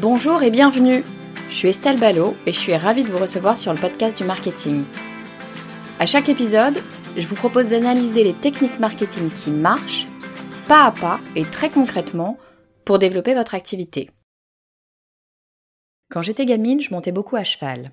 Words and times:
Bonjour 0.00 0.42
et 0.42 0.50
bienvenue. 0.50 1.04
Je 1.50 1.54
suis 1.54 1.68
Estelle 1.68 2.00
Ballot 2.00 2.34
et 2.46 2.52
je 2.54 2.58
suis 2.58 2.74
ravie 2.74 3.02
de 3.02 3.10
vous 3.10 3.18
recevoir 3.18 3.58
sur 3.58 3.70
le 3.70 3.78
podcast 3.78 4.16
du 4.16 4.24
marketing. 4.24 4.84
À 5.98 6.06
chaque 6.06 6.30
épisode, 6.30 6.78
je 7.18 7.26
vous 7.26 7.34
propose 7.34 7.68
d'analyser 7.68 8.24
les 8.24 8.32
techniques 8.32 8.78
marketing 8.78 9.30
qui 9.30 9.50
marchent, 9.50 10.06
pas 10.66 10.86
à 10.86 10.92
pas 10.92 11.20
et 11.36 11.44
très 11.44 11.68
concrètement, 11.68 12.38
pour 12.86 12.98
développer 12.98 13.34
votre 13.34 13.54
activité. 13.54 14.08
Quand 16.08 16.22
j'étais 16.22 16.46
gamine, 16.46 16.80
je 16.80 16.94
montais 16.94 17.12
beaucoup 17.12 17.36
à 17.36 17.44
cheval. 17.44 17.92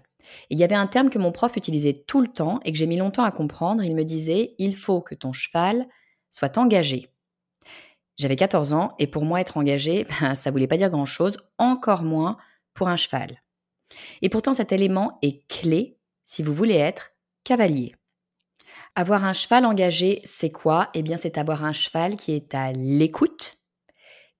il 0.50 0.58
y 0.58 0.64
avait 0.64 0.76
un 0.76 0.88
terme 0.88 1.10
que 1.10 1.20
mon 1.20 1.34
prof 1.34 1.58
utilisait 1.58 2.06
tout 2.08 2.22
le 2.22 2.30
temps 2.30 2.62
et 2.64 2.72
que 2.72 2.78
j'ai 2.78 2.88
mis 2.88 2.96
longtemps 2.96 3.26
à 3.26 3.32
comprendre. 3.32 3.84
Il 3.84 3.98
me 3.98 4.06
disait 4.06 4.56
Il 4.60 4.78
faut 4.78 5.02
que 5.02 5.14
ton 5.14 5.34
cheval 5.34 5.86
soit 6.30 6.58
engagé. 6.58 7.10
J'avais 8.18 8.36
14 8.36 8.74
ans 8.74 8.96
et 9.00 9.08
pour 9.08 9.26
moi 9.26 9.42
être 9.42 9.58
engagé, 9.58 10.06
ben, 10.22 10.36
ça 10.36 10.52
voulait 10.52 10.68
pas 10.68 10.78
dire 10.78 10.90
grand-chose, 10.90 11.38
encore 11.58 12.04
moins 12.04 12.38
pour 12.74 12.88
un 12.88 12.98
cheval. 12.98 13.42
Et 14.22 14.30
pourtant 14.30 14.54
cet 14.54 14.72
élément 14.72 15.18
est 15.22 15.48
clé 15.48 15.98
si 16.26 16.44
vous 16.44 16.54
voulez 16.54 16.76
être 16.76 17.12
cavalier. 17.44 17.94
Avoir 18.96 19.24
un 19.24 19.34
cheval 19.34 19.66
engagé, 19.66 20.22
c'est 20.26 20.50
quoi? 20.50 20.90
Eh 20.94 21.04
bien 21.04 21.18
c'est 21.18 21.38
avoir 21.38 21.64
un 21.64 21.74
cheval 21.74 22.16
qui 22.16 22.34
est 22.34 22.54
à 22.54 22.74
l'écoute, 22.74 23.64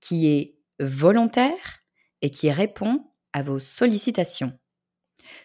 qui 0.02 0.28
est 0.28 0.58
volontaire 0.80 1.84
et 2.22 2.30
qui 2.30 2.52
répond 2.52 3.06
à 3.34 3.44
vos 3.44 3.60
sollicitations. 3.60 4.58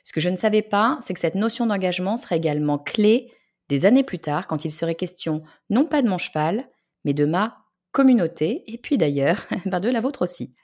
Ce 0.05 0.13
que 0.13 0.21
je 0.21 0.29
ne 0.29 0.37
savais 0.37 0.63
pas, 0.63 0.99
c'est 1.01 1.15
que 1.15 1.21
cette 1.21 1.35
notion 1.35 1.67
d'engagement 1.67 2.17
serait 2.17 2.37
également 2.37 2.79
clé 2.79 3.33
des 3.69 3.87
années 3.87 4.05
plus 4.05 4.19
tard 4.19 4.47
quand 4.47 4.65
il 4.65 4.71
serait 4.71 4.95
question 4.95 5.43
non 5.71 5.85
pas 5.85 6.03
de 6.03 6.09
mon 6.09 6.19
cheval, 6.19 6.69
mais 7.05 7.15
de 7.15 7.25
ma 7.25 7.62
communauté, 7.93 8.65
et 8.67 8.79
puis 8.79 8.99
d'ailleurs, 8.99 9.47
ben 9.67 9.81
de 9.81 9.89
la 9.89 10.01
vôtre 10.01 10.23
aussi. 10.23 10.55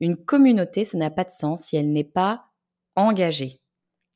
Une 0.00 0.16
communauté, 0.16 0.84
ça 0.84 0.98
n'a 0.98 1.10
pas 1.10 1.24
de 1.24 1.30
sens 1.30 1.64
si 1.64 1.76
elle 1.76 1.92
n'est 1.92 2.04
pas 2.04 2.46
engagée. 2.96 3.60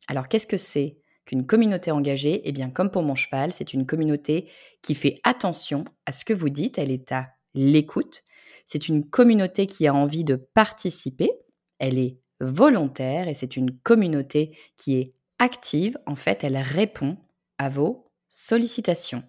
Alors 0.08 0.28
qu'est-ce 0.28 0.46
que 0.46 0.56
c'est 0.56 0.98
qu'une 1.24 1.46
communauté 1.46 1.90
engagée? 1.90 2.42
Eh 2.44 2.52
bien, 2.52 2.70
comme 2.70 2.90
pour 2.90 3.02
mon 3.02 3.14
cheval, 3.14 3.52
c'est 3.52 3.72
une 3.72 3.86
communauté 3.86 4.50
qui 4.82 4.94
fait 4.94 5.20
attention 5.24 5.84
à 6.06 6.12
ce 6.12 6.24
que 6.24 6.34
vous 6.34 6.50
dites, 6.50 6.78
elle 6.78 6.90
est 6.90 7.12
à 7.12 7.30
l'écoute. 7.54 8.24
C'est 8.66 8.88
une 8.88 9.08
communauté 9.08 9.66
qui 9.66 9.86
a 9.86 9.94
envie 9.94 10.24
de 10.24 10.36
participer, 10.36 11.30
elle 11.78 11.98
est 11.98 12.18
volontaire 12.40 13.28
et 13.28 13.34
c'est 13.34 13.56
une 13.56 13.78
communauté 13.78 14.56
qui 14.76 14.96
est 14.96 15.14
active. 15.38 15.98
En 16.06 16.14
fait, 16.14 16.44
elle 16.44 16.56
répond 16.56 17.16
à 17.58 17.68
vos 17.68 18.10
sollicitations. 18.28 19.22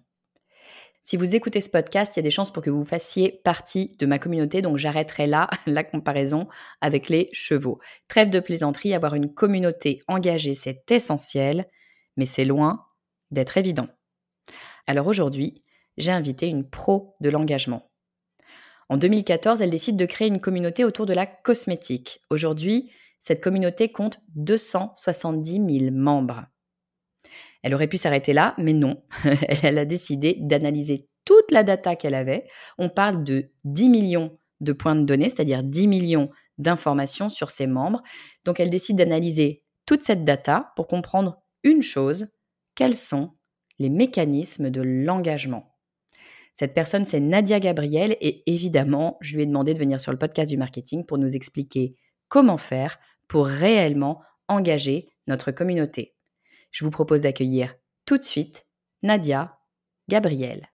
Si 1.04 1.16
vous 1.16 1.34
écoutez 1.34 1.60
ce 1.60 1.68
podcast, 1.68 2.14
il 2.14 2.20
y 2.20 2.20
a 2.20 2.22
des 2.22 2.30
chances 2.30 2.52
pour 2.52 2.62
que 2.62 2.70
vous 2.70 2.84
fassiez 2.84 3.40
partie 3.42 3.96
de 3.98 4.06
ma 4.06 4.20
communauté, 4.20 4.62
donc 4.62 4.76
j'arrêterai 4.76 5.26
là 5.26 5.50
la 5.66 5.82
comparaison 5.82 6.46
avec 6.80 7.08
les 7.08 7.28
chevaux. 7.32 7.80
Trêve 8.06 8.30
de 8.30 8.38
plaisanterie, 8.38 8.94
avoir 8.94 9.16
une 9.16 9.34
communauté 9.34 9.98
engagée, 10.06 10.54
c'est 10.54 10.88
essentiel, 10.92 11.68
mais 12.16 12.24
c'est 12.24 12.44
loin 12.44 12.86
d'être 13.32 13.58
évident. 13.58 13.88
Alors 14.86 15.08
aujourd'hui, 15.08 15.64
j'ai 15.96 16.12
invité 16.12 16.48
une 16.48 16.70
pro 16.70 17.16
de 17.20 17.30
l'engagement. 17.30 17.90
En 18.88 18.96
2014, 18.96 19.60
elle 19.60 19.70
décide 19.70 19.96
de 19.96 20.06
créer 20.06 20.28
une 20.28 20.40
communauté 20.40 20.84
autour 20.84 21.06
de 21.06 21.14
la 21.14 21.26
cosmétique. 21.26 22.20
Aujourd'hui, 22.30 22.92
cette 23.18 23.42
communauté 23.42 23.90
compte 23.90 24.20
270 24.36 25.80
000 25.80 25.90
membres. 25.90 26.44
Elle 27.62 27.74
aurait 27.74 27.88
pu 27.88 27.96
s'arrêter 27.96 28.32
là, 28.32 28.54
mais 28.58 28.72
non. 28.72 29.02
elle 29.62 29.78
a 29.78 29.84
décidé 29.84 30.36
d'analyser 30.40 31.08
toute 31.24 31.50
la 31.50 31.62
data 31.62 31.96
qu'elle 31.96 32.14
avait. 32.14 32.46
On 32.78 32.88
parle 32.88 33.22
de 33.24 33.50
10 33.64 33.88
millions 33.88 34.38
de 34.60 34.72
points 34.72 34.96
de 34.96 35.04
données, 35.04 35.28
c'est-à-dire 35.28 35.62
10 35.62 35.86
millions 35.86 36.30
d'informations 36.58 37.28
sur 37.28 37.50
ses 37.50 37.66
membres. 37.66 38.02
Donc 38.44 38.60
elle 38.60 38.70
décide 38.70 38.96
d'analyser 38.96 39.62
toute 39.86 40.02
cette 40.02 40.24
data 40.24 40.72
pour 40.76 40.86
comprendre 40.86 41.42
une 41.64 41.82
chose, 41.82 42.28
quels 42.74 42.96
sont 42.96 43.34
les 43.78 43.90
mécanismes 43.90 44.70
de 44.70 44.82
l'engagement. 44.82 45.72
Cette 46.54 46.74
personne, 46.74 47.04
c'est 47.04 47.20
Nadia 47.20 47.60
Gabriel 47.60 48.16
et 48.20 48.42
évidemment, 48.52 49.16
je 49.20 49.34
lui 49.34 49.42
ai 49.42 49.46
demandé 49.46 49.72
de 49.72 49.78
venir 49.78 50.00
sur 50.00 50.12
le 50.12 50.18
podcast 50.18 50.50
du 50.50 50.58
marketing 50.58 51.06
pour 51.06 51.18
nous 51.18 51.34
expliquer 51.34 51.96
comment 52.28 52.58
faire 52.58 52.98
pour 53.26 53.46
réellement 53.46 54.20
engager 54.48 55.08
notre 55.26 55.50
communauté 55.50 56.11
je 56.72 56.84
vous 56.84 56.90
propose 56.90 57.22
d'accueillir 57.22 57.76
tout 58.06 58.18
de 58.18 58.22
suite 58.22 58.66
Nadia 59.02 59.58
Gabriel. 60.08 60.68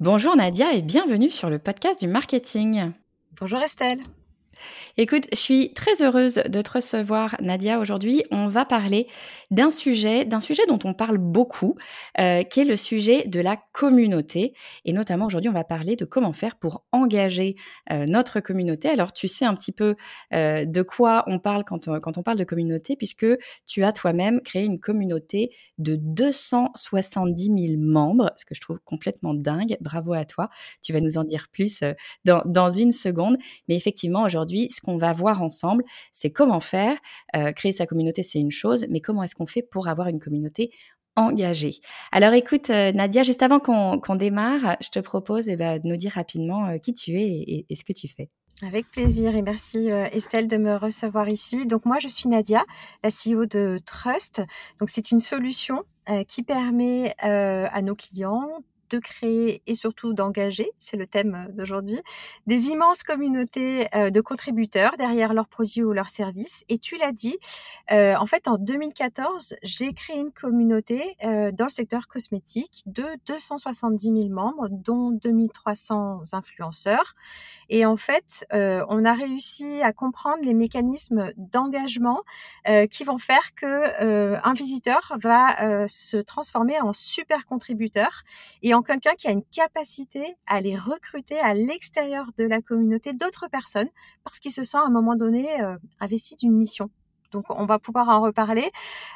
Bonjour 0.00 0.36
Nadia 0.36 0.74
et 0.74 0.82
bienvenue 0.82 1.30
sur 1.30 1.48
le 1.48 1.58
podcast 1.58 2.00
du 2.00 2.08
marketing. 2.08 2.92
Bonjour 3.40 3.62
Estelle. 3.62 4.00
Écoute, 4.96 5.26
je 5.32 5.38
suis 5.38 5.72
très 5.72 6.02
heureuse 6.02 6.34
de 6.34 6.62
te 6.62 6.70
recevoir, 6.70 7.36
Nadia. 7.40 7.78
Aujourd'hui, 7.78 8.24
on 8.30 8.48
va 8.48 8.64
parler 8.64 9.06
d'un 9.50 9.70
sujet, 9.70 10.24
d'un 10.24 10.40
sujet 10.40 10.62
dont 10.66 10.78
on 10.84 10.94
parle 10.94 11.18
beaucoup, 11.18 11.76
euh, 12.18 12.42
qui 12.42 12.60
est 12.60 12.64
le 12.64 12.76
sujet 12.76 13.24
de 13.26 13.40
la 13.40 13.56
communauté. 13.72 14.54
Et 14.84 14.92
notamment, 14.92 15.26
aujourd'hui, 15.26 15.50
on 15.50 15.54
va 15.54 15.64
parler 15.64 15.96
de 15.96 16.04
comment 16.04 16.32
faire 16.32 16.56
pour 16.56 16.84
engager 16.92 17.56
euh, 17.92 18.06
notre 18.06 18.40
communauté. 18.40 18.88
Alors, 18.88 19.12
tu 19.12 19.28
sais 19.28 19.44
un 19.44 19.54
petit 19.54 19.72
peu 19.72 19.96
euh, 20.32 20.64
de 20.64 20.82
quoi 20.82 21.24
on 21.26 21.38
parle 21.38 21.64
quand 21.64 21.88
on, 21.88 22.00
quand 22.00 22.18
on 22.18 22.22
parle 22.22 22.38
de 22.38 22.44
communauté, 22.44 22.96
puisque 22.96 23.26
tu 23.66 23.84
as 23.84 23.92
toi-même 23.92 24.40
créé 24.40 24.64
une 24.64 24.80
communauté 24.80 25.50
de 25.78 25.96
270 25.96 27.44
000 27.44 27.80
membres, 27.80 28.32
ce 28.36 28.44
que 28.44 28.54
je 28.54 28.60
trouve 28.60 28.80
complètement 28.84 29.34
dingue. 29.34 29.76
Bravo 29.80 30.12
à 30.12 30.24
toi. 30.24 30.48
Tu 30.82 30.92
vas 30.92 31.00
nous 31.00 31.18
en 31.18 31.24
dire 31.24 31.46
plus 31.52 31.80
dans, 32.24 32.42
dans 32.44 32.70
une 32.70 32.92
seconde. 32.92 33.36
Mais 33.68 33.76
effectivement, 33.76 34.24
aujourd'hui, 34.24 34.68
ce 34.70 34.80
qu'on 34.80 34.96
va 34.96 35.12
voir 35.12 35.42
ensemble, 35.42 35.84
c'est 36.12 36.30
comment 36.30 36.60
faire. 36.60 36.96
Créer 37.54 37.72
sa 37.72 37.86
communauté, 37.86 38.22
c'est 38.22 38.38
une 38.38 38.50
chose, 38.50 38.86
mais 38.88 39.00
comment 39.00 39.22
est-ce 39.22 39.35
qu'on 39.36 39.46
fait 39.46 39.62
pour 39.62 39.88
avoir 39.88 40.08
une 40.08 40.20
communauté 40.20 40.70
engagée 41.16 41.80
Alors 42.12 42.34
écoute, 42.34 42.70
euh, 42.70 42.92
Nadia, 42.92 43.22
juste 43.22 43.42
avant 43.42 43.58
qu'on 43.58 44.16
démarre, 44.16 44.76
je 44.80 44.90
te 44.90 44.98
propose 44.98 45.48
eh 45.48 45.56
ben, 45.56 45.80
de 45.80 45.88
nous 45.88 45.96
dire 45.96 46.12
rapidement 46.12 46.66
euh, 46.66 46.78
qui 46.78 46.94
tu 46.94 47.18
es 47.18 47.64
et, 47.68 47.74
ce 47.74 47.84
que 47.84 47.92
tu 47.92 48.08
fais. 48.08 48.28
Avec 48.62 48.90
plaisir 48.90 49.36
et 49.36 49.42
merci 49.42 49.88
Estelle 49.88 50.48
de 50.48 50.56
me 50.56 50.76
recevoir 50.76 51.28
ici. 51.28 51.66
Donc 51.66 51.84
moi 51.84 51.98
je 51.98 52.08
suis 52.08 52.26
Nadia, 52.28 52.64
la 53.04 53.10
CEO 53.10 53.44
de 53.44 53.78
Trust. 53.84 54.42
Donc 54.80 54.88
c'est 54.88 55.10
une 55.10 55.20
solution 55.20 55.84
qui 56.26 56.42
permet 56.42 57.14
à 57.18 57.82
nos 57.82 57.94
clients 57.94 58.48
de 58.90 58.98
créer 58.98 59.62
et 59.66 59.74
surtout 59.74 60.12
d'engager, 60.12 60.70
c'est 60.78 60.96
le 60.96 61.06
thème 61.06 61.48
d'aujourd'hui, 61.54 61.98
des 62.46 62.68
immenses 62.68 63.02
communautés 63.02 63.86
de 63.94 64.20
contributeurs 64.20 64.96
derrière 64.96 65.34
leurs 65.34 65.48
produits 65.48 65.82
ou 65.82 65.92
leurs 65.92 66.08
services. 66.08 66.64
Et 66.68 66.78
tu 66.78 66.96
l'as 66.96 67.12
dit, 67.12 67.36
en 67.90 68.26
fait, 68.26 68.48
en 68.48 68.58
2014, 68.58 69.56
j'ai 69.62 69.92
créé 69.92 70.18
une 70.18 70.32
communauté 70.32 71.16
dans 71.22 71.64
le 71.64 71.70
secteur 71.70 72.08
cosmétique 72.08 72.82
de 72.86 73.04
270 73.26 74.04
000 74.04 74.28
membres, 74.28 74.68
dont 74.70 75.10
2300 75.10 76.22
influenceurs. 76.32 77.14
Et 77.68 77.84
en 77.84 77.96
fait, 77.96 78.46
euh, 78.52 78.84
on 78.88 79.04
a 79.04 79.14
réussi 79.14 79.82
à 79.82 79.92
comprendre 79.92 80.38
les 80.42 80.54
mécanismes 80.54 81.32
d'engagement 81.36 82.22
euh, 82.68 82.86
qui 82.86 83.04
vont 83.04 83.18
faire 83.18 83.54
que 83.54 83.66
euh, 83.66 84.38
un 84.44 84.54
visiteur 84.54 85.16
va 85.20 85.88
se 85.88 86.16
transformer 86.16 86.80
en 86.80 86.92
super 86.92 87.46
contributeur 87.46 88.22
et 88.62 88.74
en 88.76 88.82
quelqu'un 88.82 89.14
qui 89.14 89.26
a 89.26 89.30
une 89.30 89.44
capacité 89.44 90.36
à 90.46 90.56
aller 90.56 90.76
recruter 90.76 91.38
à 91.40 91.54
l'extérieur 91.54 92.26
de 92.36 92.44
la 92.44 92.60
communauté 92.60 93.12
d'autres 93.14 93.48
personnes 93.48 93.88
parce 94.22 94.38
qu'il 94.38 94.52
se 94.52 94.62
sent 94.62 94.76
à 94.76 94.84
un 94.84 94.90
moment 94.90 95.16
donné 95.16 95.48
investi 95.98 96.36
d'une 96.36 96.52
mission. 96.52 96.90
Donc, 97.32 97.46
on 97.48 97.66
va 97.66 97.78
pouvoir 97.78 98.08
en 98.08 98.20
reparler. 98.20 98.70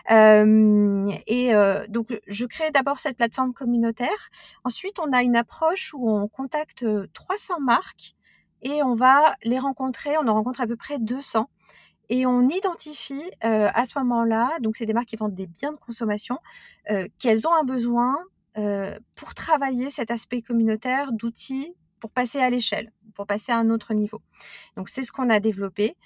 et 0.09 1.53
donc, 1.89 2.21
je 2.27 2.47
crée 2.47 2.71
d'abord 2.71 2.99
cette 2.99 3.17
plateforme 3.17 3.53
communautaire. 3.53 4.31
Ensuite, 4.65 4.99
on 4.99 5.13
a 5.13 5.23
une 5.23 5.37
approche 5.37 5.95
où 5.95 6.11
on 6.11 6.27
contacte 6.27 6.85
300 7.13 7.61
marques 7.61 8.15
et 8.63 8.83
on 8.83 8.95
va 8.95 9.35
les 9.45 9.59
rencontrer. 9.59 10.17
On 10.19 10.27
en 10.27 10.35
rencontre 10.35 10.61
à 10.61 10.67
peu 10.67 10.77
près 10.77 10.99
200 10.99 11.49
et 12.09 12.27
on 12.27 12.49
identifie 12.49 13.31
à 13.43 13.85
ce 13.85 13.99
moment-là, 14.01 14.51
donc 14.61 14.77
c'est 14.77 14.87
des 14.87 14.95
marques 14.95 15.09
qui 15.09 15.17
vendent 15.17 15.35
des 15.35 15.47
biens 15.47 15.73
de 15.73 15.79
consommation, 15.79 16.39
qu'elles 17.19 17.47
ont 17.47 17.55
un 17.55 17.65
besoin 17.65 18.17
pour 19.15 19.35
travailler 19.35 19.91
cet 19.91 20.11
aspect 20.11 20.43
communautaire 20.43 21.13
d'outils 21.13 21.75
pour 22.01 22.11
passer 22.11 22.41
à 22.41 22.51
l'échelle, 22.51 22.93
pour 23.15 23.27
passer 23.27 23.53
à 23.53 23.59
un 23.59 23.71
autre 23.71 23.95
niveau. 23.95 24.21
Donc 24.77 24.89
c'est 24.89 25.03
ce 25.03 25.13
qu'on 25.13 25.29
a 25.29 25.39
développé. 25.39 25.97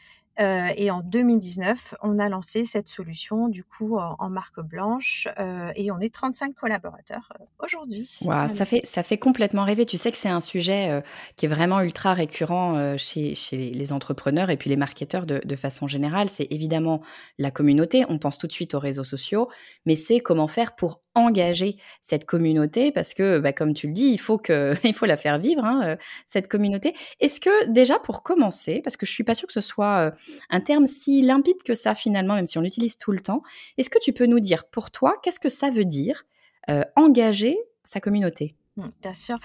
Euh, 0.41 0.70
et 0.76 0.91
en 0.91 1.00
2019, 1.00 1.94
on 2.02 2.19
a 2.19 2.29
lancé 2.29 2.64
cette 2.64 2.88
solution 2.88 3.49
du 3.49 3.62
coup 3.62 3.99
en, 3.99 4.29
marque 4.29 4.61
blanche 4.61 5.29
euh, 5.38 5.70
et 5.76 5.93
on 5.93 6.00
est 6.00 6.12
35 6.12 6.55
collaborateurs 6.55 7.32
euh, 7.41 7.44
aujourd'hui. 7.64 8.05
ça 8.05 8.49
fait 8.64 8.81
ça 8.85 9.05
fait 9.05 9.19
complètement 9.19 9.62
rêver. 9.62 9.87
Tu 9.87 9.96
sais 9.96 10.11
que 10.11 10.19
c'est 10.19 10.29
un 10.29 10.41
sujet 10.41 11.02
qui 11.37 11.46
est 11.46 11.49
vraiment 11.49 11.81
ultra 11.81 12.14
récurrent 12.14 12.96
chez, 12.99 13.37
chez, 13.37 13.70
les 13.70 13.93
entrepreneurs 13.93 14.50
et 14.50 14.56
puis 14.56 14.70
les 14.70 14.76
marketeurs 14.76 15.26
de, 15.26 15.41
de 15.44 15.56
façon 15.56 15.87
générale. 15.87 16.29
C'est 16.29 16.49
évidemment 16.50 17.00
la 17.38 17.52
communauté. 17.52 18.05
On 18.08 18.19
pense 18.19 18.38
tout 18.38 18.49
de 18.49 18.52
suite 18.52 18.75
aux 18.75 18.81
réseaux 18.81 19.05
sociaux, 19.05 19.49
mais 19.87 19.94
c'est 19.94 20.19
comment 20.19 20.49
faire 20.49 20.75
pour 20.75 21.04
engager 21.15 21.77
cette 22.03 22.25
communauté 22.25 22.93
parce 22.93 23.15
que, 23.15 23.39
bah, 23.39 23.53
comme 23.53 23.73
tu 23.73 23.87
le 23.87 23.93
dis, 23.93 24.09
il 24.09 24.19
faut, 24.19 24.39
que, 24.39 24.75
il 24.85 24.95
faut 24.95 25.07
la 25.07 25.17
faire 25.17 25.39
vivre, 25.39 25.65
hein, 25.65 25.83
euh, 25.85 25.97
cette 26.27 26.49
communauté. 26.49 26.95
Est-ce 27.21 27.41
que 27.41 27.67
déjà 27.69 27.99
pour 27.99 28.23
commencer, 28.23 28.81
parce 28.83 28.97
que 28.97 29.07
je 29.07 29.13
suis 29.13 29.25
pas 29.25 29.35
sûre 29.35 29.47
que 29.47 29.53
ce 29.53 29.61
soit 29.61 29.99
euh, 29.99 30.11
un 30.51 30.61
terme 30.61 30.87
si 30.87 31.23
limpide 31.23 31.63
que 31.65 31.75
ça 31.75 31.95
finalement, 31.95 32.35
même 32.35 32.47
si 32.47 32.59
on 32.59 32.63
l'utilise 32.63 32.99
tout 32.99 33.13
le 33.13 33.21
temps, 33.21 33.43
est-ce 33.79 33.91
que 33.91 33.99
tu 34.01 34.13
peux 34.13 34.27
nous 34.27 34.41
dire 34.41 34.65
pour 34.67 34.91
toi, 34.91 35.19
qu'est-ce 35.23 35.41
que 35.41 35.49
ça 35.49 35.71
veut 35.71 35.85
dire 35.85 36.25
euh, 36.69 36.83
engager 36.97 37.57
sa 37.85 38.01
communauté? 38.01 38.57
Mmh, 38.77 38.89
Bien 39.03 39.15
sûr. 39.15 39.39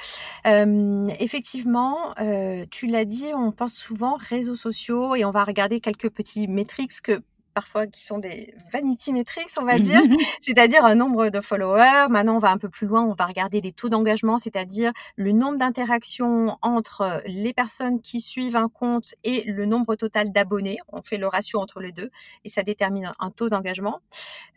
Effectivement, 1.20 2.16
tu 2.72 2.88
l'as 2.88 3.06
dit, 3.06 3.28
on 3.36 3.52
pense 3.52 3.76
souvent 3.76 4.16
réseaux 4.16 4.56
sociaux 4.56 5.16
et 5.16 5.24
on 5.24 5.32
va 5.32 5.44
regarder 5.44 5.80
quelques 5.80 6.10
petits 6.10 6.48
métriques 6.48 7.00
que 7.04 7.22
parfois 7.60 7.88
qui 7.88 8.06
sont 8.06 8.20
des 8.20 8.54
vanity 8.72 9.12
metrics, 9.12 9.50
on 9.58 9.66
va 9.66 9.80
dire, 9.80 10.00
c'est-à-dire 10.42 10.86
un 10.86 10.96
nombre 10.96 11.28
de 11.28 11.42
followers. 11.42 12.08
Maintenant, 12.10 12.38
on 12.38 12.40
va 12.40 12.52
un 12.52 12.58
peu 12.58 12.70
plus 12.70 12.88
loin, 12.88 13.04
on 13.04 13.14
va 13.16 13.26
regarder 13.26 13.60
les 13.60 13.74
taux 13.74 13.90
d'engagement, 13.90 14.38
c'est-à-dire 14.38 14.94
le 15.18 15.34
nombre 15.34 15.58
d'interactions 15.58 16.58
entre 16.62 17.22
les 17.26 17.52
personnes 17.52 18.00
qui 18.00 18.22
suivent 18.22 18.56
un 18.56 18.70
compte 18.70 19.14
et 19.26 19.44
le 19.44 19.66
nombre 19.66 19.96
total 19.96 20.32
d'abonnés. 20.32 20.78
On 20.88 21.02
fait 21.02 21.18
le 21.18 21.28
ratio 21.28 21.60
entre 21.60 21.82
les 21.82 21.92
deux 21.92 22.12
et 22.46 22.48
ça 22.48 22.64
détermine 22.64 23.12
un 23.20 23.30
taux 23.30 23.50
d'engagement. 23.50 24.00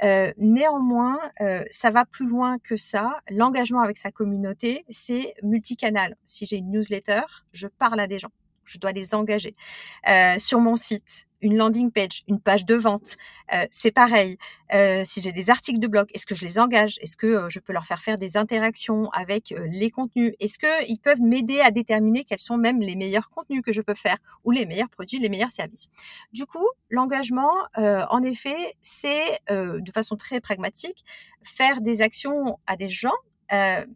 Euh, 0.05 0.33
néanmoins, 0.39 1.19
euh, 1.41 1.65
ça 1.73 1.91
va 1.91 2.05
plus 2.05 2.29
loin 2.29 2.59
que 2.61 2.77
ça. 2.77 3.19
L'engagement 3.31 3.81
avec 3.81 3.99
sa 3.99 4.13
communauté, 4.13 4.85
c'est 4.91 5.35
multicanal. 5.43 6.15
Si 6.25 6.47
j'ai 6.47 6.59
une 6.59 6.71
newsletter, 6.71 7.23
je 7.53 7.67
parle 7.67 7.99
à 7.99 8.07
des 8.07 8.21
gens 8.21 8.31
je 8.65 8.79
dois 8.79 8.93
les 8.93 9.15
engager. 9.15 9.55
Euh, 10.09 10.39
sur 10.39 10.61
mon 10.61 10.77
site, 10.77 11.27
une 11.43 11.57
landing 11.57 11.91
page, 11.91 12.23
une 12.29 12.41
page 12.41 12.65
de 12.65 12.75
vente, 12.75 13.17
euh, 13.53 13.67
c'est 13.71 13.91
pareil. 13.91 14.39
Euh, 14.73 15.03
si 15.05 15.21
j'ai 15.21 15.33
des 15.33 15.51
articles 15.51 15.81
de 15.81 15.89
blog, 15.89 16.09
est-ce 16.15 16.25
que 16.25 16.35
je 16.35 16.45
les 16.45 16.59
engage? 16.59 16.99
Est-ce 17.03 17.17
que 17.17 17.27
euh, 17.27 17.49
je 17.51 17.59
peux 17.59 17.73
leur 17.73 17.85
faire 17.85 18.01
faire 18.01 18.17
des 18.17 18.37
interactions 18.37 19.11
avec 19.11 19.53
les 19.71 19.91
contenus? 19.91 20.33
Est-ce 20.41 20.59
qu'ils 20.59 20.99
peuvent 21.01 21.21
m'aider 21.21 21.61
à 21.61 21.71
déterminer 21.71 22.25
quels 22.25 22.39
sont 22.39 22.57
même 22.57 22.81
les 22.81 22.95
meilleurs 22.95 23.29
contenus 23.29 23.63
que 23.63 23.73
je 23.73 23.83
peux 23.83 23.95
faire 23.95 24.17
ou 24.45 24.53
les 24.53 24.65
meilleurs 24.65 24.89
produits, 24.89 25.19
les 25.19 25.29
meilleurs 25.29 25.51
services? 25.51 25.89
Du 26.33 26.47
coup, 26.47 26.67
l'engagement, 26.89 27.53
en 27.77 28.23
effet, 28.23 28.77
c'est 28.81 29.41
de 29.51 29.91
façon 29.93 30.17
très 30.17 30.41
pragmatique 30.41 31.05
faire 31.43 31.81
des 31.81 32.01
actions 32.03 32.59
à 32.67 32.77
des 32.77 32.89
gens. 32.89 33.11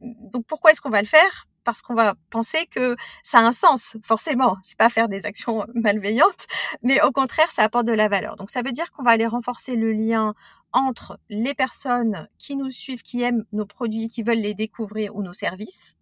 donc 0.02 0.44
pourquoi 0.46 0.72
est-ce 0.72 0.81
qu'on 0.81 0.90
va 0.90 1.00
le 1.00 1.06
faire? 1.06 1.46
Parce 1.67 1.83
qu'on 1.83 1.95
va 1.95 2.15
penser 2.31 2.67
que 2.67 2.97
ça 3.23 3.41
a 3.41 3.43
un 3.43 3.53
sens, 3.53 3.97
forcément. 4.03 4.57
C'est 4.63 4.79
pas 4.79 4.89
faire 4.89 5.09
des 5.09 5.27
actions 5.27 5.67
malveillantes, 5.75 6.47
mais 6.83 7.03
au 7.03 7.11
contraire, 7.11 7.51
ça 7.51 7.65
apporte 7.65 7.87
de 7.87 7.93
la 7.93 8.09
valeur. 8.09 8.37
Donc 8.37 8.49
ça 8.49 8.63
veut 8.63 8.73
dire 8.73 8.93
qu'on 8.93 9.03
va 9.03 9.11
aller 9.11 9.27
renforcer 9.27 9.77
le 9.77 9.93
lien 9.93 10.35
entre 10.73 11.19
les 11.29 11.55
personnes 11.55 12.29
qui 12.39 12.57
nous 12.57 12.71
suivent, 12.71 13.03
qui 13.03 13.23
aiment 13.23 13.45
nos 13.53 13.67
produits, 13.67 14.09
qui 14.09 14.23
veulent 14.23 14.39
les 14.39 14.55
découvrir 14.55 15.15
ou 15.17 15.23
nos 15.23 15.33
services, 15.33 15.97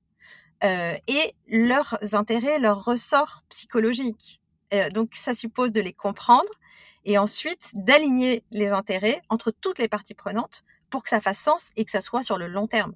euh, 0.63 0.95
et 1.09 1.35
leurs 1.49 1.99
intérêts, 2.13 2.59
leurs 2.59 2.85
ressorts 2.85 3.43
psychologiques. 3.49 4.41
Euh, 4.75 4.91
donc 4.91 5.15
ça 5.15 5.35
suppose 5.35 5.73
de 5.73 5.81
les 5.81 5.93
comprendre 5.93 6.51
et 7.05 7.19
ensuite 7.19 7.71
d'aligner 7.75 8.45
les 8.51 8.69
intérêts 8.69 9.23
entre 9.31 9.51
toutes 9.51 9.79
les 9.79 9.89
parties 9.89 10.15
prenantes 10.15 10.63
pour 10.91 11.03
que 11.03 11.09
ça 11.09 11.21
fasse 11.21 11.39
sens 11.39 11.71
et 11.77 11.85
que 11.85 11.91
ça 11.91 12.01
soit 12.01 12.23
sur 12.23 12.39
le 12.39 12.47
long 12.47 12.67
terme. 12.67 12.95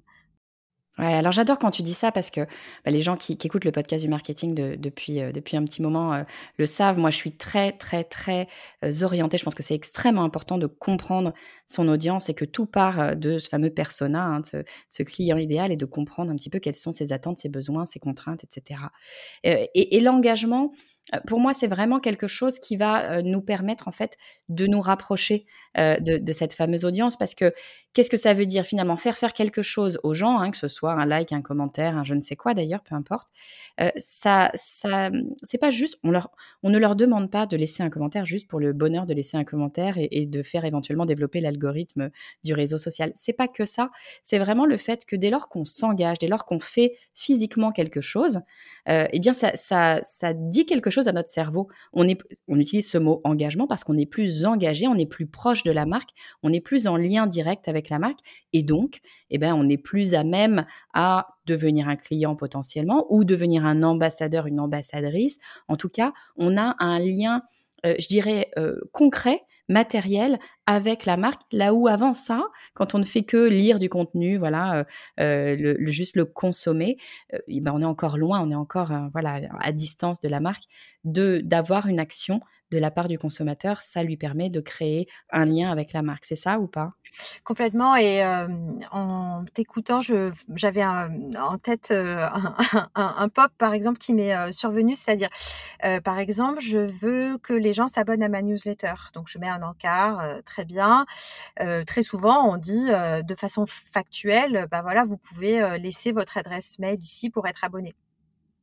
Alors 0.99 1.31
j'adore 1.31 1.59
quand 1.59 1.71
tu 1.71 1.81
dis 1.81 1.93
ça 1.93 2.11
parce 2.11 2.29
que 2.29 2.41
bah, 2.83 2.91
les 2.91 3.01
gens 3.01 3.15
qui, 3.15 3.33
écoutent 3.33 3.63
le 3.63 3.71
podcast 3.71 4.03
du 4.03 4.09
marketing 4.09 4.53
depuis, 4.53 5.21
euh, 5.21 5.31
depuis 5.31 5.55
un 5.55 5.63
petit 5.63 5.81
moment 5.81 6.13
euh, 6.13 6.23
le 6.57 6.65
savent. 6.65 6.99
Moi, 6.99 7.09
je 7.09 7.15
suis 7.15 7.31
très, 7.31 7.71
très, 7.71 8.03
très 8.03 8.47
euh, 8.83 8.91
orientée. 9.03 9.37
Je 9.37 9.45
pense 9.45 9.55
que 9.55 9.63
c'est 9.63 9.75
extrêmement 9.75 10.23
important 10.23 10.57
de 10.57 10.67
comprendre 10.67 11.33
son 11.65 11.87
audience 11.87 12.29
et 12.29 12.33
que 12.33 12.43
tout 12.43 12.65
part 12.65 13.15
de 13.15 13.39
ce 13.39 13.47
fameux 13.47 13.69
persona, 13.69 14.25
hein, 14.25 14.41
ce, 14.89 15.03
client 15.03 15.37
idéal 15.37 15.71
et 15.71 15.77
de 15.77 15.85
comprendre 15.85 16.31
un 16.31 16.35
petit 16.35 16.49
peu 16.49 16.59
quelles 16.59 16.75
sont 16.75 16.91
ses 16.91 17.13
attentes, 17.13 17.37
ses 17.37 17.49
besoins, 17.49 17.85
ses 17.85 17.99
contraintes, 17.99 18.43
etc. 18.43 18.81
et 19.43 19.99
l'engagement, 20.01 20.73
pour 21.25 21.39
moi, 21.39 21.53
c'est 21.53 21.67
vraiment 21.67 21.99
quelque 21.99 22.27
chose 22.27 22.59
qui 22.59 22.75
va 22.75 23.21
nous 23.21 23.41
permettre 23.41 23.87
en 23.87 23.91
fait 23.91 24.17
de 24.49 24.67
nous 24.67 24.81
rapprocher 24.81 25.45
de, 25.77 26.31
cette 26.33 26.53
fameuse 26.53 26.85
audience 26.85 27.17
parce 27.17 27.33
que 27.33 27.53
qu'est-ce 27.93 28.09
que 28.09 28.17
ça 28.17 28.33
veut 28.33 28.45
dire 28.45 28.63
finalement? 28.63 28.97
Faire 28.97 29.17
faire 29.17 29.33
quelque 29.33 29.61
chose 29.61 29.99
aux 30.03 30.13
gens, 30.13 30.39
hein, 30.39 30.51
que 30.51 30.57
ce 30.57 30.67
soit 30.67 30.93
un 30.93 31.05
like, 31.05 31.31
un 31.31 31.41
commentaire, 31.41 31.97
un 31.97 32.03
je 32.03 32.13
ne 32.13 32.21
sais 32.21 32.35
quoi 32.35 32.53
d'ailleurs, 32.53 32.81
peu 32.81 32.95
importe. 32.95 33.29
ça, 33.97 34.51
ça, 34.55 35.09
c'est 35.43 35.57
pas 35.57 35.71
juste. 35.71 35.97
On 36.03 36.11
leur, 36.11 36.31
on 36.63 36.69
ne 36.69 36.77
leur 36.77 36.95
demande 36.95 37.31
pas 37.31 37.45
de 37.45 37.57
laisser 37.57 37.83
un 37.83 37.89
commentaire 37.89 38.25
juste 38.25 38.47
pour 38.47 38.59
le 38.59 38.73
bonheur 38.73 39.05
de 39.05 39.13
laisser 39.13 39.37
un 39.37 39.43
commentaire 39.43 39.95
et, 39.97 40.25
de 40.25 40.43
faire 40.43 40.65
éventuellement 40.65 41.05
développer 41.05 41.39
l'algorithme 41.39 42.09
du 42.43 42.53
réseau 42.53 42.77
social. 42.77 43.11
C'est 43.15 43.33
pas 43.33 43.47
que 43.47 43.65
ça. 43.65 43.89
C'est 44.23 44.39
vraiment 44.39 44.65
le 44.65 44.77
fait 44.77 45.05
que 45.05 45.15
dès 45.15 45.29
lors 45.29 45.49
qu'on 45.49 45.65
s'engage, 45.65 46.19
dès 46.19 46.27
lors 46.27 46.45
qu'on 46.45 46.59
fait 46.59 46.95
physiquement 47.15 47.71
quelque 47.71 48.01
chose, 48.01 48.41
eh 48.87 49.19
bien 49.19 49.33
ça, 49.33 49.51
ça, 49.55 49.99
ça 50.03 50.33
dit 50.33 50.65
quelque 50.65 50.89
chose 50.89 51.07
à 51.07 51.11
notre 51.11 51.29
cerveau. 51.29 51.67
On, 51.93 52.07
est, 52.07 52.19
on 52.47 52.59
utilise 52.59 52.89
ce 52.89 52.97
mot 52.97 53.21
engagement 53.23 53.67
parce 53.67 53.83
qu'on 53.83 53.97
est 53.97 54.05
plus 54.05 54.45
engagé, 54.45 54.87
on 54.87 54.97
est 54.97 55.05
plus 55.05 55.27
proche 55.27 55.63
de 55.63 55.71
la 55.71 55.85
marque, 55.85 56.11
on 56.43 56.53
est 56.53 56.61
plus 56.61 56.87
en 56.87 56.97
lien 56.97 57.27
direct 57.27 57.67
avec 57.67 57.78
la 57.87 57.99
marque 57.99 58.19
et 58.51 58.63
donc, 58.63 58.99
eh 59.29 59.37
ben, 59.37 59.55
on 59.55 59.69
est 59.69 59.77
plus 59.77 60.13
à 60.13 60.25
même 60.25 60.65
à 60.93 61.27
devenir 61.45 61.87
un 61.87 61.95
client 61.95 62.35
potentiellement 62.35 63.05
ou 63.09 63.23
devenir 63.23 63.65
un 63.65 63.83
ambassadeur, 63.83 64.47
une 64.47 64.59
ambassadrice. 64.59 65.39
En 65.69 65.77
tout 65.77 65.89
cas, 65.89 66.11
on 66.35 66.57
a 66.57 66.75
un 66.79 66.99
lien, 66.99 67.43
euh, 67.85 67.95
je 67.97 68.07
dirais, 68.07 68.49
euh, 68.57 68.75
concret 68.91 69.43
matériel 69.69 70.39
avec 70.65 71.05
la 71.05 71.15
marque, 71.15 71.41
là 71.51 71.73
où 71.73 71.87
avant 71.87 72.13
ça, 72.13 72.43
quand 72.73 72.95
on 72.95 72.99
ne 72.99 73.05
fait 73.05 73.23
que 73.23 73.47
lire 73.47 73.79
du 73.79 73.87
contenu, 73.87 74.37
voilà, 74.37 74.85
euh, 75.19 75.55
le, 75.57 75.91
juste 75.91 76.15
le 76.15 76.25
consommer, 76.25 76.97
euh, 77.33 77.37
ben 77.61 77.71
on 77.73 77.81
est 77.81 77.85
encore 77.85 78.17
loin, 78.17 78.41
on 78.41 78.51
est 78.51 78.55
encore 78.55 78.91
voilà 79.11 79.41
à 79.59 79.71
distance 79.71 80.19
de 80.19 80.27
la 80.27 80.39
marque, 80.39 80.63
de 81.05 81.41
d'avoir 81.43 81.87
une 81.87 81.99
action 81.99 82.41
de 82.71 82.77
la 82.77 82.91
part 82.91 83.07
du 83.07 83.17
consommateur, 83.17 83.81
ça 83.81 84.03
lui 84.03 84.17
permet 84.17 84.49
de 84.49 84.61
créer 84.61 85.07
un 85.31 85.45
lien 85.45 85.71
avec 85.71 85.93
la 85.93 86.01
marque. 86.01 86.25
C'est 86.25 86.35
ça 86.35 86.59
ou 86.59 86.67
pas? 86.67 86.93
Complètement. 87.43 87.95
Et 87.95 88.23
en 88.91 89.45
t'écoutant, 89.53 90.01
j'avais 90.55 90.85
en 90.85 91.57
tête 91.61 91.91
un, 92.95 93.29
pop, 93.29 93.51
par 93.57 93.73
exemple, 93.73 93.97
qui 93.97 94.13
m'est 94.13 94.51
survenu, 94.51 94.93
c'est-à-dire, 94.95 95.29
par 96.03 96.19
exemple, 96.19 96.59
je 96.59 96.79
veux 96.79 97.37
que 97.39 97.53
les 97.53 97.73
gens 97.73 97.87
s'abonnent 97.87 98.23
à 98.23 98.29
ma 98.29 98.41
newsletter. 98.41 98.93
Donc, 99.13 99.27
je 99.29 99.39
mets 99.39 99.49
un 99.49 99.61
encart, 99.61 100.41
très 100.45 100.65
bien. 100.65 101.05
très 101.85 102.03
souvent, 102.03 102.49
on 102.49 102.57
dit 102.57 102.87
de 102.87 103.35
façon 103.35 103.65
factuelle, 103.67 104.67
bah 104.71 104.81
voilà, 104.81 105.05
vous 105.05 105.17
pouvez 105.17 105.77
laisser 105.79 106.11
votre 106.11 106.37
adresse 106.37 106.79
mail 106.79 106.99
ici 106.99 107.29
pour 107.29 107.47
être 107.47 107.63
abonné. 107.63 107.95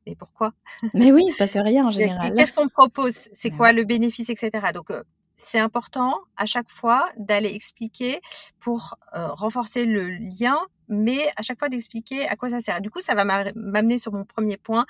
Et 0.07 0.15
pourquoi? 0.15 0.53
Mais 0.93 1.11
oui, 1.11 1.23
il 1.27 1.31
se 1.31 1.37
passe 1.37 1.57
rien 1.57 1.87
en 1.87 1.91
général. 1.91 2.33
Qu'est-ce 2.35 2.53
qu'on 2.53 2.69
propose? 2.69 3.29
C'est 3.33 3.51
quoi 3.51 3.73
le 3.73 3.83
bénéfice, 3.83 4.29
etc. 4.29 4.51
Donc, 4.73 4.91
c'est 5.35 5.59
important 5.59 6.17
à 6.35 6.45
chaque 6.45 6.69
fois 6.69 7.09
d'aller 7.17 7.53
expliquer 7.53 8.21
pour 8.59 8.95
renforcer 9.13 9.85
le 9.85 10.09
lien, 10.09 10.57
mais 10.87 11.19
à 11.35 11.41
chaque 11.41 11.59
fois 11.59 11.69
d'expliquer 11.69 12.27
à 12.27 12.35
quoi 12.35 12.49
ça 12.49 12.59
sert. 12.59 12.81
Du 12.81 12.89
coup, 12.89 13.01
ça 13.01 13.15
va 13.15 13.25
m'amener 13.25 13.99
sur 13.99 14.13
mon 14.13 14.25
premier 14.25 14.57
point, 14.57 14.85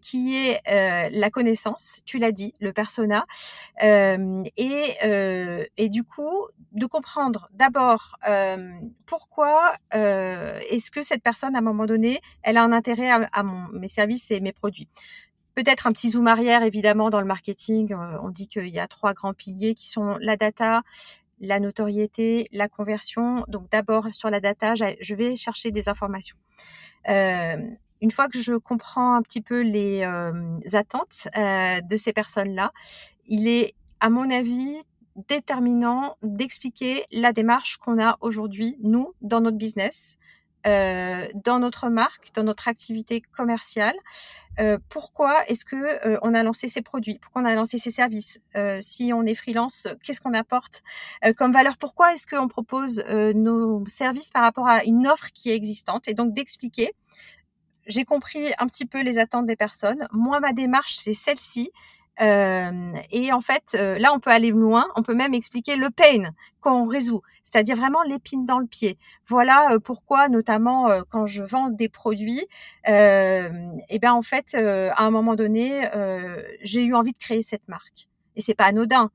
qui 0.00 0.36
est 0.36 0.60
la 0.66 1.30
connaissance. 1.30 2.00
Tu 2.04 2.18
l'as 2.18 2.32
dit, 2.32 2.54
le 2.60 2.72
persona, 2.72 3.26
et, 3.82 4.96
et 5.76 5.88
du 5.88 6.04
coup 6.04 6.46
de 6.72 6.86
comprendre 6.86 7.48
d'abord 7.52 8.16
pourquoi 9.06 9.74
est-ce 9.92 10.90
que 10.90 11.02
cette 11.02 11.22
personne, 11.22 11.54
à 11.54 11.58
un 11.58 11.62
moment 11.62 11.86
donné, 11.86 12.20
elle 12.42 12.56
a 12.56 12.62
un 12.62 12.72
intérêt 12.72 13.10
à, 13.10 13.42
mes 13.72 13.88
services 13.88 14.30
et 14.30 14.40
mes 14.40 14.52
produits. 14.52 14.88
Peut-être 15.54 15.86
un 15.86 15.92
petit 15.92 16.10
zoom 16.10 16.28
arrière, 16.28 16.62
évidemment, 16.62 17.10
dans 17.10 17.20
le 17.20 17.26
marketing. 17.26 17.92
Euh, 17.92 18.18
on 18.22 18.30
dit 18.30 18.46
qu'il 18.46 18.68
y 18.68 18.78
a 18.78 18.86
trois 18.86 19.12
grands 19.12 19.34
piliers 19.34 19.74
qui 19.74 19.88
sont 19.88 20.16
la 20.20 20.36
data, 20.36 20.82
la 21.40 21.60
notoriété, 21.60 22.48
la 22.52 22.68
conversion. 22.68 23.44
Donc 23.48 23.70
d'abord 23.70 24.08
sur 24.12 24.30
la 24.30 24.40
data, 24.40 24.74
je 24.74 25.14
vais 25.14 25.36
chercher 25.36 25.70
des 25.70 25.88
informations. 25.88 26.36
Euh, 27.08 27.56
une 28.00 28.10
fois 28.10 28.28
que 28.28 28.40
je 28.40 28.54
comprends 28.54 29.14
un 29.14 29.22
petit 29.22 29.40
peu 29.40 29.60
les 29.60 30.02
euh, 30.02 30.58
attentes 30.72 31.26
de 31.34 31.96
ces 31.96 32.12
personnes-là, 32.12 32.72
il 33.26 33.48
est, 33.48 33.74
à 34.00 34.10
mon 34.10 34.30
avis, 34.30 34.76
déterminant 35.28 36.16
d'expliquer 36.22 37.04
la 37.10 37.32
démarche 37.32 37.76
qu'on 37.78 38.00
a 38.00 38.16
aujourd'hui, 38.20 38.76
nous, 38.80 39.14
dans 39.20 39.40
notre 39.40 39.56
business, 39.56 40.17
euh, 40.66 41.26
dans 41.34 41.58
notre 41.60 41.88
marque, 41.88 42.30
dans 42.34 42.42
notre 42.42 42.68
activité 42.68 43.20
commerciale. 43.20 43.94
Euh, 44.58 44.76
pourquoi 44.88 45.44
est-ce 45.46 45.64
que 45.64 45.76
euh, 46.06 46.18
on 46.22 46.34
a 46.34 46.42
lancé 46.42 46.68
ces 46.68 46.82
produits? 46.82 47.18
Pourquoi 47.20 47.42
on 47.42 47.44
a 47.44 47.54
lancé 47.54 47.78
ces 47.78 47.90
services? 47.90 48.40
Si 48.80 49.12
on 49.12 49.24
est 49.24 49.34
freelance, 49.34 49.86
qu'est-ce 50.02 50.20
qu'on 50.20 50.34
apporte? 50.34 50.82
Comme 51.36 51.52
valeur 51.52 51.76
Pourquoi 51.76 52.12
est-ce 52.12 52.26
qu'on 52.26 52.48
propose 52.48 53.04
nos 53.06 53.86
services 53.88 54.30
par 54.30 54.42
rapport 54.42 54.68
à 54.68 54.84
une 54.84 55.06
offre 55.06 55.28
qui 55.32 55.50
est 55.50 55.54
existante? 55.54 56.08
Et 56.08 56.14
donc 56.14 56.34
d'expliquer. 56.34 56.92
J'ai 57.86 58.04
compris 58.04 58.52
un 58.58 58.66
petit 58.66 58.84
peu 58.84 59.02
les 59.02 59.18
attentes 59.18 59.46
des 59.46 59.56
personnes. 59.56 60.08
Moi, 60.12 60.40
ma 60.40 60.52
démarche, 60.52 60.96
c'est 60.96 61.14
celle-ci. 61.14 61.70
Et 62.20 63.32
en 63.32 63.40
fait, 63.40 63.72
là, 63.74 64.12
on 64.14 64.20
peut 64.20 64.30
aller 64.30 64.50
loin. 64.50 64.86
On 64.96 65.02
peut 65.02 65.14
même 65.14 65.34
expliquer 65.34 65.76
le 65.76 65.90
pain 65.90 66.30
qu'on 66.60 66.86
résout, 66.86 67.22
c'est-à-dire 67.44 67.76
vraiment 67.76 68.02
l'épine 68.02 68.44
dans 68.44 68.58
le 68.58 68.66
pied. 68.66 68.98
Voilà 69.26 69.76
pourquoi, 69.84 70.28
notamment 70.28 70.88
quand 71.10 71.26
je 71.26 71.42
vends 71.44 71.68
des 71.68 71.88
produits, 71.88 72.46
et 72.86 73.98
bien 74.00 74.12
en 74.12 74.22
fait, 74.22 74.54
à 74.54 75.04
un 75.04 75.10
moment 75.10 75.36
donné, 75.36 75.88
j'ai 76.62 76.82
eu 76.82 76.94
envie 76.94 77.12
de 77.12 77.18
créer 77.18 77.42
cette 77.42 77.68
marque. 77.68 78.08
Et 78.36 78.40
c'est 78.40 78.54
pas 78.54 78.64
anodin. 78.64 79.10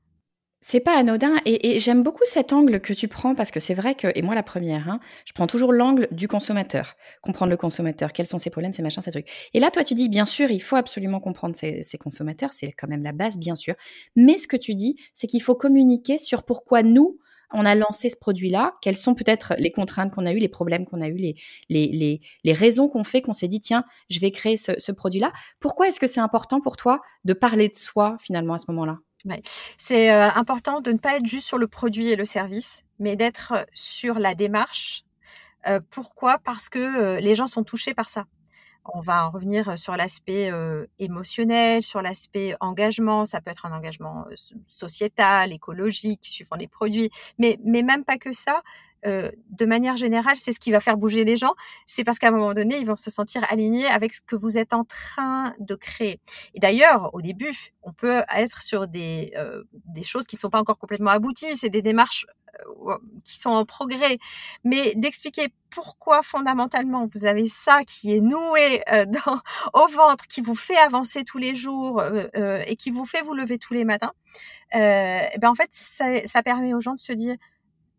C'est 0.66 0.80
pas 0.80 0.96
anodin 0.96 1.34
et, 1.44 1.78
j'aime 1.78 2.02
beaucoup 2.02 2.24
cet 2.24 2.54
angle 2.54 2.80
que 2.80 2.94
tu 2.94 3.06
prends 3.06 3.34
parce 3.34 3.50
que 3.50 3.60
c'est 3.60 3.74
vrai 3.74 3.94
que, 3.94 4.08
et 4.14 4.22
moi 4.22 4.34
la 4.34 4.42
première, 4.42 4.88
hein, 4.88 4.98
je 5.26 5.34
prends 5.34 5.46
toujours 5.46 5.74
l'angle 5.74 6.08
du 6.10 6.26
consommateur, 6.26 6.96
comprendre 7.20 7.50
le 7.50 7.58
consommateur, 7.58 8.14
quels 8.14 8.26
sont 8.26 8.38
ses 8.38 8.48
problèmes, 8.48 8.72
ses 8.72 8.80
machins, 8.80 9.02
ces 9.02 9.10
trucs. 9.10 9.28
Et 9.52 9.60
là, 9.60 9.70
toi, 9.70 9.84
tu 9.84 9.92
dis, 9.92 10.08
bien 10.08 10.24
sûr, 10.24 10.50
il 10.50 10.62
faut 10.62 10.76
absolument 10.76 11.20
comprendre 11.20 11.54
ses, 11.54 11.84
consommateurs, 12.00 12.54
c'est 12.54 12.72
quand 12.72 12.88
même 12.88 13.02
la 13.02 13.12
base, 13.12 13.36
bien 13.36 13.56
sûr. 13.56 13.74
Mais 14.16 14.38
ce 14.38 14.48
que 14.48 14.56
tu 14.56 14.74
dis, 14.74 14.96
c'est 15.12 15.26
qu'il 15.26 15.42
faut 15.42 15.54
communiquer 15.54 16.16
sur 16.16 16.44
pourquoi 16.44 16.82
nous, 16.82 17.18
on 17.52 17.66
a 17.66 17.74
lancé 17.74 18.08
ce 18.08 18.16
produit-là, 18.16 18.72
quelles 18.80 18.96
sont 18.96 19.14
peut-être 19.14 19.52
les 19.58 19.70
contraintes 19.70 20.14
qu'on 20.14 20.24
a 20.24 20.32
eues, 20.32 20.38
les 20.38 20.48
problèmes 20.48 20.86
qu'on 20.86 21.02
a 21.02 21.08
eues, 21.08 21.18
les, 21.18 21.36
les, 21.68 22.22
les, 22.42 22.52
raisons 22.54 22.88
qu'on 22.88 23.04
fait, 23.04 23.20
qu'on 23.20 23.34
s'est 23.34 23.48
dit, 23.48 23.60
tiens, 23.60 23.84
je 24.08 24.18
vais 24.18 24.30
créer 24.30 24.56
ce, 24.56 24.72
ce 24.78 24.92
produit-là. 24.92 25.30
Pourquoi 25.60 25.88
est-ce 25.88 26.00
que 26.00 26.06
c'est 26.06 26.20
important 26.20 26.62
pour 26.62 26.78
toi 26.78 27.02
de 27.26 27.34
parler 27.34 27.68
de 27.68 27.76
soi 27.76 28.16
finalement 28.18 28.54
à 28.54 28.58
ce 28.58 28.70
moment-là? 28.70 29.00
C'est 29.76 30.12
euh, 30.12 30.30
important 30.34 30.80
de 30.80 30.92
ne 30.92 30.98
pas 30.98 31.16
être 31.16 31.26
juste 31.26 31.46
sur 31.46 31.58
le 31.58 31.66
produit 31.66 32.08
et 32.10 32.16
le 32.16 32.24
service, 32.24 32.84
mais 32.98 33.16
d'être 33.16 33.52
euh, 33.52 33.64
sur 33.74 34.18
la 34.18 34.34
démarche. 34.34 35.04
Euh, 35.66 35.80
pourquoi? 35.90 36.38
Parce 36.38 36.68
que 36.68 37.18
les 37.20 37.34
gens 37.34 37.46
sont 37.46 37.64
touchés 37.64 37.94
par 37.94 38.08
ça. 38.08 38.26
On 38.84 39.00
va 39.00 39.26
en 39.26 39.30
revenir 39.30 39.78
sur 39.78 39.96
l'aspect 39.96 40.52
émotionnel, 40.98 41.82
sur 41.82 42.02
l'aspect 42.02 42.54
engagement. 42.60 43.24
Ça 43.24 43.40
peut 43.40 43.50
être 43.50 43.64
un 43.64 43.72
engagement 43.72 44.26
sociétal, 44.66 45.54
écologique, 45.54 46.20
suivant 46.26 46.56
les 46.56 46.68
produits, 46.68 47.08
mais, 47.38 47.58
mais 47.64 47.82
même 47.82 48.04
pas 48.04 48.18
que 48.18 48.30
ça. 48.32 48.62
Euh, 49.06 49.30
de 49.50 49.66
manière 49.66 49.96
générale, 49.96 50.36
c'est 50.36 50.52
ce 50.52 50.58
qui 50.58 50.70
va 50.70 50.80
faire 50.80 50.96
bouger 50.96 51.24
les 51.24 51.36
gens. 51.36 51.54
C'est 51.86 52.04
parce 52.04 52.18
qu'à 52.18 52.28
un 52.28 52.30
moment 52.30 52.54
donné, 52.54 52.78
ils 52.78 52.86
vont 52.86 52.96
se 52.96 53.10
sentir 53.10 53.44
alignés 53.50 53.86
avec 53.86 54.14
ce 54.14 54.22
que 54.22 54.36
vous 54.36 54.58
êtes 54.58 54.72
en 54.72 54.84
train 54.84 55.54
de 55.58 55.74
créer. 55.74 56.20
Et 56.54 56.60
d'ailleurs, 56.60 57.14
au 57.14 57.20
début, 57.20 57.72
on 57.82 57.92
peut 57.92 58.22
être 58.34 58.62
sur 58.62 58.88
des, 58.88 59.32
euh, 59.36 59.62
des 59.72 60.02
choses 60.02 60.26
qui 60.26 60.36
ne 60.36 60.40
sont 60.40 60.50
pas 60.50 60.60
encore 60.60 60.78
complètement 60.78 61.10
abouties. 61.10 61.56
C'est 61.58 61.68
des 61.68 61.82
démarches 61.82 62.26
euh, 62.86 62.96
qui 63.24 63.38
sont 63.38 63.50
en 63.50 63.64
progrès. 63.66 64.18
Mais 64.64 64.94
d'expliquer 64.96 65.48
pourquoi 65.70 66.22
fondamentalement 66.22 67.06
vous 67.12 67.26
avez 67.26 67.48
ça 67.48 67.84
qui 67.84 68.16
est 68.16 68.20
noué 68.20 68.82
dans, 69.08 69.40
au 69.74 69.86
ventre, 69.88 70.26
qui 70.28 70.40
vous 70.40 70.54
fait 70.54 70.78
avancer 70.78 71.24
tous 71.24 71.38
les 71.38 71.54
jours 71.54 72.02
et 72.34 72.76
qui 72.76 72.90
vous 72.90 73.04
fait 73.04 73.22
vous 73.22 73.34
lever 73.34 73.58
tous 73.58 73.74
les 73.74 73.84
matins, 73.84 74.12
ben 74.72 75.44
en 75.44 75.54
fait, 75.54 75.68
ça, 75.72 76.24
ça 76.26 76.42
permet 76.42 76.74
aux 76.74 76.80
gens 76.80 76.94
de 76.94 77.00
se 77.00 77.12
dire 77.12 77.36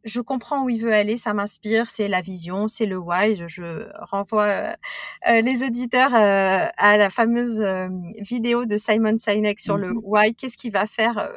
je 0.06 0.22
comprends 0.22 0.64
où 0.64 0.70
il 0.70 0.82
veut 0.82 0.94
aller, 0.94 1.18
ça 1.18 1.34
m'inspire, 1.34 1.90
c'est 1.90 2.08
la 2.08 2.22
vision, 2.22 2.68
c'est 2.68 2.86
le 2.86 2.98
why. 2.98 3.42
Je, 3.48 3.90
renvoie 4.04 4.44
euh, 4.44 4.74
euh, 5.28 5.42
les 5.42 5.64
auditeurs 5.64 6.14
euh, 6.14 6.68
à 6.78 6.98
la 6.98 7.10
fameuse 7.10 7.62
vidéo 8.22 8.66
de 8.66 8.78
Simon 8.78 9.18
Sinek 9.18 9.60
sur 9.60 9.78
le 9.78 9.94
mmh 9.94 10.02
why. 10.04 10.36
Qu'est-ce 10.36 10.58
qui 10.58 10.70
va 10.70 10.86
faire 10.86 11.32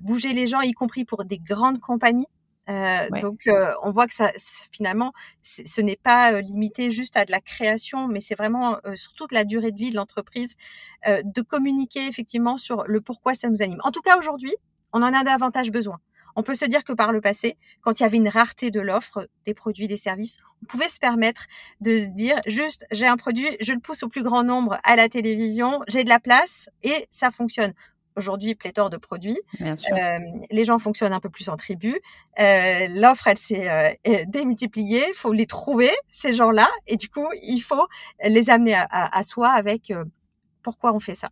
bouger 0.00 0.32
les 0.32 0.46
gens, 0.46 0.60
y 0.60 0.72
compris 0.72 1.04
pour 1.04 1.24
des 1.24 1.38
grandes 1.38 1.80
compagnies? 1.80 2.26
Donc, 3.20 3.48
on 3.82 3.92
voit 3.92 4.06
que 4.06 4.14
ça, 4.14 4.32
finalement, 4.72 5.12
ce 5.42 5.80
n'est 5.80 5.96
pas 5.96 6.40
limité 6.40 6.90
juste 6.90 7.16
à 7.16 7.24
de 7.24 7.30
la 7.30 7.40
création, 7.40 8.08
mais 8.08 8.20
c'est 8.20 8.36
vraiment 8.36 8.78
sur 8.94 9.12
toute 9.12 9.32
la 9.32 9.44
durée 9.44 9.72
de 9.72 9.76
vie 9.76 9.90
de 9.90 9.96
l'entreprise 9.96 10.54
de 11.06 11.42
communiquer 11.42 12.06
effectivement 12.06 12.56
sur 12.56 12.84
le 12.86 13.00
pourquoi 13.00 13.34
ça 13.34 13.50
nous 13.50 13.60
anime. 13.60 13.80
En 13.84 13.90
tout 13.90 14.00
cas, 14.00 14.16
aujourd'hui, 14.16 14.54
on 14.92 15.02
en 15.02 15.12
a 15.12 15.24
davantage 15.24 15.70
besoin. 15.70 15.98
On 16.36 16.42
peut 16.42 16.54
se 16.54 16.64
dire 16.64 16.84
que 16.84 16.92
par 16.92 17.12
le 17.12 17.20
passé, 17.20 17.56
quand 17.82 18.00
il 18.00 18.02
y 18.02 18.06
avait 18.06 18.16
une 18.16 18.28
rareté 18.28 18.70
de 18.70 18.80
l'offre 18.80 19.28
des 19.44 19.54
produits, 19.54 19.88
des 19.88 19.96
services, 19.96 20.38
on 20.62 20.66
pouvait 20.66 20.88
se 20.88 20.98
permettre 20.98 21.46
de 21.80 22.06
dire 22.06 22.36
juste 22.46 22.86
j'ai 22.90 23.06
un 23.06 23.16
produit, 23.16 23.46
je 23.60 23.72
le 23.72 23.80
pousse 23.80 24.02
au 24.02 24.08
plus 24.08 24.22
grand 24.22 24.44
nombre 24.44 24.78
à 24.84 24.96
la 24.96 25.08
télévision, 25.08 25.80
j'ai 25.88 26.04
de 26.04 26.08
la 26.08 26.20
place 26.20 26.68
et 26.82 27.06
ça 27.10 27.30
fonctionne. 27.30 27.72
Aujourd'hui, 28.16 28.56
pléthore 28.56 28.90
de 28.90 28.96
produits. 28.96 29.38
Euh, 29.60 30.18
les 30.50 30.64
gens 30.64 30.78
fonctionnent 30.78 31.12
un 31.12 31.20
peu 31.20 31.30
plus 31.30 31.48
en 31.48 31.56
tribu. 31.56 31.96
Euh, 32.40 32.86
l'offre, 32.88 33.28
elle 33.28 33.38
s'est 33.38 33.70
euh, 33.70 34.24
démultipliée. 34.26 35.04
Il 35.08 35.14
faut 35.14 35.32
les 35.32 35.46
trouver, 35.46 35.90
ces 36.10 36.32
gens-là. 36.32 36.68
Et 36.88 36.96
du 36.96 37.08
coup, 37.08 37.28
il 37.42 37.60
faut 37.60 37.86
les 38.24 38.50
amener 38.50 38.74
à 38.74 39.22
soi 39.22 39.50
avec 39.50 39.92
pourquoi 40.62 40.92
on 40.92 41.00
fait 41.00 41.14
ça. 41.14 41.30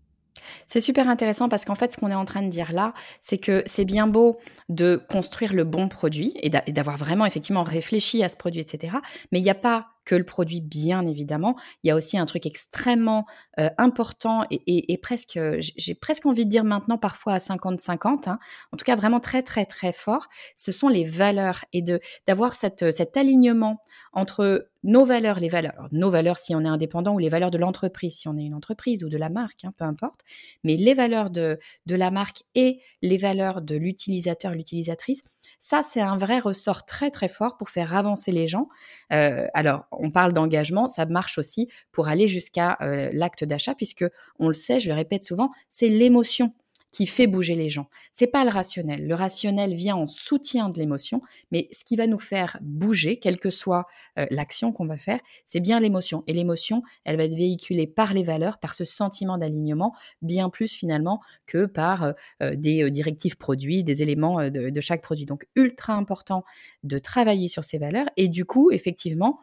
C'est 0.66 0.80
super 0.80 1.08
intéressant 1.08 1.48
parce 1.48 1.64
qu'en 1.64 1.74
fait, 1.74 1.92
ce 1.92 1.96
qu'on 1.96 2.10
est 2.10 2.14
en 2.14 2.24
train 2.24 2.42
de 2.42 2.48
dire 2.48 2.72
là, 2.72 2.94
c'est 3.20 3.38
que 3.38 3.62
c'est 3.66 3.84
bien 3.84 4.06
beau 4.06 4.38
de 4.68 5.02
construire 5.10 5.54
le 5.54 5.64
bon 5.64 5.88
produit 5.88 6.34
et 6.40 6.50
d'avoir 6.50 6.96
vraiment 6.96 7.26
effectivement 7.26 7.62
réfléchi 7.62 8.22
à 8.22 8.28
ce 8.28 8.36
produit, 8.36 8.60
etc. 8.60 8.96
Mais 9.32 9.38
il 9.40 9.42
n'y 9.42 9.50
a 9.50 9.54
pas 9.54 9.86
que 10.08 10.14
le 10.14 10.24
produit, 10.24 10.62
bien 10.62 11.04
évidemment. 11.04 11.54
Il 11.82 11.88
y 11.88 11.90
a 11.90 11.94
aussi 11.94 12.16
un 12.16 12.24
truc 12.24 12.46
extrêmement 12.46 13.26
euh, 13.60 13.68
important 13.76 14.44
et, 14.50 14.98
presque, 15.02 15.38
j'ai 15.58 15.94
presque 15.94 16.24
envie 16.24 16.46
de 16.46 16.50
dire 16.50 16.64
maintenant 16.64 16.96
parfois 16.96 17.34
à 17.34 17.38
50-50, 17.38 18.28
hein. 18.28 18.38
en 18.72 18.76
tout 18.78 18.86
cas 18.86 18.96
vraiment 18.96 19.20
très 19.20 19.42
très 19.42 19.66
très 19.66 19.92
fort, 19.92 20.28
ce 20.56 20.72
sont 20.72 20.88
les 20.88 21.04
valeurs 21.04 21.66
et 21.74 21.84
d'avoir 22.26 22.54
cette, 22.54 22.90
cet 22.90 23.18
alignement 23.18 23.82
entre 24.14 24.70
nos 24.82 25.04
valeurs, 25.04 25.40
les 25.40 25.50
valeurs, 25.50 25.88
nos 25.92 26.08
valeurs 26.08 26.38
si 26.38 26.54
on 26.54 26.64
est 26.64 26.68
indépendant 26.68 27.12
ou 27.14 27.18
les 27.18 27.28
valeurs 27.28 27.50
de 27.50 27.58
l'entreprise 27.58 28.16
si 28.16 28.28
on 28.28 28.36
est 28.38 28.44
une 28.44 28.54
entreprise 28.54 29.04
ou 29.04 29.10
de 29.10 29.18
la 29.18 29.28
marque, 29.28 29.64
hein, 29.64 29.74
peu 29.76 29.84
importe, 29.84 30.20
mais 30.64 30.76
les 30.76 30.94
valeurs 30.94 31.28
de, 31.28 31.58
de 31.84 31.94
la 31.96 32.10
marque 32.10 32.44
et 32.54 32.80
les 33.02 33.18
valeurs 33.18 33.60
de 33.60 33.76
l'utilisateur, 33.76 34.52
l'utilisatrice, 34.52 35.22
ça, 35.60 35.82
c'est 35.82 36.00
un 36.00 36.16
vrai 36.16 36.38
ressort 36.38 36.86
très 36.86 37.10
très 37.10 37.28
fort 37.28 37.56
pour 37.56 37.70
faire 37.70 37.94
avancer 37.94 38.32
les 38.32 38.46
gens. 38.46 38.68
Euh, 39.12 39.46
alors, 39.54 39.86
on 39.92 40.10
parle 40.10 40.32
d'engagement, 40.32 40.88
ça 40.88 41.06
marche 41.06 41.38
aussi 41.38 41.68
pour 41.92 42.08
aller 42.08 42.28
jusqu'à 42.28 42.76
euh, 42.80 43.10
l'acte 43.12 43.44
d'achat, 43.44 43.74
puisque 43.74 44.04
on 44.38 44.48
le 44.48 44.54
sait, 44.54 44.80
je 44.80 44.88
le 44.88 44.94
répète 44.94 45.24
souvent, 45.24 45.50
c'est 45.68 45.88
l'émotion 45.88 46.52
qui 46.98 47.06
fait 47.06 47.28
bouger 47.28 47.54
les 47.54 47.68
gens. 47.68 47.88
C'est 48.10 48.26
pas 48.26 48.42
le 48.42 48.50
rationnel. 48.50 49.06
Le 49.06 49.14
rationnel 49.14 49.72
vient 49.72 49.94
en 49.94 50.08
soutien 50.08 50.68
de 50.68 50.80
l'émotion, 50.80 51.22
mais 51.52 51.68
ce 51.70 51.84
qui 51.84 51.94
va 51.94 52.08
nous 52.08 52.18
faire 52.18 52.58
bouger, 52.60 53.20
quelle 53.20 53.38
que 53.38 53.50
soit 53.50 53.86
euh, 54.18 54.26
l'action 54.32 54.72
qu'on 54.72 54.84
va 54.84 54.96
faire, 54.96 55.20
c'est 55.46 55.60
bien 55.60 55.78
l'émotion. 55.78 56.24
Et 56.26 56.32
l'émotion, 56.32 56.82
elle 57.04 57.16
va 57.16 57.22
être 57.22 57.36
véhiculée 57.36 57.86
par 57.86 58.14
les 58.14 58.24
valeurs, 58.24 58.58
par 58.58 58.74
ce 58.74 58.82
sentiment 58.82 59.38
d'alignement, 59.38 59.94
bien 60.22 60.50
plus 60.50 60.72
finalement 60.72 61.20
que 61.46 61.66
par 61.66 62.02
euh, 62.02 62.12
euh, 62.42 62.56
des 62.56 62.90
directives 62.90 63.36
produits, 63.36 63.84
des 63.84 64.02
éléments 64.02 64.50
de, 64.50 64.68
de 64.70 64.80
chaque 64.80 65.00
produit. 65.00 65.24
Donc 65.24 65.46
ultra 65.54 65.92
important 65.92 66.42
de 66.82 66.98
travailler 66.98 67.46
sur 67.46 67.62
ces 67.62 67.78
valeurs. 67.78 68.08
Et 68.16 68.26
du 68.26 68.44
coup, 68.44 68.72
effectivement, 68.72 69.38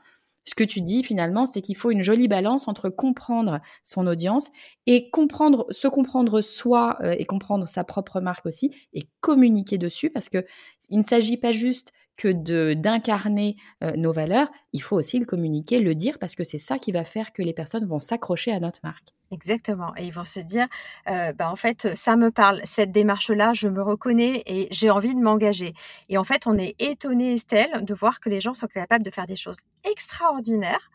ce 0.46 0.56
que 0.56 0.64
tu 0.64 0.82
dis 0.82 1.04
finalement, 1.04 1.46
c'est 1.46 1.62
qu'il 1.62 1.76
faut 1.76 1.92
une 1.92 2.04
jolie 2.04 2.28
balance 2.28 2.68
entre 2.68 2.90
comprendre 2.90 3.60
son 3.84 4.08
audience 4.08 4.52
et 4.86 5.10
comprendre, 5.10 5.66
se 5.72 5.88
comprendre 5.88 6.42
soi 6.42 6.98
euh, 7.02 7.16
et 7.18 7.26
comprendre 7.26 7.68
sa 7.68 7.84
propre 7.84 8.22
marque 8.22 8.46
aussi 8.46 8.72
et 8.94 9.04
communiquer 9.22 9.78
dessus 9.78 10.10
parce 10.10 10.30
que 10.30 10.46
il 10.90 11.00
ne 11.00 11.04
s'agit 11.04 11.38
pas 11.38 11.52
juste 11.52 11.92
que 12.18 12.30
de 12.30 12.74
d'incarner 12.76 13.58
euh, 13.84 13.92
nos 13.98 14.14
valeurs, 14.14 14.50
il 14.74 14.82
faut 14.82 14.96
aussi 14.96 15.20
le 15.20 15.26
communiquer, 15.26 15.80
le 15.80 15.96
dire, 15.96 16.20
parce 16.20 16.36
que 16.36 16.44
c'est 16.44 16.58
ça 16.58 16.78
qui 16.78 16.92
va 16.92 17.04
faire 17.04 17.34
que 17.34 17.42
les 17.42 17.54
personnes 17.54 17.86
vont 17.86 18.00
s'accrocher 18.00 18.52
à 18.52 18.60
notre 18.60 18.80
marque. 18.84 19.15
Exactement. 19.32 19.94
Et 19.98 20.06
ils 20.06 20.14
vont 20.14 20.26
se 20.26 20.40
dire, 20.40 20.68
euh, 21.10 21.34
bah, 21.34 21.50
en 21.52 21.56
fait, 21.56 21.96
ça 21.96 22.16
me 22.16 22.30
parle, 22.32 22.62
cette 22.64 22.92
démarche-là, 22.92 23.54
je 23.54 23.68
me 23.68 23.82
reconnais 23.82 24.44
et 24.46 24.68
j'ai 24.72 24.90
envie 24.90 25.16
de 25.16 25.20
m'engager. 25.20 25.74
Et 26.10 26.18
en 26.18 26.24
fait, 26.24 26.46
on 26.48 26.58
est 26.58 26.76
étonné, 26.80 27.34
Estelle, 27.34 27.84
de 27.86 27.94
voir 27.94 28.20
que 28.20 28.30
les 28.30 28.40
gens 28.42 28.54
sont 28.54 28.68
capables 28.68 29.04
de 29.04 29.12
faire 29.12 29.26
des 29.28 29.36
choses 29.36 29.58
extraordinaires 29.90 30.90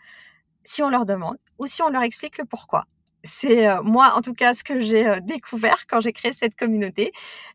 si 0.64 0.82
on 0.82 0.90
leur 0.90 1.06
demande 1.06 1.38
ou 1.58 1.66
si 1.66 1.82
on 1.82 1.90
leur 1.90 2.02
explique 2.02 2.38
le 2.38 2.44
pourquoi 2.46 2.86
c'est 3.24 3.66
moi 3.82 4.12
en 4.16 4.22
tout 4.22 4.34
cas 4.34 4.54
ce 4.54 4.64
que 4.64 4.80
j'ai 4.80 5.20
découvert 5.22 5.86
quand 5.88 6.00
j'ai 6.00 6.12
créé 6.12 6.32
cette 6.32 6.56
communauté. 6.56 7.12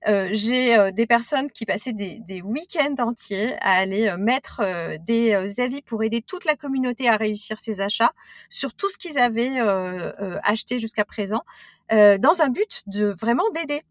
Euh, 0.08 0.30
j'ai 0.32 0.92
des 0.94 1.06
personnes 1.06 1.50
qui 1.52 1.66
passaient 1.66 1.94
des, 1.94 2.20
des 2.20 2.42
week-ends 2.42 2.96
entiers 3.00 3.54
à 3.62 3.72
aller 3.78 4.16
mettre 4.18 4.62
des 5.06 5.60
avis 5.60 5.82
pour 5.82 6.04
aider 6.04 6.22
toute 6.22 6.46
la 6.46 6.56
communauté 6.56 7.10
à 7.10 7.18
réussir 7.18 7.60
ses 7.60 7.82
achats 7.82 8.14
sur 8.50 8.74
tout 8.74 8.90
ce 8.90 8.98
qu'ils 8.98 9.18
avaient 9.18 9.60
acheté 10.44 10.80
jusqu'à 10.80 11.06
présent, 11.06 11.42
dans 11.90 12.42
un 12.42 12.50
but 12.50 12.84
de 12.88 13.16
vraiment 13.20 13.50
d'aider 13.54 13.82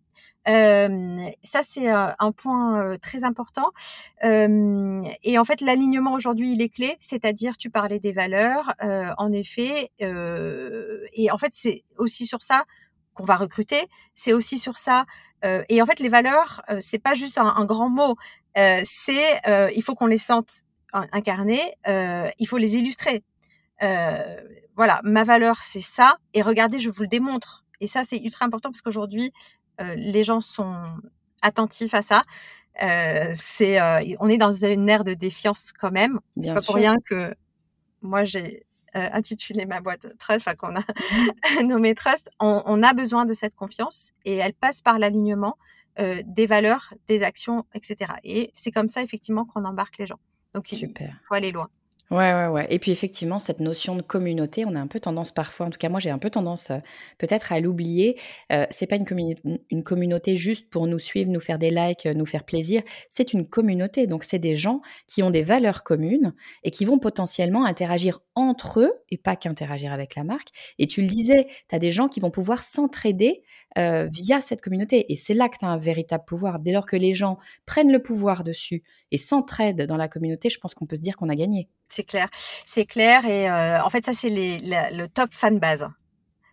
ça, 0.46 1.60
c'est 1.62 1.88
un 1.88 2.32
point 2.32 2.96
très 2.98 3.24
important. 3.24 3.70
et 4.22 5.38
en 5.38 5.44
fait, 5.44 5.60
l'alignement 5.60 6.12
aujourd'hui, 6.12 6.52
il 6.52 6.62
est 6.62 6.68
clé, 6.68 6.96
c'est-à-dire, 7.00 7.56
tu 7.56 7.70
parlais 7.70 7.98
des 7.98 8.12
valeurs, 8.12 8.74
en 9.18 9.32
effet, 9.32 9.90
et 9.98 11.30
en 11.30 11.38
fait, 11.38 11.52
c'est 11.52 11.84
aussi 11.98 12.26
sur 12.26 12.42
ça 12.42 12.64
qu'on 13.14 13.24
va 13.24 13.36
recruter. 13.36 13.88
C'est 14.14 14.32
aussi 14.32 14.58
sur 14.58 14.78
ça. 14.78 15.06
et 15.42 15.80
en 15.80 15.86
fait, 15.86 16.00
les 16.00 16.08
valeurs, 16.08 16.62
c'est 16.80 16.98
pas 16.98 17.14
juste 17.14 17.38
un, 17.38 17.64
grand 17.64 17.88
mot. 17.88 18.16
c'est, 18.54 19.40
il 19.74 19.82
faut 19.82 19.94
qu'on 19.94 20.06
les 20.06 20.18
sente 20.18 20.62
incarnées. 20.92 21.74
il 21.86 22.46
faut 22.46 22.58
les 22.58 22.76
illustrer. 22.76 23.22
voilà, 23.80 25.00
ma 25.04 25.24
valeur, 25.24 25.62
c'est 25.62 25.80
ça. 25.80 26.18
Et 26.34 26.42
regardez, 26.42 26.78
je 26.78 26.90
vous 26.90 27.02
le 27.02 27.08
démontre. 27.08 27.64
Et 27.80 27.86
ça, 27.86 28.04
c'est 28.04 28.18
ultra 28.18 28.46
important 28.46 28.70
parce 28.70 28.82
qu'aujourd'hui, 28.82 29.32
les 29.78 30.24
gens 30.24 30.40
sont 30.40 30.96
attentifs 31.42 31.94
à 31.94 32.02
ça. 32.02 32.22
Euh, 32.82 33.32
c'est, 33.36 33.80
euh, 33.80 34.16
on 34.18 34.28
est 34.28 34.38
dans 34.38 34.52
une 34.52 34.88
ère 34.88 35.04
de 35.04 35.14
défiance 35.14 35.72
quand 35.72 35.92
même. 35.92 36.18
C'est 36.36 36.52
pas 36.52 36.62
pour 36.62 36.74
rien 36.74 36.96
que 37.04 37.34
moi 38.02 38.24
j'ai 38.24 38.66
intitulé 38.94 39.66
ma 39.66 39.80
boîte 39.80 40.06
Trust, 40.18 40.46
enfin 40.46 40.54
qu'on 40.54 40.76
a 40.76 40.80
mmh 40.80 41.66
nommé 41.66 41.94
Trust. 41.94 42.30
On, 42.40 42.82
a 42.82 42.92
besoin 42.92 43.24
de 43.24 43.34
cette 43.34 43.54
confiance 43.56 44.12
et 44.24 44.36
elle 44.36 44.54
passe 44.54 44.80
par 44.80 44.98
l'alignement 44.98 45.56
des 45.98 46.46
valeurs, 46.46 46.94
des 47.06 47.22
actions, 47.22 47.64
etc. 47.74 48.12
Et 48.24 48.50
c'est 48.54 48.70
comme 48.70 48.88
ça 48.88 49.02
effectivement 49.02 49.44
qu'on 49.44 49.64
embarque 49.64 49.98
les 49.98 50.06
gens. 50.06 50.18
Donc 50.54 50.66
Super. 50.68 51.08
il 51.08 51.26
faut 51.26 51.34
aller 51.34 51.52
loin. 51.52 51.68
Ouais, 52.10 52.34
ouais, 52.34 52.46
ouais. 52.48 52.66
Et 52.68 52.78
puis 52.78 52.90
effectivement, 52.92 53.38
cette 53.38 53.60
notion 53.60 53.96
de 53.96 54.02
communauté, 54.02 54.64
on 54.66 54.74
a 54.76 54.80
un 54.80 54.86
peu 54.86 55.00
tendance 55.00 55.32
parfois, 55.32 55.66
en 55.66 55.70
tout 55.70 55.78
cas 55.78 55.88
moi 55.88 56.00
j'ai 56.00 56.10
un 56.10 56.18
peu 56.18 56.28
tendance 56.30 56.70
euh, 56.70 56.78
peut-être 57.18 57.50
à 57.50 57.60
l'oublier. 57.60 58.20
Euh, 58.52 58.66
c'est 58.70 58.86
pas 58.86 58.96
une, 58.96 59.34
une 59.70 59.82
communauté 59.82 60.36
juste 60.36 60.68
pour 60.70 60.86
nous 60.86 60.98
suivre, 60.98 61.30
nous 61.30 61.40
faire 61.40 61.58
des 61.58 61.70
likes, 61.70 62.04
euh, 62.06 62.12
nous 62.14 62.26
faire 62.26 62.44
plaisir. 62.44 62.82
C'est 63.08 63.32
une 63.32 63.48
communauté. 63.48 64.06
Donc 64.06 64.24
c'est 64.24 64.38
des 64.38 64.54
gens 64.54 64.82
qui 65.08 65.22
ont 65.22 65.30
des 65.30 65.42
valeurs 65.42 65.82
communes 65.82 66.34
et 66.62 66.70
qui 66.70 66.84
vont 66.84 66.98
potentiellement 66.98 67.64
interagir 67.64 68.20
entre 68.34 68.80
eux 68.80 68.92
et 69.10 69.18
pas 69.18 69.36
qu'interagir 69.36 69.92
avec 69.92 70.14
la 70.14 70.24
marque. 70.24 70.48
Et 70.78 70.86
tu 70.86 71.00
le 71.00 71.06
disais, 71.06 71.46
tu 71.68 71.74
as 71.74 71.78
des 71.78 71.92
gens 71.92 72.06
qui 72.06 72.20
vont 72.20 72.30
pouvoir 72.30 72.62
s'entraider 72.62 73.42
euh, 73.78 74.06
via 74.10 74.40
cette 74.40 74.60
communauté. 74.60 75.12
Et 75.12 75.16
c'est 75.16 75.34
là 75.34 75.48
que 75.48 75.58
tu 75.58 75.64
as 75.64 75.68
un 75.68 75.78
véritable 75.78 76.24
pouvoir. 76.26 76.58
Dès 76.58 76.72
lors 76.72 76.86
que 76.86 76.96
les 76.96 77.14
gens 77.14 77.38
prennent 77.66 77.92
le 77.92 78.02
pouvoir 78.02 78.44
dessus 78.44 78.82
et 79.10 79.18
s'entraident 79.18 79.82
dans 79.82 79.96
la 79.96 80.08
communauté, 80.08 80.50
je 80.50 80.58
pense 80.58 80.74
qu'on 80.74 80.86
peut 80.86 80.96
se 80.96 81.02
dire 81.02 81.16
qu'on 81.16 81.28
a 81.28 81.34
gagné. 81.34 81.68
C'est 81.88 82.04
clair, 82.04 82.28
c'est 82.66 82.86
clair. 82.86 83.24
Et 83.26 83.50
euh, 83.50 83.82
en 83.82 83.90
fait, 83.90 84.04
ça, 84.04 84.12
c'est 84.12 84.30
le 84.30 85.06
top 85.06 85.32
fan 85.32 85.58
base. 85.58 85.86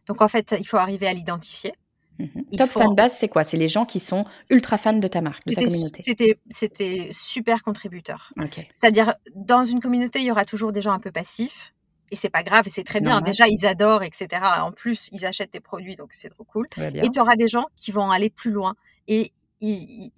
Donc, 0.07 0.21
en 0.21 0.27
fait, 0.27 0.55
il 0.59 0.67
faut 0.67 0.77
arriver 0.77 1.07
à 1.07 1.13
l'identifier. 1.13 1.73
Mmh 2.19 2.57
top 2.57 2.69
fan 2.69 2.95
base, 2.95 3.13
c'est 3.13 3.29
quoi? 3.29 3.43
C'est 3.43 3.57
les 3.57 3.69
gens 3.69 3.85
qui 3.85 3.99
sont 3.99 4.25
ultra 4.49 4.77
fans 4.77 4.93
de 4.93 5.07
ta 5.07 5.21
marque, 5.21 5.45
de 5.47 5.53
ta 5.53 5.63
communauté. 5.63 6.03
C'était 6.49 7.09
super 7.11 7.63
contributeur. 7.63 8.33
C'est-à-dire, 8.73 9.15
dans 9.35 9.63
une 9.63 9.79
communauté, 9.79 10.19
il 10.19 10.25
y 10.25 10.31
aura 10.31 10.45
toujours 10.45 10.71
des 10.71 10.81
gens 10.81 10.91
un 10.91 10.99
peu 10.99 11.11
passifs, 11.11 11.73
et 12.11 12.15
c'est 12.15 12.29
pas 12.29 12.43
grave, 12.43 12.65
c'est 12.67 12.83
très 12.83 12.99
bien. 12.99 13.21
Déjà, 13.21 13.47
ils 13.47 13.65
adorent, 13.65 14.03
etc. 14.03 14.27
En 14.59 14.73
plus, 14.73 15.09
ils 15.13 15.25
achètent 15.25 15.51
tes 15.51 15.61
produits, 15.61 15.95
donc 15.95 16.09
c'est 16.13 16.29
trop 16.29 16.43
cool. 16.43 16.67
Et 16.77 17.09
tu 17.09 17.19
auras 17.19 17.37
des 17.37 17.47
gens 17.47 17.67
qui 17.77 17.91
vont 17.91 18.11
aller 18.11 18.29
plus 18.29 18.51
loin. 18.51 18.75
Et 19.07 19.31
ils, 19.61 20.11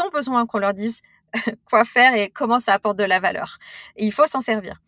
ont 0.00 0.10
besoin 0.12 0.46
qu'on 0.46 0.58
leur 0.58 0.74
dise 0.74 1.00
quoi 1.64 1.84
faire 1.84 2.14
et 2.14 2.30
comment 2.30 2.60
ça 2.60 2.72
apporte 2.72 2.98
de 2.98 3.04
la 3.04 3.18
valeur. 3.18 3.58
Et 3.96 4.06
il 4.06 4.12
faut 4.12 4.26
s'en 4.26 4.40
servir. 4.40 4.80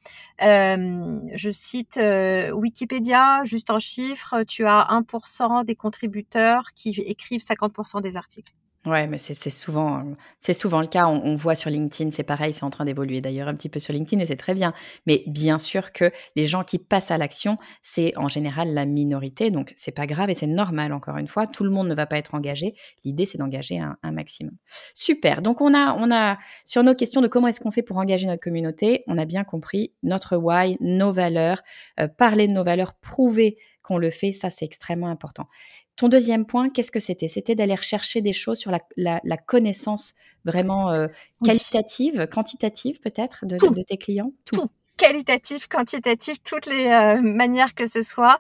Euh, 0.42 1.18
je 1.34 1.50
cite 1.50 1.96
euh, 1.96 2.50
Wikipédia, 2.52 3.42
juste 3.44 3.70
en 3.70 3.78
chiffres, 3.78 4.42
tu 4.44 4.64
as 4.66 4.86
1% 4.90 5.64
des 5.64 5.74
contributeurs 5.74 6.72
qui 6.74 6.90
écrivent 7.06 7.42
50% 7.42 8.02
des 8.02 8.16
articles. 8.16 8.52
Ouais, 8.84 9.06
mais 9.06 9.16
c'est 9.16 9.48
souvent, 9.48 10.02
c'est 10.40 10.54
souvent 10.54 10.80
le 10.80 10.88
cas. 10.88 11.06
On, 11.06 11.36
voit 11.36 11.54
sur 11.54 11.70
LinkedIn, 11.70 12.10
c'est 12.10 12.24
pareil, 12.24 12.52
c'est 12.52 12.64
en 12.64 12.70
train 12.70 12.84
d'évoluer 12.84 13.20
d'ailleurs 13.20 13.46
un 13.46 13.54
petit 13.54 13.68
peu 13.68 13.78
sur 13.78 13.92
LinkedIn 13.92 14.20
et 14.20 14.26
c'est 14.26 14.34
très 14.34 14.54
bien. 14.54 14.74
Mais 15.06 15.22
bien 15.28 15.60
sûr 15.60 15.92
que 15.92 16.10
les 16.34 16.48
gens 16.48 16.64
qui 16.64 16.78
passent 16.78 17.12
à 17.12 17.18
l'action, 17.18 17.58
c'est 17.80 18.12
en 18.18 18.28
général 18.28 18.74
la 18.74 18.84
minorité, 18.84 19.52
donc 19.52 19.72
c'est 19.76 19.92
pas 19.92 20.06
grave 20.06 20.30
et 20.30 20.34
c'est 20.34 20.48
normal. 20.48 20.92
Encore 20.92 21.16
une 21.18 21.28
fois, 21.28 21.46
tout 21.46 21.62
le 21.62 21.70
monde 21.70 21.86
ne 21.86 21.94
va 21.94 22.06
pas 22.06 22.18
être 22.18 22.34
engagé. 22.34 22.74
L'idée, 23.04 23.24
c'est 23.24 23.38
d'engager 23.38 23.78
un, 23.78 23.96
maximum. 24.10 24.56
Super. 24.94 25.42
Donc 25.42 25.60
on 25.60 25.74
a, 25.74 25.94
on 25.94 26.10
a 26.10 26.36
sur 26.64 26.82
nos 26.82 26.96
questions 26.96 27.20
de 27.20 27.28
comment 27.28 27.46
est-ce 27.46 27.60
qu'on 27.60 27.70
fait 27.70 27.82
pour 27.82 27.98
engager 27.98 28.26
notre 28.26 28.42
communauté, 28.42 29.04
on 29.06 29.16
a 29.16 29.26
bien 29.26 29.44
compris 29.44 29.92
notre 30.02 30.36
why, 30.36 30.76
nos 30.80 31.12
valeurs, 31.12 31.62
euh, 32.00 32.08
parler 32.08 32.48
de 32.48 32.52
nos 32.52 32.64
valeurs, 32.64 32.94
prouver 32.94 33.58
qu'on 33.92 33.98
le 33.98 34.10
fait, 34.10 34.32
ça 34.32 34.50
c'est 34.50 34.64
extrêmement 34.64 35.08
important. 35.08 35.48
Ton 35.96 36.08
deuxième 36.08 36.46
point, 36.46 36.70
qu'est-ce 36.70 36.90
que 36.90 37.00
c'était? 37.00 37.28
C'était 37.28 37.54
d'aller 37.54 37.74
rechercher 37.74 38.22
des 38.22 38.32
choses 38.32 38.58
sur 38.58 38.72
la, 38.96 39.36
connaissance 39.46 40.14
vraiment 40.44 40.90
euh, 40.90 41.08
qualitative, 41.44 42.26
quantitative 42.26 43.00
peut-être 43.00 43.44
de, 43.44 43.56
de, 43.56 43.82
tes 43.82 43.98
clients? 43.98 44.32
Tout 44.44 44.68
qualitatif, 45.02 45.66
quantitatif, 45.66 46.40
toutes 46.44 46.66
les 46.66 46.86
euh, 46.86 47.20
manières 47.20 47.74
que 47.74 47.86
ce 47.86 48.02
soit. 48.02 48.38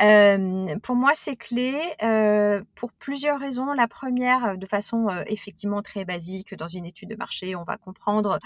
Euh, 0.00 0.74
pour 0.82 0.96
moi, 0.96 1.12
c'est 1.14 1.36
clé 1.36 1.74
euh, 2.02 2.62
pour 2.74 2.92
plusieurs 2.92 3.38
raisons. 3.38 3.74
La 3.74 3.88
première, 3.88 4.56
de 4.56 4.64
façon 4.64 5.08
effectivement 5.26 5.82
très 5.82 6.06
basique, 6.06 6.54
dans 6.54 6.68
une 6.68 6.86
étude 6.86 7.10
de 7.10 7.16
marché, 7.16 7.54
on 7.54 7.64
va 7.64 7.76
comprendre 7.76 8.38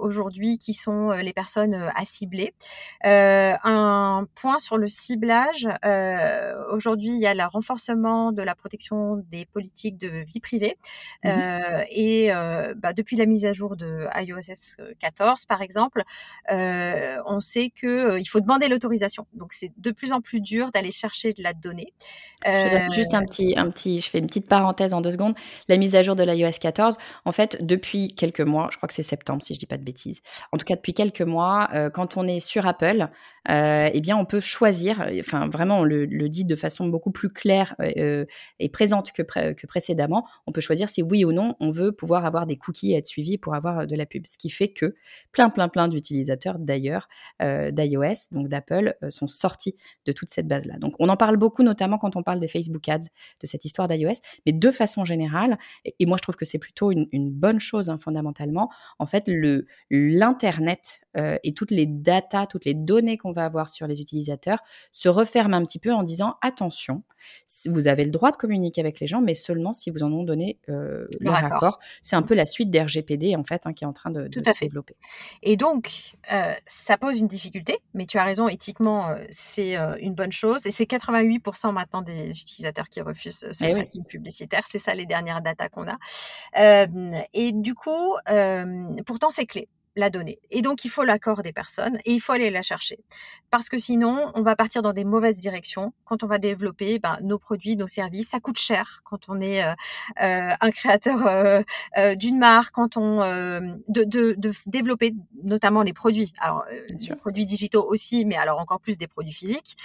aujourd'hui 0.00 0.58
qui 0.58 0.74
sont 0.74 1.10
les 1.10 1.32
personnes 1.32 1.74
à 1.74 2.04
cibler. 2.04 2.54
un 3.02 4.26
point 4.34 4.58
sur 4.58 4.78
le 4.78 4.86
ciblage. 4.86 5.66
aujourd'hui, 6.70 7.10
il 7.10 7.20
y 7.20 7.26
a 7.26 7.34
le 7.34 7.44
renforcement 7.44 8.32
de 8.32 8.42
la 8.42 8.54
protection 8.54 9.16
des 9.30 9.46
politiques 9.46 9.98
de 9.98 10.24
vie 10.24 10.40
privée. 10.40 10.76
Mmh 11.24 11.30
et 11.90 12.30
bah, 12.76 12.92
depuis 12.92 13.16
la 13.16 13.26
mise 13.26 13.44
à 13.44 13.52
jour 13.52 13.76
de 13.76 14.06
iOS 14.14 14.76
14, 15.00 15.46
par 15.46 15.62
exemple, 15.62 16.02
euh, 16.50 16.91
on 17.26 17.40
sait 17.40 17.70
que 17.70 17.86
euh, 17.86 18.20
il 18.20 18.24
faut 18.26 18.40
demander 18.40 18.68
l'autorisation. 18.68 19.26
Donc 19.34 19.52
c'est 19.52 19.72
de 19.76 19.90
plus 19.90 20.12
en 20.12 20.20
plus 20.20 20.40
dur 20.40 20.70
d'aller 20.72 20.90
chercher 20.90 21.32
de 21.32 21.42
la 21.42 21.52
donnée. 21.52 21.92
Je 22.44 22.70
donne 22.70 22.92
juste 22.92 23.14
un 23.14 23.22
euh, 23.22 23.26
petit, 23.26 23.54
un 23.56 23.70
petit, 23.70 24.00
je 24.00 24.10
fais 24.10 24.18
une 24.18 24.26
petite 24.26 24.48
parenthèse 24.48 24.94
en 24.94 25.00
deux 25.00 25.12
secondes. 25.12 25.34
La 25.68 25.76
mise 25.76 25.94
à 25.94 26.02
jour 26.02 26.16
de 26.16 26.24
l'iOS 26.24 26.58
14, 26.60 26.96
en 27.24 27.32
fait, 27.32 27.64
depuis 27.64 28.14
quelques 28.14 28.40
mois, 28.40 28.68
je 28.72 28.76
crois 28.76 28.88
que 28.88 28.94
c'est 28.94 29.02
septembre 29.02 29.42
si 29.42 29.54
je 29.54 29.58
dis 29.58 29.66
pas 29.66 29.78
de 29.78 29.84
bêtises. 29.84 30.22
En 30.50 30.58
tout 30.58 30.64
cas, 30.64 30.76
depuis 30.76 30.94
quelques 30.94 31.22
mois, 31.22 31.68
quand 31.94 32.16
on 32.16 32.26
est 32.26 32.40
sur 32.40 32.66
Apple, 32.66 33.08
eh 33.48 34.00
bien, 34.00 34.16
on 34.16 34.24
peut 34.24 34.40
choisir, 34.40 35.06
enfin 35.18 35.48
vraiment, 35.48 35.80
on 35.80 35.84
le, 35.84 36.06
dit 36.28 36.44
de 36.44 36.56
façon 36.56 36.86
beaucoup 36.86 37.10
plus 37.10 37.28
claire 37.28 37.74
et 37.80 38.68
présente 38.72 39.12
que, 39.12 39.22
précédemment, 39.66 40.26
on 40.46 40.52
peut 40.52 40.60
choisir 40.60 40.88
si 40.88 41.02
oui 41.02 41.24
ou 41.24 41.32
non 41.32 41.56
on 41.60 41.70
veut 41.70 41.92
pouvoir 41.92 42.24
avoir 42.24 42.46
des 42.46 42.56
cookies 42.56 42.92
et 42.92 42.96
être 42.96 43.06
suivi 43.06 43.38
pour 43.38 43.54
avoir 43.54 43.86
de 43.86 43.96
la 43.96 44.06
pub. 44.06 44.26
Ce 44.26 44.38
qui 44.38 44.50
fait 44.50 44.68
que 44.68 44.94
plein, 45.32 45.50
plein, 45.50 45.68
plein 45.68 45.88
d'utilisateurs 45.88 46.58
d'ailleurs, 46.58 47.08
d'iOS, 47.40 48.28
donc 48.30 48.48
d'Apple, 48.48 48.96
sont 49.08 49.26
sortis 49.26 49.76
de 50.06 50.12
toute 50.12 50.30
cette 50.30 50.46
base-là. 50.46 50.78
Donc, 50.78 50.94
on 50.98 51.08
en 51.08 51.16
parle 51.16 51.36
beaucoup, 51.36 51.62
notamment 51.62 51.98
quand 51.98 52.16
on 52.16 52.22
parle 52.22 52.40
des 52.40 52.48
Facebook 52.48 52.88
Ads, 52.88 53.08
de 53.40 53.46
cette 53.46 53.64
histoire 53.64 53.88
d'iOS, 53.88 54.20
mais 54.46 54.52
de 54.52 54.70
façon 54.70 55.04
générale, 55.04 55.58
et, 55.84 56.06
moi 56.06 56.16
je 56.16 56.22
trouve 56.22 56.36
que 56.36 56.44
c'est 56.44 56.58
plutôt 56.58 56.90
une, 56.90 57.30
bonne 57.30 57.60
chose 57.60 57.88
hein, 57.88 57.98
fondamentalement, 57.98 58.70
en 58.98 59.06
fait, 59.06 59.28
l'Internet 59.90 61.00
euh, 61.16 61.36
et 61.42 61.54
toutes 61.54 61.70
les 61.70 61.86
datas, 61.86 62.46
toutes 62.46 62.64
les 62.64 62.74
données 62.74 63.18
qu'on 63.18 63.31
va 63.32 63.44
avoir 63.44 63.68
sur 63.68 63.86
les 63.86 64.00
utilisateurs 64.00 64.58
se 64.92 65.08
referment 65.08 65.56
un 65.56 65.64
petit 65.64 65.78
peu 65.78 65.92
en 65.92 66.02
disant 66.02 66.36
attention, 66.42 67.02
vous 67.66 67.86
avez 67.86 68.04
le 68.04 68.10
droit 68.10 68.30
de 68.30 68.36
communiquer 68.36 68.80
avec 68.80 69.00
les 69.00 69.06
gens, 69.06 69.20
mais 69.20 69.34
seulement 69.34 69.72
si 69.72 69.90
vous 69.90 70.02
en 70.02 70.12
ont 70.12 70.24
donné 70.24 70.58
euh, 70.68 71.06
le 71.20 71.30
accord. 71.30 71.78
C'est 72.02 72.16
un 72.16 72.22
peu 72.22 72.34
la 72.34 72.46
suite 72.46 72.70
d'RGPD 72.70 73.36
en 73.36 73.42
fait 73.42 73.62
hein, 73.66 73.72
qui 73.72 73.84
est 73.84 73.86
en 73.86 73.92
train 73.92 74.10
de, 74.10 74.28
se 74.32 74.60
développer. 74.60 74.96
Et 75.42 75.56
donc, 75.56 76.14
euh, 76.32 76.52
ça 76.66 76.98
pose 76.98 77.18
une 77.18 77.28
difficulté, 77.28 77.78
mais 77.94 78.06
tu 78.06 78.18
as 78.18 78.24
raison, 78.24 78.48
éthiquement, 78.48 79.14
c'est 79.30 79.76
une 80.00 80.14
bonne 80.14 80.32
chose. 80.32 80.66
Et 80.66 80.70
c'est 80.70 80.84
88% 80.84 81.72
maintenant 81.72 82.02
des 82.02 82.30
utilisateurs 82.30 82.88
qui 82.88 83.00
refusent 83.00 83.48
ce 83.50 83.64
eh 83.64 83.72
tracking 83.72 84.04
publicitaire. 84.04 84.62
C'est 84.70 84.78
ça 84.78 84.94
les 84.94 85.06
dernières 85.06 85.42
datas 85.42 85.68
qu'on 85.68 85.86
a. 85.88 85.98
et 87.32 87.52
du 87.52 87.74
coup, 87.74 88.16
pourtant, 89.06 89.30
c'est 89.30 89.46
clé 89.46 89.68
la 89.96 90.10
donner. 90.10 90.38
Et 90.50 90.62
donc, 90.62 90.84
il 90.84 90.88
faut 90.88 91.02
l'accord 91.02 91.42
des 91.42 91.52
personnes 91.52 91.98
et 92.04 92.12
il 92.12 92.20
faut 92.20 92.32
aller 92.32 92.50
la 92.50 92.62
chercher. 92.62 92.98
Parce 93.50 93.68
que 93.68 93.76
sinon, 93.76 94.32
on 94.34 94.42
va 94.42 94.56
partir 94.56 94.82
dans 94.82 94.92
des 94.92 95.04
mauvaises 95.04 95.38
directions 95.38 95.92
quand 96.04 96.22
on 96.22 96.26
va 96.26 96.38
développer 96.38 96.98
ben, 96.98 97.18
nos 97.22 97.38
produits, 97.38 97.76
nos 97.76 97.88
services. 97.88 98.28
Ça 98.30 98.40
coûte 98.40 98.58
cher 98.58 99.02
quand 99.04 99.28
on 99.28 99.40
est 99.40 99.62
euh, 99.62 99.72
euh, 100.22 100.52
un 100.58 100.70
créateur 100.70 101.26
euh, 101.26 102.14
d'une 102.14 102.38
marque, 102.38 102.74
quand 102.74 102.96
on 102.96 103.20
de, 103.22 104.04
de, 104.04 104.34
de, 104.38 104.52
développer 104.66 105.14
notamment 105.44 105.82
les 105.82 105.92
produits. 105.92 106.32
Alors, 106.38 106.64
les 106.88 107.16
produits 107.16 107.46
digitaux 107.46 107.86
aussi, 107.86 108.24
mais 108.24 108.36
alors 108.36 108.58
encore 108.58 108.80
plus 108.80 108.96
des 108.96 109.06
produits 109.06 109.32
physiques. 109.32 109.76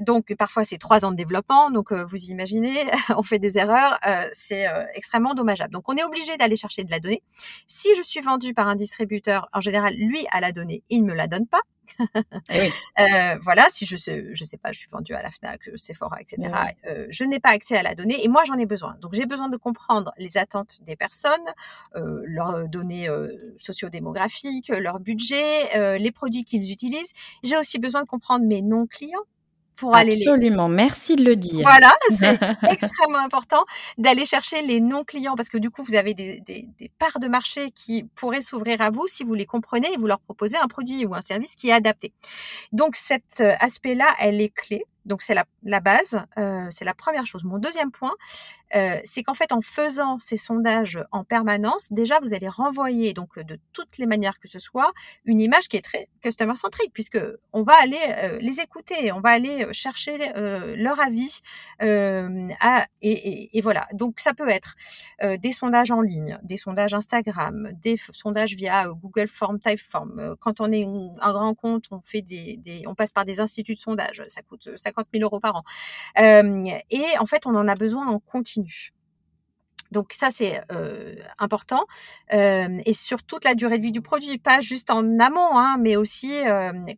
donc, 0.00 0.34
parfois, 0.34 0.64
c'est 0.64 0.78
trois 0.78 1.04
ans 1.04 1.12
de 1.12 1.16
développement. 1.16 1.70
Donc, 1.70 1.92
vous 1.92 2.24
imaginez, 2.30 2.84
on 3.16 3.22
fait 3.22 3.38
des 3.38 3.58
erreurs. 3.58 3.98
c'est 4.32 4.66
extrêmement 4.94 5.34
dommageable. 5.34 5.72
Donc, 5.72 5.88
on 5.88 5.96
est 5.96 6.04
obligé 6.04 6.36
d'aller 6.36 6.56
chercher 6.56 6.82
de 6.82 6.90
la 6.90 6.98
donnée. 6.98 7.22
Si 7.66 7.88
je 7.96 8.02
suis 8.02 8.20
vendu 8.20 8.54
par 8.54 8.66
un 8.68 8.74
distributeur 8.74 9.27
en 9.52 9.60
général, 9.60 9.94
lui 9.94 10.26
a 10.30 10.40
la 10.40 10.52
donnée, 10.52 10.82
il 10.90 11.02
ne 11.02 11.08
me 11.08 11.14
la 11.14 11.26
donne 11.26 11.46
pas. 11.46 11.60
Eh 12.50 12.70
euh, 13.00 13.38
voilà, 13.42 13.66
si 13.70 13.84
je 13.86 13.96
sais, 13.96 14.26
je 14.32 14.44
sais 14.44 14.56
pas, 14.56 14.72
je 14.72 14.78
suis 14.78 14.90
vendue 14.90 15.14
à 15.14 15.22
la 15.22 15.30
Fnac, 15.30 15.60
Sephora, 15.76 16.20
etc. 16.20 16.50
Euh, 16.86 17.06
je 17.10 17.24
n'ai 17.24 17.40
pas 17.40 17.50
accès 17.50 17.76
à 17.76 17.82
la 17.82 17.94
donnée 17.94 18.22
et 18.24 18.28
moi 18.28 18.44
j'en 18.44 18.56
ai 18.56 18.66
besoin. 18.66 18.96
Donc 19.00 19.14
j'ai 19.14 19.26
besoin 19.26 19.48
de 19.48 19.56
comprendre 19.56 20.12
les 20.18 20.36
attentes 20.36 20.78
des 20.82 20.96
personnes, 20.96 21.30
euh, 21.96 22.22
leurs 22.24 22.68
données 22.68 23.08
sociodémographiques, 23.56 24.68
leur 24.68 25.00
budget, 25.00 25.98
les 25.98 26.10
produits 26.10 26.44
qu'ils 26.44 26.70
utilisent. 26.70 27.12
J'ai 27.42 27.56
aussi 27.56 27.78
besoin 27.78 28.02
de 28.02 28.08
comprendre 28.08 28.44
mes 28.44 28.62
non 28.62 28.86
clients 28.86 29.24
pour 29.78 29.94
aller 29.94 30.14
Absolument, 30.14 30.68
merci 30.68 31.16
de 31.16 31.24
le 31.24 31.36
dire. 31.36 31.62
Voilà, 31.62 31.92
c'est 32.18 32.38
extrêmement 32.70 33.18
important 33.18 33.64
d'aller 33.96 34.26
chercher 34.26 34.62
les 34.62 34.80
non-clients 34.80 35.34
parce 35.36 35.48
que 35.48 35.58
du 35.58 35.70
coup, 35.70 35.82
vous 35.82 35.94
avez 35.94 36.14
des, 36.14 36.40
des, 36.40 36.68
des 36.78 36.90
parts 36.98 37.20
de 37.20 37.28
marché 37.28 37.70
qui 37.70 38.04
pourraient 38.14 38.40
s'ouvrir 38.40 38.80
à 38.80 38.90
vous 38.90 39.06
si 39.06 39.24
vous 39.24 39.34
les 39.34 39.46
comprenez 39.46 39.88
et 39.92 39.96
vous 39.96 40.06
leur 40.06 40.20
proposez 40.20 40.56
un 40.56 40.68
produit 40.68 41.06
ou 41.06 41.14
un 41.14 41.20
service 41.20 41.54
qui 41.54 41.68
est 41.68 41.72
adapté. 41.72 42.12
Donc 42.72 42.96
cet 42.96 43.40
euh, 43.40 43.54
aspect-là, 43.60 44.06
elle 44.18 44.40
est 44.40 44.54
clé. 44.54 44.84
Donc 45.08 45.22
c'est 45.22 45.34
la, 45.34 45.80
base, 45.80 46.22
euh, 46.36 46.68
c'est 46.70 46.84
la 46.84 46.94
première 46.94 47.26
chose. 47.26 47.42
Mon 47.42 47.58
deuxième 47.58 47.90
point, 47.90 48.14
euh, 48.76 49.00
c'est 49.04 49.22
qu'en 49.22 49.32
fait 49.32 49.52
en 49.52 49.62
faisant 49.62 50.18
ces 50.20 50.36
sondages 50.36 50.98
en 51.12 51.24
permanence, 51.24 51.90
déjà 51.90 52.20
vous 52.20 52.34
allez 52.34 52.48
renvoyer 52.48 53.14
donc 53.14 53.38
de 53.38 53.58
toutes 53.72 53.96
les 53.96 54.04
manières 54.04 54.38
que 54.38 54.48
ce 54.48 54.58
soit 54.58 54.92
une 55.24 55.40
image 55.40 55.68
qui 55.68 55.78
est 55.78 55.82
très 55.82 56.10
customer 56.22 56.56
centrique 56.56 56.92
puisque 56.92 57.18
on 57.54 57.62
va 57.62 57.72
aller 57.80 57.98
euh, 58.08 58.38
les 58.42 58.60
écouter, 58.60 59.10
on 59.12 59.20
va 59.20 59.30
aller 59.30 59.66
chercher 59.72 60.18
leur 60.76 61.00
avis 61.00 61.40
à, 61.80 62.86
et, 63.00 63.60
voilà. 63.62 63.88
Donc 63.94 64.20
ça 64.20 64.34
peut 64.34 64.50
être 64.50 64.74
des 65.22 65.52
sondages 65.52 65.90
en 65.90 66.02
ligne, 66.02 66.38
des 66.42 66.58
sondages 66.58 66.92
Instagram, 66.92 67.70
des 67.80 67.96
sondages 68.12 68.54
via 68.54 68.88
Google 68.88 69.28
Form, 69.28 69.58
Typeform. 69.58 70.36
Quand 70.38 70.60
on 70.60 70.70
est 70.70 70.84
un 70.84 71.32
grand 71.32 71.54
compte, 71.54 71.86
on 71.90 72.00
fait 72.02 72.20
des, 72.20 72.84
on 72.86 72.94
passe 72.94 73.12
par 73.12 73.24
des 73.24 73.40
instituts 73.40 73.74
de 73.74 73.80
sondage, 73.80 74.22
ça 74.28 74.42
coûte 74.42 74.68
50 74.76 74.97
000 75.12 75.24
euros 75.24 75.40
par 75.40 75.56
an. 75.56 75.62
Euh, 76.18 76.64
et 76.90 77.04
en 77.18 77.26
fait, 77.26 77.46
on 77.46 77.54
en 77.54 77.68
a 77.68 77.74
besoin 77.74 78.06
en 78.06 78.18
continu. 78.18 78.92
Donc 79.90 80.12
ça 80.12 80.28
c'est 80.30 80.60
euh, 80.70 81.14
important 81.38 81.86
euh, 82.34 82.78
et 82.84 82.92
sur 82.92 83.22
toute 83.22 83.42
la 83.44 83.54
durée 83.54 83.78
de 83.78 83.84
vie 83.84 83.92
du 83.92 84.02
produit, 84.02 84.36
pas 84.36 84.60
juste 84.60 84.90
en 84.90 85.18
amont, 85.18 85.56
hein, 85.56 85.78
mais 85.80 85.96
aussi 85.96 86.34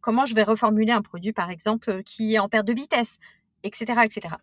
comment 0.01 0.27
je 0.27 0.35
vais 0.35 0.43
reformuler 0.43 0.91
un 0.91 1.01
produit 1.01 1.33
par 1.33 1.51
exemple 1.51 2.03
qui 2.03 2.35
est 2.35 2.41
en 2.41 2.49
perte 2.49 2.67
de 2.67 2.73
vitesse, 2.73 3.19
etc., 3.63 4.01
etc. 4.03 4.35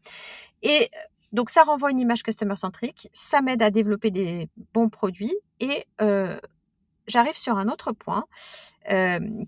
Et 0.64 0.90
donc 1.34 1.50
ça 1.50 1.64
renvoie 1.64 1.92
une 1.92 2.00
image 2.00 2.24
customer 2.24 2.56
centrique, 2.56 3.10
ça 3.12 3.42
m'aide 3.42 3.62
à 3.62 3.70
développer 3.70 4.12
des 4.12 4.48
bons 4.74 4.88
produits 4.88 5.36
et 5.60 5.84
j'arrive 7.08 7.38
sur 7.38 7.58
un 7.58 7.70
autre 7.70 7.92
point 7.92 8.26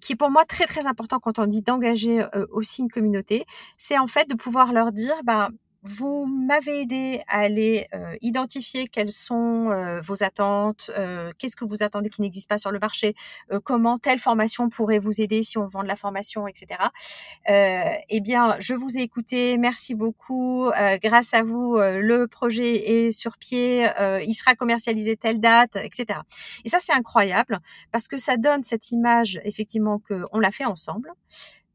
qui 0.02 0.14
est 0.14 0.16
pour 0.18 0.30
moi 0.30 0.44
très 0.44 0.66
très 0.66 0.86
important 0.86 1.20
quand 1.20 1.40
on 1.40 1.46
dit 1.46 1.62
d'engager 1.62 2.26
aussi 2.52 2.82
une 2.82 2.90
communauté, 2.90 3.46
c'est 3.78 3.98
en 3.98 4.08
fait 4.08 4.30
de 4.30 4.36
pouvoir 4.36 4.74
leur 4.74 4.92
dire, 4.92 5.16
bah, 5.24 5.50
vous 5.84 6.26
m'avez 6.26 6.82
aidé 6.82 7.22
à 7.28 7.40
aller 7.40 7.88
euh, 7.94 8.16
identifier 8.22 8.88
quelles 8.88 9.12
sont 9.12 9.72
euh, 9.72 10.02
vos 10.02 10.24
attentes, 10.24 10.92
euh, 10.98 11.32
qu'est-ce 11.38 11.56
que 11.56 11.64
vous 11.64 11.84
attendez 11.84 12.10
qui 12.10 12.22
n'existe 12.22 12.50
pas 12.50 12.58
sur 12.58 12.72
le 12.72 12.80
marché, 12.80 13.16
comment 13.64 13.98
telle 13.98 14.20
formation 14.20 14.70
pourrait 14.70 15.00
vous 15.00 15.22
aider 15.22 15.44
si 15.44 15.58
on 15.58 15.68
vend 15.68 15.84
de 15.84 15.88
la 15.88 15.96
formation, 15.96 16.48
etc. 16.48 16.80
eh 17.48 18.20
bien, 18.22 18.56
je 18.60 18.74
vous 18.74 18.98
ai 18.98 19.02
écouté, 19.02 19.58
merci 19.58 19.96
beaucoup. 19.96 20.70
grâce 21.02 21.34
à 21.34 21.44
vous, 21.44 21.78
le 21.78 22.26
projet 22.28 23.08
est 23.08 23.12
sur 23.12 23.38
pied, 23.38 23.90
il 24.26 24.34
sera 24.34 24.56
commercialisé 24.56 25.16
telle 25.16 25.40
date, 25.40 25.76
etc. 25.76 26.20
Et 26.66 26.70
ça, 26.70 26.80
c'est 26.82 26.94
incroyable 26.94 27.60
parce 27.92 28.08
que 28.08 28.18
ça 28.18 28.38
donne 28.38 28.64
cette 28.64 28.92
image 28.92 29.40
effectivement 29.44 30.00
qu'on 30.00 30.40
l'a 30.40 30.52
fait 30.52 30.66
ensemble 30.66 31.12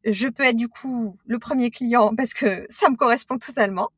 je 0.05 0.29
peux 0.29 0.43
être 0.45 0.57
du 0.57 0.69
coup 0.69 1.17
le 1.27 1.39
premier 1.39 1.71
client 1.71 2.15
parce 2.17 2.35
que 2.35 2.67
ça 2.71 2.89
me 2.89 2.97
correspond 2.97 3.39
totalement. 3.39 3.91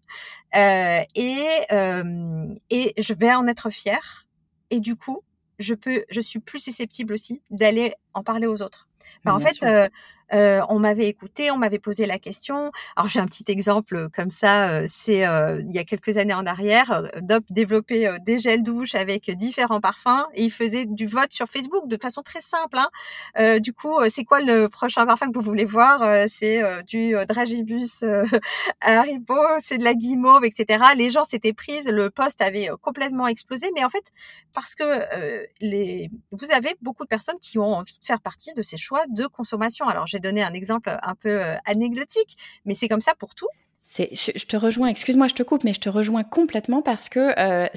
Euh, 0.54 1.02
et 1.14 1.44
euh, 1.72 2.54
et 2.70 2.94
je 2.98 3.14
vais 3.14 3.34
en 3.34 3.46
être 3.46 3.70
fière. 3.70 4.26
Et 4.70 4.80
du 4.80 4.96
coup 4.96 5.22
je 5.58 5.74
peux 5.74 6.04
je 6.10 6.20
suis 6.20 6.38
plus 6.38 6.60
susceptible 6.60 7.12
aussi 7.12 7.42
d'aller 7.50 7.94
en 8.14 8.22
parler 8.22 8.46
aux 8.46 8.62
autres. 8.62 8.88
en 9.24 9.40
fait, 9.40 9.62
euh, 9.64 9.88
euh, 10.32 10.60
on 10.68 10.78
m'avait 10.78 11.06
écouté, 11.06 11.50
on 11.50 11.56
m'avait 11.56 11.78
posé 11.78 12.06
la 12.06 12.18
question. 12.18 12.70
Alors 12.96 13.08
j'ai 13.08 13.20
un 13.20 13.26
petit 13.26 13.44
exemple 13.48 14.08
comme 14.14 14.30
ça, 14.30 14.68
euh, 14.68 14.84
c'est 14.86 15.26
euh, 15.26 15.62
il 15.66 15.74
y 15.74 15.78
a 15.78 15.84
quelques 15.84 16.16
années 16.16 16.34
en 16.34 16.46
arrière, 16.46 17.08
Dop 17.22 17.44
développait 17.50 18.08
des 18.24 18.38
gels 18.38 18.62
douche 18.62 18.94
avec 18.94 19.30
différents 19.30 19.80
parfums 19.80 20.26
et 20.34 20.44
il 20.44 20.50
faisait 20.50 20.86
du 20.86 21.06
vote 21.06 21.32
sur 21.32 21.46
Facebook 21.46 21.88
de 21.88 21.96
façon 21.96 22.22
très 22.22 22.40
simple. 22.40 22.78
Hein. 22.78 23.60
du 23.60 23.72
coup, 23.72 23.98
c'est 24.08 24.24
quoi 24.24 24.40
le 24.40 24.68
prochain 24.68 25.06
parfum 25.06 25.30
que 25.30 25.38
vous 25.38 25.44
voulez 25.44 25.64
voir? 25.64 26.28
C'est 26.28 26.62
du 26.84 27.14
Dragibus 27.28 28.04
Haribo, 28.80 29.34
c'est 29.58 29.78
de 29.78 29.84
la 29.84 29.94
guimauve, 29.94 30.44
etc. 30.44 30.84
Les 30.96 31.10
gens 31.10 31.24
s'étaient 31.24 31.52
prises, 31.52 31.88
le 31.88 32.10
poste 32.10 32.40
avait 32.42 32.68
complètement 32.82 33.26
explosé, 33.26 33.66
mais 33.74 33.84
en 33.84 33.90
fait 33.90 34.04
parce 34.52 34.74
que 34.74 35.44
les, 35.60 36.10
vous 36.32 36.50
avez 36.52 36.74
beaucoup 36.82 37.04
de 37.04 37.08
personnes 37.08 37.38
qui 37.40 37.58
ont 37.58 37.74
envie 37.74 37.98
de 37.98 38.04
faire 38.04 38.20
partie 38.20 38.52
de 38.54 38.62
ces 38.62 38.76
choix 38.76 39.04
de 39.08 39.26
consommation. 39.26 39.86
Alors 39.86 40.06
j'ai 40.16 40.20
donné 40.20 40.42
un 40.42 40.54
exemple 40.54 40.90
un 41.02 41.14
peu 41.14 41.42
euh, 41.42 41.54
anecdotique, 41.66 42.36
mais 42.64 42.74
c'est 42.74 42.88
comme 42.88 43.00
ça 43.00 43.14
pour 43.14 43.34
tout. 43.34 43.48
Je, 43.86 44.46
te 44.46 44.56
rejoins, 44.56 44.88
excuse-moi, 44.88 45.28
je 45.28 45.34
te 45.34 45.44
coupe, 45.44 45.62
mais 45.62 45.72
je 45.72 45.80
te 45.80 45.88
rejoins 45.88 46.24
complètement 46.24 46.82
parce 46.82 47.08
que 47.08 47.38
euh, 47.38 47.68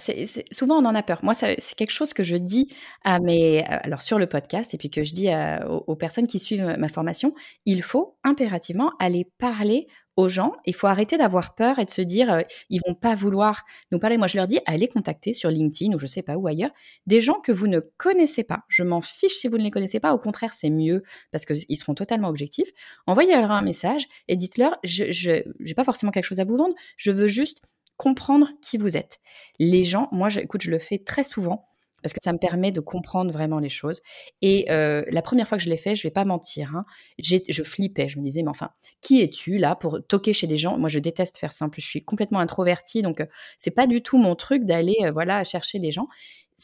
souvent 0.50 0.78
on 0.78 0.86
en 0.86 0.96
a 0.96 1.04
peur. 1.04 1.20
Moi, 1.22 1.36
c'est 1.36 1.76
quelque 1.76 1.92
chose 1.92 2.16
que 2.16 2.24
je 2.24 2.36
dis 2.36 2.74
à 3.04 3.20
mes, 3.20 3.60
euh, 3.60 3.78
alors 3.84 4.02
sur 4.02 4.18
le 4.18 4.26
podcast 4.26 4.74
et 4.74 4.78
puis 4.78 4.90
que 4.90 5.04
je 5.04 5.14
dis 5.14 5.30
aux, 5.68 5.96
personnes 5.96 6.26
qui 6.26 6.40
suivent 6.40 6.76
ma 6.80 6.90
formation, 6.90 7.36
il 7.66 7.84
faut 7.84 8.18
impérativement 8.24 8.94
aller 9.00 9.30
parler 9.38 9.88
aux 10.20 10.30
gens. 10.30 10.54
Il 10.66 10.76
faut 10.76 10.88
arrêter 10.88 11.18
d'avoir 11.18 11.56
peur 11.56 11.80
et 11.80 11.86
de 11.86 11.90
se 11.90 12.02
dire 12.02 12.32
euh, 12.32 12.42
ils 12.70 12.82
vont 12.86 12.94
pas 12.94 13.16
vouloir 13.16 13.64
nous 13.92 14.00
parler. 14.00 14.18
Moi, 14.18 14.28
je 14.28 14.38
leur 14.38 14.48
dis 14.48 14.60
allez 14.66 14.88
contacter 14.88 15.34
sur 15.34 15.50
LinkedIn 15.50 15.94
ou 15.94 16.00
je 16.00 16.08
sais 16.08 16.22
pas 16.22 16.36
où 16.36 16.48
ailleurs 16.48 16.72
des 17.08 17.22
gens 17.22 17.40
que 17.40 17.52
vous 17.52 17.68
ne 17.68 17.80
connaissez 17.80 18.44
pas. 18.44 18.64
Je 18.68 18.84
m'en 18.84 19.02
fiche 19.02 19.34
si 19.34 19.48
vous 19.48 19.58
ne 19.58 19.64
les 19.64 19.72
connaissez 19.72 20.00
pas. 20.00 20.14
Au 20.14 20.20
contraire, 20.20 20.54
c'est 20.54 20.70
mieux 20.70 21.04
parce 21.32 21.46
qu'ils 21.46 21.78
seront 21.78 21.96
totalement 21.96 22.30
objectifs. 22.30 22.70
Envoyez-leur 23.08 23.52
un 23.52 23.62
message 23.62 24.08
et 24.28 24.36
dites-leur 24.36 24.78
je 24.84 25.44
n'ai 25.60 25.74
pas 25.74 25.84
forcément 25.84 26.12
quelque 26.12 26.26
chose 26.26 26.40
à 26.40 26.46
vous 26.46 26.58
vendre. 26.58 26.76
Je 26.98 27.12
veux 27.12 27.28
juste 27.28 27.62
comprendre 27.98 28.50
qui 28.62 28.78
vous 28.78 28.98
êtes. 28.98 29.20
Les 29.60 29.84
gens, 29.84 30.08
moi, 30.12 30.30
écoute, 30.36 30.62
je 30.62 30.72
le 30.72 30.80
fais 30.80 31.00
très 31.00 31.24
souvent 31.24 31.69
parce 32.02 32.14
que 32.14 32.20
ça 32.24 32.34
me 32.34 32.38
permet 32.38 32.72
de 32.72 32.80
comprendre 32.80 33.32
vraiment 33.32 33.60
les 33.60 33.70
choses. 33.70 34.02
Et 34.42 34.70
euh, 34.70 35.04
la 35.10 35.22
première 35.22 35.48
fois 35.48 35.58
que 35.58 35.64
je 35.64 35.70
l'ai 35.70 35.78
fait, 35.78 35.96
je 35.96 36.04
vais 36.04 36.12
pas 36.12 36.26
mentir, 36.26 36.76
hein, 36.76 36.86
je 37.20 37.64
flippais. 37.64 38.10
Je 38.10 38.20
me 38.20 38.24
disais, 38.24 38.42
mais 38.44 38.50
enfin, 38.50 38.72
qui 39.02 39.22
es-tu 39.22 39.58
là 39.58 39.76
pour 39.76 40.00
toquer 40.08 40.34
chez 40.34 40.48
des 40.48 40.58
gens? 40.58 40.78
Moi, 40.78 40.90
je 40.90 41.00
déteste 41.00 41.38
faire 41.38 41.54
simple. 41.54 41.80
Je 41.80 41.86
suis 41.86 42.04
complètement 42.04 42.40
introvertie, 42.40 43.02
donc 43.02 43.22
euh, 43.22 43.26
c'est 43.58 43.72
pas 43.72 43.88
du 43.88 44.02
tout 44.02 44.18
mon 44.18 44.36
truc 44.36 44.66
d'aller, 44.66 44.98
euh, 45.04 45.12
voilà, 45.12 45.44
chercher 45.44 45.80
les 45.80 45.92
gens. 45.92 46.08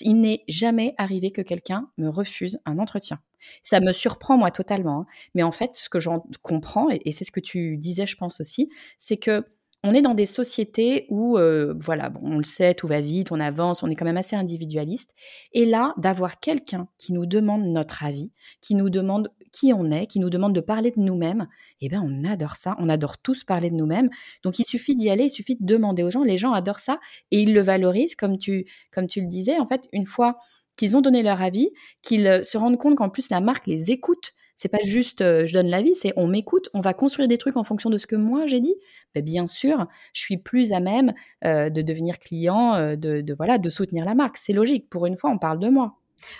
Il 0.01 0.19
n'est 0.19 0.43
jamais 0.49 0.93
arrivé 0.97 1.31
que 1.31 1.41
quelqu'un 1.41 1.89
me 1.97 2.09
refuse 2.09 2.59
un 2.65 2.79
entretien. 2.79 3.21
Ça 3.63 3.79
me 3.79 3.93
surprend 3.93 4.37
moi 4.37 4.51
totalement. 4.51 5.01
Hein. 5.01 5.05
Mais 5.35 5.43
en 5.43 5.51
fait, 5.51 5.75
ce 5.75 5.89
que 5.89 5.99
j'en 5.99 6.25
comprends, 6.41 6.89
et 6.89 7.11
c'est 7.11 7.23
ce 7.23 7.31
que 7.31 7.39
tu 7.39 7.77
disais, 7.77 8.05
je 8.05 8.17
pense 8.17 8.41
aussi, 8.41 8.69
c'est 8.97 9.17
que 9.17 9.45
on 9.85 9.93
est 9.93 10.01
dans 10.01 10.15
des 10.15 10.25
sociétés 10.25 11.05
où, 11.09 11.37
euh, 11.37 11.75
voilà, 11.77 12.11
on 12.23 12.39
le 12.39 12.43
sait, 12.43 12.73
tout 12.73 12.87
va 12.87 13.01
vite, 13.01 13.31
on 13.31 13.39
avance, 13.39 13.83
on 13.83 13.89
est 13.89 13.95
quand 13.95 14.05
même 14.05 14.17
assez 14.17 14.35
individualiste. 14.35 15.13
Et 15.53 15.65
là, 15.65 15.93
d'avoir 15.97 16.39
quelqu'un 16.39 16.87
qui 16.97 17.13
nous 17.13 17.27
demande 17.27 17.63
notre 17.65 18.03
avis, 18.03 18.31
qui 18.61 18.73
nous 18.73 18.89
demande 18.89 19.31
qui 19.51 19.73
on 19.73 19.91
est, 19.91 20.07
qui 20.07 20.19
nous 20.19 20.31
demande 20.31 20.53
de 20.53 20.59
parler 20.59 20.89
de 20.89 20.99
nous-mêmes, 20.99 21.47
eh 21.81 21.87
bien, 21.87 22.01
on 22.01 22.23
adore 22.27 22.55
ça. 22.55 22.75
On 22.79 22.89
adore 22.89 23.19
tous 23.19 23.43
parler 23.43 23.69
de 23.69 23.75
nous-mêmes. 23.75 24.09
Donc, 24.43 24.57
il 24.57 24.65
suffit 24.65 24.95
d'y 24.95 25.11
aller, 25.11 25.25
il 25.25 25.29
suffit 25.29 25.55
de 25.55 25.65
demander 25.65 26.01
aux 26.01 26.09
gens. 26.09 26.23
Les 26.23 26.39
gens 26.39 26.53
adorent 26.53 26.79
ça 26.79 26.99
et 27.29 27.41
ils 27.41 27.53
le 27.53 27.61
valorisent, 27.61 28.15
comme 28.15 28.39
tu, 28.39 28.65
comme 28.91 29.05
tu 29.05 29.21
le 29.21 29.27
disais. 29.27 29.59
En 29.59 29.67
fait, 29.67 29.87
une 29.93 30.07
fois 30.07 30.37
qu'ils 30.77 30.97
ont 30.97 31.01
donné 31.01 31.21
leur 31.21 31.43
avis, 31.43 31.69
qu'ils 32.01 32.41
se 32.43 32.57
rendent 32.57 32.77
compte 32.77 32.95
qu'en 32.95 33.09
plus 33.09 33.29
la 33.29 33.39
marque 33.39 33.67
les 33.67 33.91
écoute, 33.91 34.33
c'est 34.55 34.69
pas 34.69 34.83
juste 34.83 35.19
je 35.19 35.53
donne 35.53 35.67
l'avis, 35.67 35.95
c'est 35.95 36.13
on 36.15 36.27
m'écoute, 36.27 36.69
on 36.73 36.81
va 36.81 36.93
construire 36.93 37.27
des 37.27 37.37
trucs 37.37 37.57
en 37.57 37.63
fonction 37.63 37.89
de 37.89 37.97
ce 37.97 38.07
que 38.07 38.15
moi 38.15 38.45
j'ai 38.47 38.59
dit. 38.59 38.75
Ben, 39.13 39.23
bien 39.23 39.47
sûr, 39.47 39.87
je 40.13 40.21
suis 40.21 40.37
plus 40.37 40.71
à 40.71 40.79
même 40.79 41.13
de 41.43 41.81
devenir 41.81 42.19
client, 42.19 42.95
de, 42.95 43.33
voilà, 43.35 43.57
de 43.57 43.69
soutenir 43.69 44.05
la 44.05 44.15
marque. 44.15 44.37
C'est 44.37 44.53
logique. 44.53 44.89
Pour 44.89 45.05
une 45.05 45.17
fois, 45.17 45.29
on 45.29 45.37
parle 45.37 45.59
de 45.59 45.69
moi. 45.69 45.97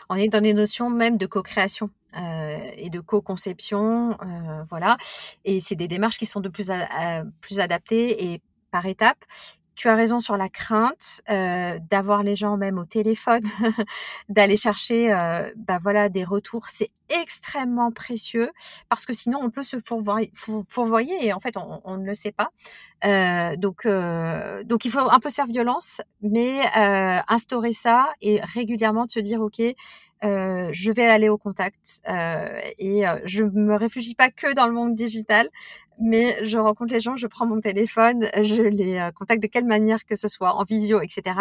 On 0.10 0.16
est 0.16 0.30
dans 0.30 0.42
des 0.42 0.54
notions 0.54 0.90
même 0.90 1.18
de 1.18 1.26
co-création. 1.26 1.90
et 2.16 2.90
de 2.90 3.00
co-conception, 3.00 4.18
voilà. 4.70 4.98
Et 5.44 5.60
c'est 5.60 5.76
des 5.76 5.88
démarches 5.88 6.18
qui 6.18 6.26
sont 6.26 6.42
de 6.42 6.50
plus, 6.50 6.72
plus 7.42 7.60
adaptées 7.60 8.32
et 8.32 8.42
par 8.72 8.86
étapes 8.86 9.24
tu 9.76 9.90
as 9.90 9.96
raison 9.96 10.20
sur 10.20 10.38
la 10.38 10.50
crainte 10.50 11.22
euh, 11.30 11.80
d'avoir 11.90 12.24
les 12.24 12.36
gens 12.36 12.58
même 12.58 12.78
au 12.78 12.86
téléphone, 12.86 13.44
d'aller 14.30 14.58
chercher 14.58 15.14
euh, 15.14 15.52
bah 15.56 15.80
voilà 15.82 16.10
des 16.10 16.24
retours. 16.24 16.68
C'est 16.70 16.92
extrêmement 17.10 17.92
précieux 17.92 18.52
parce 18.90 19.06
que 19.06 19.14
sinon 19.14 19.40
on 19.42 19.50
peut 19.50 19.64
se 19.64 19.78
fourvoyer, 20.68 21.28
et 21.28 21.34
en 21.34 21.40
fait 21.40 21.58
on, 21.58 21.82
on, 21.84 21.98
ne 21.98 22.06
le 22.06 22.14
sait 22.14 22.32
pas. 22.32 22.50
Euh, 23.06 23.56
donc 23.58 23.86
euh, 23.86 24.64
donc 24.64 24.86
il 24.86 24.92
faut 24.92 25.00
un 25.00 25.20
peu 25.20 25.30
se 25.30 25.36
faire 25.36 25.48
violence, 25.48 26.02
mais 26.22 26.62
euh, 26.78 27.20
instaurer 27.28 27.74
ça 27.74 28.10
et 28.22 28.40
régulièrement 28.42 29.06
de 29.06 29.12
se 29.12 29.20
dire 29.20 29.42
ok. 29.42 29.62
Euh, 30.26 30.70
je 30.72 30.92
vais 30.92 31.06
aller 31.06 31.30
au 31.30 31.38
contact 31.38 32.02
euh, 32.10 32.60
et 32.80 33.04
je 33.26 33.44
me 33.44 33.76
réfugie 33.76 34.16
pas 34.16 34.32
que 34.32 34.54
dans 34.54 34.66
le 34.66 34.74
monde 34.74 34.96
digital 34.96 35.50
mais 36.00 36.44
je 36.44 36.58
rencontre 36.58 36.94
les 36.94 37.00
gens, 37.00 37.16
je 37.16 37.28
prends 37.28 37.46
mon 37.46 37.60
téléphone, 37.60 38.28
je 38.42 38.62
les 38.62 38.98
euh, 38.98 39.12
contacte 39.12 39.42
de 39.42 39.48
quelle 39.48 39.66
manière 39.66 40.06
que 40.06 40.16
ce 40.16 40.28
soit, 40.28 40.56
en 40.56 40.64
visio, 40.64 41.02
etc. 41.02 41.38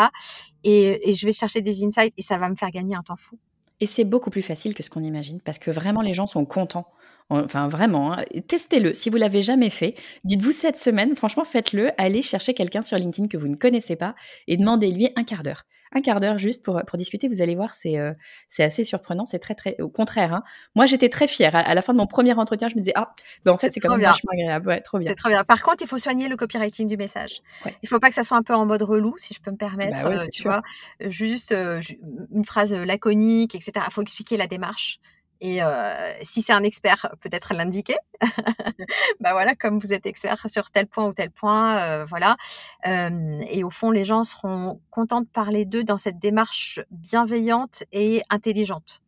Et, 0.62 1.10
et 1.10 1.14
je 1.14 1.26
vais 1.26 1.32
chercher 1.32 1.60
des 1.60 1.84
insights 1.84 2.14
et 2.16 2.22
ça 2.22 2.38
va 2.38 2.48
me 2.48 2.56
faire 2.56 2.70
gagner 2.70 2.94
un 2.94 3.02
temps 3.02 3.16
fou. 3.16 3.38
Et 3.80 3.86
c'est 3.86 4.04
beaucoup 4.04 4.30
plus 4.30 4.42
facile 4.42 4.74
que 4.74 4.82
ce 4.82 4.90
qu'on 4.90 5.02
imagine 5.02 5.40
parce 5.40 5.58
que 5.58 5.70
vraiment 5.70 6.00
les 6.00 6.14
gens 6.14 6.26
sont 6.26 6.44
contents. 6.44 6.86
Enfin, 7.30 7.68
vraiment, 7.68 8.12
hein. 8.12 8.24
testez-le. 8.46 8.92
Si 8.92 9.08
vous 9.08 9.16
l'avez 9.16 9.42
jamais 9.42 9.70
fait, 9.70 9.94
dites-vous 10.24 10.52
cette 10.52 10.76
semaine, 10.76 11.16
franchement, 11.16 11.44
faites-le. 11.44 11.88
Allez 11.98 12.20
chercher 12.20 12.52
quelqu'un 12.52 12.82
sur 12.82 12.98
LinkedIn 12.98 13.28
que 13.28 13.38
vous 13.38 13.48
ne 13.48 13.56
connaissez 13.56 13.96
pas 13.96 14.14
et 14.46 14.58
demandez-lui 14.58 15.08
un 15.16 15.24
quart 15.24 15.42
d'heure 15.42 15.64
un 15.94 16.00
quart 16.00 16.20
d'heure 16.20 16.38
juste 16.38 16.62
pour, 16.62 16.82
pour 16.84 16.98
discuter. 16.98 17.28
Vous 17.28 17.40
allez 17.40 17.54
voir, 17.54 17.74
c'est 17.74 17.98
euh, 17.98 18.12
c'est 18.48 18.64
assez 18.64 18.84
surprenant. 18.84 19.26
C'est 19.26 19.38
très, 19.38 19.54
très. 19.54 19.80
Au 19.80 19.88
contraire, 19.88 20.34
hein. 20.34 20.42
moi, 20.74 20.86
j'étais 20.86 21.08
très 21.08 21.28
fière. 21.28 21.54
À, 21.54 21.74
la 21.74 21.82
fin 21.82 21.92
de 21.92 21.98
mon 21.98 22.06
premier 22.06 22.34
entretien, 22.34 22.68
je 22.68 22.74
me 22.74 22.80
disais, 22.80 22.92
ah, 22.96 23.14
ben 23.44 23.52
en 23.52 23.56
fait, 23.56 23.72
c'est 23.72 23.80
quand 23.80 23.90
même 23.96 24.00
vachement 24.00 24.32
agréable. 24.32 24.68
Ouais, 24.68 24.80
trop 24.80 24.98
bien. 24.98 25.10
C'est 25.10 25.16
trop 25.16 25.28
bien. 25.28 25.44
Par 25.44 25.62
contre, 25.62 25.82
il 25.82 25.86
faut 25.86 25.98
soigner 25.98 26.28
le 26.28 26.36
copywriting 26.36 26.88
du 26.88 26.96
message. 26.96 27.42
Ouais. 27.64 27.74
Il 27.82 27.88
faut 27.88 27.98
pas 27.98 28.08
que 28.08 28.14
ça 28.14 28.22
soit 28.22 28.36
un 28.36 28.42
peu 28.42 28.54
en 28.54 28.66
mode 28.66 28.82
relou, 28.82 29.14
si 29.16 29.34
je 29.34 29.40
peux 29.40 29.50
me 29.50 29.56
permettre. 29.56 30.02
Bah 30.02 30.08
ouais, 30.08 30.20
euh, 30.20 30.26
tu 30.32 30.42
vois, 30.42 30.62
juste 31.00 31.52
euh, 31.52 31.80
une 32.34 32.44
phrase 32.44 32.72
laconique, 32.72 33.54
etc. 33.54 33.72
Il 33.86 33.92
faut 33.92 34.02
expliquer 34.02 34.36
la 34.36 34.46
démarche. 34.46 35.00
Et 35.40 35.60
si 36.22 36.42
c'est 36.42 36.52
un 36.52 36.62
expert, 36.62 37.14
peut-être 37.20 37.54
l'indiquer. 37.54 37.96
bah 39.20 39.32
voilà, 39.32 39.54
comme 39.54 39.78
vous 39.78 39.92
êtes 39.92 40.06
expert 40.06 40.48
sur 40.48 40.70
tel 40.70 40.86
point 40.86 41.06
ou 41.06 41.12
tel 41.12 41.30
point, 41.30 42.04
voilà. 42.06 42.36
Et 42.84 43.64
au 43.64 43.70
fond, 43.70 43.90
les 43.90 44.04
gens 44.04 44.24
seront 44.24 44.80
contents 44.90 45.20
de 45.20 45.26
parler 45.26 45.64
d'eux 45.64 45.84
dans 45.84 45.98
cette 45.98 46.18
démarche 46.18 46.80
bienveillante 46.90 47.84
et 47.92 48.22
intelligente. 48.30 49.02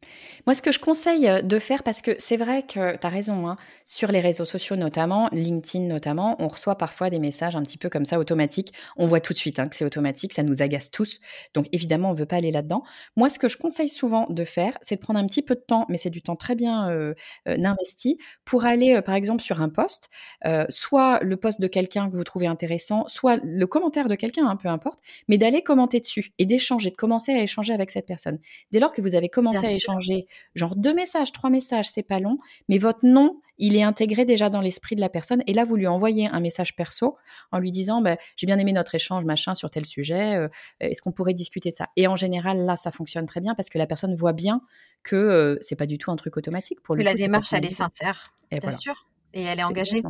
Moi, 0.46 0.54
ce 0.54 0.62
que 0.62 0.72
je 0.72 0.78
conseille 0.78 1.42
de 1.42 1.58
faire, 1.58 1.82
parce 1.82 2.02
que 2.02 2.12
c'est 2.18 2.36
vrai 2.36 2.62
que 2.62 2.96
tu 2.96 3.06
as 3.06 3.10
raison, 3.10 3.48
hein, 3.48 3.56
sur 3.84 4.12
les 4.12 4.20
réseaux 4.20 4.44
sociaux 4.44 4.76
notamment, 4.76 5.28
LinkedIn 5.32 5.86
notamment, 5.86 6.36
on 6.38 6.48
reçoit 6.48 6.76
parfois 6.76 7.10
des 7.10 7.18
messages 7.18 7.56
un 7.56 7.62
petit 7.62 7.78
peu 7.78 7.88
comme 7.88 8.04
ça 8.04 8.18
automatiques. 8.18 8.72
On 8.96 9.06
voit 9.06 9.20
tout 9.20 9.32
de 9.32 9.38
suite 9.38 9.58
hein, 9.58 9.68
que 9.68 9.76
c'est 9.76 9.84
automatique, 9.84 10.32
ça 10.32 10.42
nous 10.42 10.62
agace 10.62 10.90
tous. 10.90 11.20
Donc 11.54 11.66
évidemment, 11.72 12.10
on 12.10 12.14
ne 12.14 12.18
veut 12.18 12.26
pas 12.26 12.36
aller 12.36 12.50
là-dedans. 12.50 12.82
Moi, 13.16 13.28
ce 13.28 13.38
que 13.38 13.48
je 13.48 13.56
conseille 13.56 13.88
souvent 13.88 14.26
de 14.28 14.44
faire, 14.44 14.76
c'est 14.80 14.96
de 14.96 15.00
prendre 15.00 15.18
un 15.18 15.26
petit 15.26 15.42
peu 15.42 15.54
de 15.54 15.60
temps, 15.60 15.86
mais 15.88 15.96
c'est 15.96 16.10
du 16.16 16.22
temps 16.22 16.34
très 16.34 16.54
bien 16.54 16.88
investi 17.44 18.16
pour 18.46 18.64
aller, 18.64 19.02
par 19.02 19.14
exemple, 19.14 19.42
sur 19.42 19.60
un 19.60 19.68
poste, 19.68 20.08
soit 20.70 21.20
le 21.22 21.36
poste 21.36 21.60
de 21.60 21.66
quelqu'un 21.66 22.08
que 22.08 22.16
vous 22.16 22.24
trouvez 22.24 22.46
intéressant, 22.46 23.06
soit 23.06 23.38
le 23.42 23.66
commentaire 23.66 24.08
de 24.08 24.14
quelqu'un, 24.14 24.46
hein, 24.48 24.56
peu 24.56 24.68
importe, 24.68 24.98
mais 25.28 25.36
d'aller 25.36 25.62
commenter 25.62 26.00
dessus 26.00 26.32
et 26.38 26.46
d'échanger, 26.46 26.90
de 26.90 26.96
commencer 26.96 27.32
à 27.32 27.42
échanger 27.42 27.74
avec 27.74 27.90
cette 27.90 28.06
personne. 28.06 28.38
Dès 28.72 28.80
lors 28.80 28.94
que 28.94 29.02
vous 29.02 29.14
avez 29.14 29.28
commencé 29.28 29.66
à 29.66 29.70
échanger, 29.70 30.26
genre 30.54 30.74
deux 30.74 30.94
messages, 30.94 31.32
trois 31.32 31.50
messages, 31.50 31.90
c'est 31.90 32.02
pas 32.02 32.18
long, 32.18 32.38
mais 32.70 32.78
votre 32.78 33.04
nom 33.04 33.40
il 33.58 33.76
est 33.76 33.82
intégré 33.82 34.24
déjà 34.24 34.50
dans 34.50 34.60
l'esprit 34.60 34.96
de 34.96 35.00
la 35.00 35.08
personne. 35.08 35.42
Et 35.46 35.52
là, 35.52 35.64
vous 35.64 35.76
lui 35.76 35.86
envoyez 35.86 36.28
un 36.28 36.40
message 36.40 36.76
perso 36.76 37.16
en 37.52 37.58
lui 37.58 37.72
disant 37.72 38.00
bah, 38.00 38.16
J'ai 38.36 38.46
bien 38.46 38.58
aimé 38.58 38.72
notre 38.72 38.94
échange, 38.94 39.24
machin, 39.24 39.54
sur 39.54 39.70
tel 39.70 39.84
sujet. 39.84 40.36
Euh, 40.36 40.48
est-ce 40.80 41.02
qu'on 41.02 41.12
pourrait 41.12 41.34
discuter 41.34 41.70
de 41.70 41.74
ça? 41.74 41.88
Et 41.96 42.06
en 42.06 42.16
général, 42.16 42.64
là, 42.64 42.76
ça 42.76 42.90
fonctionne 42.90 43.26
très 43.26 43.40
bien 43.40 43.54
parce 43.54 43.68
que 43.68 43.78
la 43.78 43.86
personne 43.86 44.14
voit 44.14 44.32
bien 44.32 44.60
que 45.02 45.16
euh, 45.16 45.56
c'est 45.60 45.76
pas 45.76 45.86
du 45.86 45.98
tout 45.98 46.10
un 46.10 46.16
truc 46.16 46.36
automatique 46.36 46.80
pour 46.82 46.94
lui. 46.94 47.04
Que 47.04 47.08
la 47.08 47.14
démarche, 47.14 47.52
elle 47.52 47.64
est 47.64 47.70
sincère. 47.70 48.34
bien 48.50 48.70
sûr 48.70 49.06
et 49.36 49.42
elle 49.42 49.60
est, 49.60 49.64
engagée. 49.64 50.02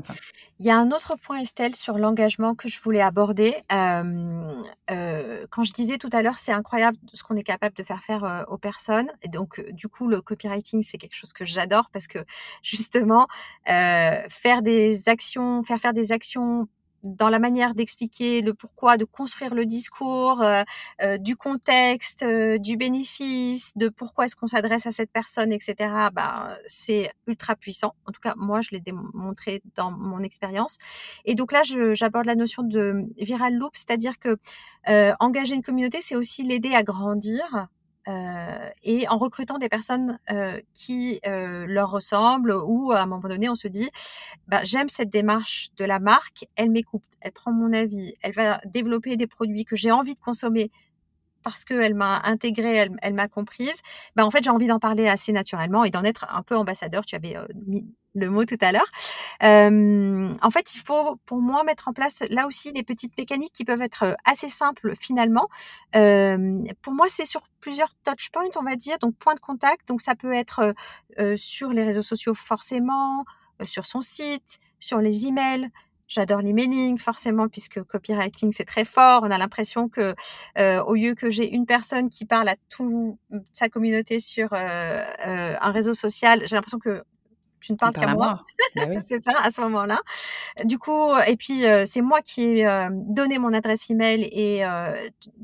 Il 0.60 0.66
y 0.66 0.70
a 0.70 0.78
un 0.78 0.92
autre 0.92 1.16
point, 1.16 1.38
Estelle, 1.40 1.74
sur 1.74 1.98
l'engagement 1.98 2.54
que 2.54 2.68
je 2.68 2.80
voulais 2.80 3.00
aborder. 3.00 3.54
Euh, 3.72 5.46
quand 5.50 5.64
je 5.64 5.72
disais 5.72 5.98
tout 5.98 6.10
à 6.12 6.22
l'heure, 6.22 6.38
c'est 6.38 6.52
incroyable 6.52 6.96
ce 7.12 7.22
qu'on 7.24 7.34
est 7.34 7.42
capable 7.42 7.76
de 7.76 7.82
faire 7.82 8.02
faire 8.02 8.46
aux 8.48 8.56
personnes. 8.56 9.10
Et 9.22 9.28
donc, 9.28 9.60
du 9.72 9.88
coup, 9.88 10.06
le 10.06 10.20
copywriting, 10.20 10.82
c'est 10.82 10.96
quelque 10.96 11.16
chose 11.16 11.32
que 11.32 11.44
j'adore 11.44 11.90
parce 11.92 12.06
que 12.06 12.20
justement, 12.62 13.26
faire 13.66 14.62
des 14.62 15.08
actions, 15.08 15.62
faire 15.64 15.80
faire 15.80 15.92
des 15.92 16.12
actions 16.12 16.68
dans 17.02 17.28
la 17.28 17.38
manière 17.38 17.74
d'expliquer 17.74 18.42
le 18.42 18.54
pourquoi, 18.54 18.96
de 18.96 19.04
construire 19.04 19.54
le 19.54 19.66
discours, 19.66 20.42
euh, 20.42 20.62
euh, 21.02 21.18
du 21.18 21.36
contexte, 21.36 22.22
euh, 22.22 22.58
du 22.58 22.76
bénéfice, 22.76 23.72
de 23.76 23.88
pourquoi 23.88 24.26
est-ce 24.26 24.36
qu'on 24.36 24.46
s'adresse 24.46 24.86
à 24.86 24.92
cette 24.92 25.10
personne, 25.10 25.52
etc. 25.52 25.74
Bah, 26.12 26.58
c'est 26.66 27.10
ultra 27.26 27.54
puissant. 27.56 27.94
En 28.06 28.12
tout 28.12 28.20
cas, 28.20 28.34
moi, 28.36 28.60
je 28.62 28.70
l'ai 28.72 28.80
démontré 28.80 29.62
dans 29.74 29.90
mon 29.90 30.20
expérience. 30.20 30.78
Et 31.24 31.34
donc 31.34 31.52
là, 31.52 31.62
j'aborde 31.92 32.26
la 32.26 32.34
notion 32.34 32.62
de 32.62 33.04
viral 33.18 33.54
loop, 33.54 33.72
c'est-à-dire 33.74 34.18
que 34.18 34.36
engager 35.20 35.54
une 35.54 35.62
communauté, 35.62 36.00
c'est 36.00 36.16
aussi 36.16 36.42
l'aider 36.44 36.74
à 36.74 36.82
grandir 36.82 37.68
et 38.06 39.08
en 39.08 39.18
recrutant 39.18 39.58
des 39.58 39.68
personnes 39.68 40.18
qui 40.72 41.20
leur 41.24 41.90
ressemblent 41.90 42.54
ou 42.66 42.92
à 42.92 43.00
un 43.00 43.06
moment 43.06 43.28
donné 43.28 43.48
on 43.48 43.54
se 43.54 43.68
dit 43.68 43.90
bah, 44.48 44.60
j'aime 44.64 44.88
cette 44.88 45.10
démarche 45.10 45.70
de 45.76 45.84
la 45.84 45.98
marque, 45.98 46.46
elle 46.56 46.70
m'écoute, 46.70 47.02
elle 47.20 47.32
prend 47.32 47.52
mon 47.52 47.72
avis, 47.72 48.14
elle 48.22 48.32
va 48.32 48.60
développer 48.64 49.16
des 49.16 49.26
produits 49.26 49.64
que 49.64 49.76
j'ai 49.76 49.90
envie 49.92 50.14
de 50.14 50.20
consommer 50.20 50.70
parce 51.42 51.64
qu'elle 51.64 51.94
m'a 51.94 52.20
intégrée, 52.24 52.88
elle, 53.02 53.14
m'a 53.14 53.28
comprise, 53.28 53.76
bah 54.16 54.26
en 54.26 54.32
fait 54.32 54.42
j'ai 54.42 54.50
envie 54.50 54.66
d'en 54.66 54.80
parler 54.80 55.06
assez 55.06 55.30
naturellement 55.30 55.84
et 55.84 55.90
d'en 55.90 56.02
être 56.02 56.26
un 56.28 56.42
peu 56.42 56.56
ambassadeur. 56.56 57.04
Tu 57.06 57.14
avais 57.14 57.36
mis 57.66 57.86
le 58.16 58.30
mot 58.30 58.44
tout 58.44 58.58
à 58.60 58.72
l'heure. 58.72 58.90
en 59.40 60.50
fait, 60.50 60.74
il 60.74 60.80
faut 60.84 61.16
pour 61.26 61.40
moi 61.40 61.64
mettre 61.64 61.88
en 61.88 61.92
place 61.92 62.22
là 62.30 62.46
aussi 62.46 62.72
des 62.72 62.82
petites 62.82 63.16
mécaniques 63.18 63.52
qui 63.52 63.64
peuvent 63.64 63.82
être 63.82 64.16
assez 64.24 64.48
simples 64.48 64.94
finalement. 64.98 65.46
pour 65.92 66.92
moi, 66.92 67.06
c'est 67.08 67.26
sur 67.26 67.42
plusieurs 67.60 67.94
touch 68.04 68.30
points, 68.30 68.44
on 68.56 68.62
va 68.62 68.76
dire, 68.76 68.98
donc 68.98 69.16
point 69.16 69.34
de 69.34 69.40
contact. 69.40 69.88
Donc 69.88 70.02
ça 70.02 70.14
peut 70.14 70.32
être 70.32 70.74
sur 71.36 71.72
les 71.72 71.84
réseaux 71.84 72.02
sociaux 72.02 72.34
forcément, 72.34 73.24
sur 73.64 73.86
son 73.86 74.00
site, 74.00 74.58
sur 74.80 75.00
les 75.00 75.26
emails, 75.26 75.70
J'adore 76.08 76.40
l'emailing 76.40 76.98
forcément 76.98 77.48
puisque 77.48 77.82
copywriting 77.82 78.52
c'est 78.52 78.64
très 78.64 78.84
fort. 78.84 79.22
On 79.24 79.30
a 79.30 79.38
l'impression 79.38 79.88
que 79.88 80.14
euh, 80.58 80.82
au 80.84 80.94
lieu 80.94 81.14
que 81.14 81.30
j'ai 81.30 81.52
une 81.52 81.66
personne 81.66 82.10
qui 82.10 82.24
parle 82.24 82.48
à 82.48 82.56
toute 82.68 83.18
sa 83.52 83.68
communauté 83.68 84.20
sur 84.20 84.52
euh, 84.52 84.56
euh, 85.26 85.54
un 85.60 85.72
réseau 85.72 85.94
social, 85.94 86.42
j'ai 86.46 86.54
l'impression 86.54 86.78
que 86.78 87.02
tu 87.60 87.72
ne 87.72 87.76
parles 87.76 87.94
qu'à 87.94 88.14
moi. 88.14 88.44
Bah 88.74 88.82
c'est 89.06 89.22
ça 89.22 89.32
à 89.42 89.50
ce 89.50 89.60
moment-là. 89.62 90.00
Du 90.64 90.78
coup, 90.78 91.16
et 91.26 91.36
puis 91.36 91.64
c'est 91.84 92.02
moi 92.02 92.20
qui 92.22 92.42
ai 92.60 92.88
donné 92.92 93.38
mon 93.38 93.52
adresse 93.52 93.90
email 93.90 94.24
et 94.24 94.64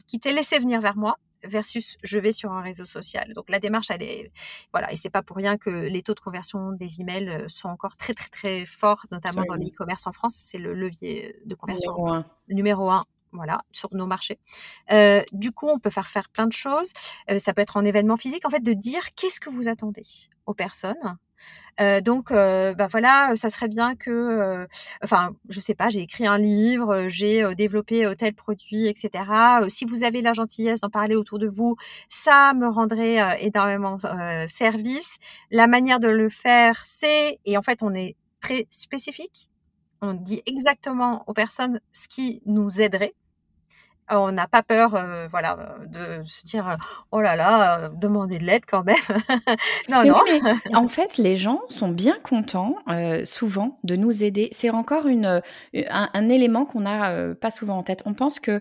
qui 0.07 0.21
t'ai 0.21 0.33
laissé 0.33 0.59
venir 0.59 0.81
vers 0.81 0.97
moi. 0.97 1.17
versus 1.45 1.97
je 2.05 2.19
vais 2.19 2.33
sur 2.33 2.53
un 2.53 2.63
réseau 2.63 2.85
social. 2.85 3.35
Donc 3.35 3.51
la 3.51 3.59
démarche, 3.59 3.91
elle 3.91 4.03
est 4.03 4.33
voilà, 4.73 4.93
et 4.93 4.97
c'est 4.97 5.11
pas 5.11 5.23
pour 5.23 5.37
rien 5.37 5.57
que 5.57 5.71
les 5.71 6.03
taux 6.03 6.15
de 6.15 6.21
conversion 6.21 6.71
des 6.73 7.01
emails 7.01 7.45
sont 7.49 7.69
encore 7.69 7.97
très 7.97 8.15
très 8.15 8.29
très 8.29 8.67
forts, 8.67 9.05
notamment 9.11 9.43
dans 9.49 9.57
l'e-commerce 9.57 10.07
en 10.07 10.13
France. 10.13 10.35
C'est 10.37 10.59
le 10.59 10.75
levier 10.75 11.37
de 11.45 11.55
conversion 11.55 11.93
numéro 11.93 12.09
un, 12.11 12.25
numéro 12.49 12.91
un 12.91 13.05
voilà, 13.33 13.63
sur 13.73 13.89
nos 13.93 14.07
marchés. 14.07 14.39
Euh, 14.91 15.23
du 15.33 15.53
coup, 15.53 15.69
on 15.69 15.79
peut 15.79 15.91
faire 15.91 16.09
faire 16.09 16.29
plein 16.29 16.47
de 16.47 16.53
choses. 16.53 16.93
Euh, 17.31 17.39
ça 17.39 17.55
peut 17.55 17.63
être 17.63 17.77
en 17.77 17.85
événement 17.85 18.17
physique, 18.17 18.47
en 18.47 18.51
fait, 18.51 18.63
de 18.63 18.73
dire 18.73 19.03
qu'est-ce 19.17 19.41
que 19.41 19.51
vous 19.51 19.69
attendez 19.69 20.05
aux 20.47 20.55
personnes. 20.55 21.19
Euh, 21.81 22.01
donc, 22.01 22.31
bah 22.31 22.89
voilà, 22.91 23.33
ça 23.37 23.51
serait 23.51 23.69
bien 23.69 23.95
que, 23.97 24.67
enfin, 25.03 25.33
je 25.49 25.61
sais 25.61 25.75
pas, 25.75 25.89
j'ai 25.89 26.01
écrit 26.01 26.27
un 26.27 26.39
livre, 26.39 27.09
j'ai 27.09 27.55
développé 27.55 28.13
tel 28.19 28.35
produit, 28.35 28.87
etc. 28.87 29.25
si 29.69 29.85
vous 29.85 30.05
avez 30.05 30.23
la 30.23 30.33
gentillesse 30.33 30.81
d'en 30.81 30.91
parler 30.91 31.15
autour 31.17 31.39
de 31.39 31.49
vous, 31.49 31.77
ça 32.09 32.53
me 32.55 32.67
rendrait 32.69 33.39
énormément 33.45 33.99
service. 34.49 35.17
La 35.51 35.67
manière 35.67 36.01
de 36.01 36.09
le 36.09 36.29
faire, 36.29 36.85
c'est, 36.85 37.39
et 37.45 37.57
en 37.57 37.63
fait, 37.63 37.83
on 37.83 37.95
est 37.95 38.17
très 38.41 38.67
spécifique. 38.71 39.49
On 40.01 40.15
dit 40.15 40.43
exactement 40.47 41.25
aux 41.29 41.33
personnes 41.33 41.81
ce 41.93 42.09
qui 42.09 42.43
nous 42.45 42.81
aiderait 42.81 43.15
on 44.11 44.33
n'a 44.33 44.47
pas 44.47 44.63
peur, 44.63 44.95
euh, 44.95 45.29
voilà, 45.31 45.77
de 45.87 46.25
se 46.25 46.43
dire 46.45 46.69
euh, 46.69 46.77
oh 47.11 47.21
là 47.21 47.37
là, 47.37 47.79
euh, 47.79 47.89
demander 47.89 48.39
de 48.39 48.45
l'aide 48.45 48.65
quand 48.67 48.85
même. 48.85 48.97
non, 49.89 50.05
non. 50.05 50.17
en 50.75 50.89
fait, 50.89 51.19
les 51.19 51.37
gens 51.37 51.63
sont 51.69 51.89
bien 51.89 52.19
contents, 52.23 52.77
souvent, 53.25 53.79
de 53.85 53.97
nous 53.97 54.25
aider. 54.25 54.49
C'est 54.53 54.71
encore 54.71 55.07
une, 55.07 55.43
un, 55.75 56.29
élément 56.29 56.65
qu'on 56.65 56.81
n'a 56.81 57.35
pas 57.35 57.51
souvent 57.51 57.79
en 57.79 57.83
tête. 57.83 58.03
On 58.07 58.15
pense 58.15 58.41
que 58.41 58.61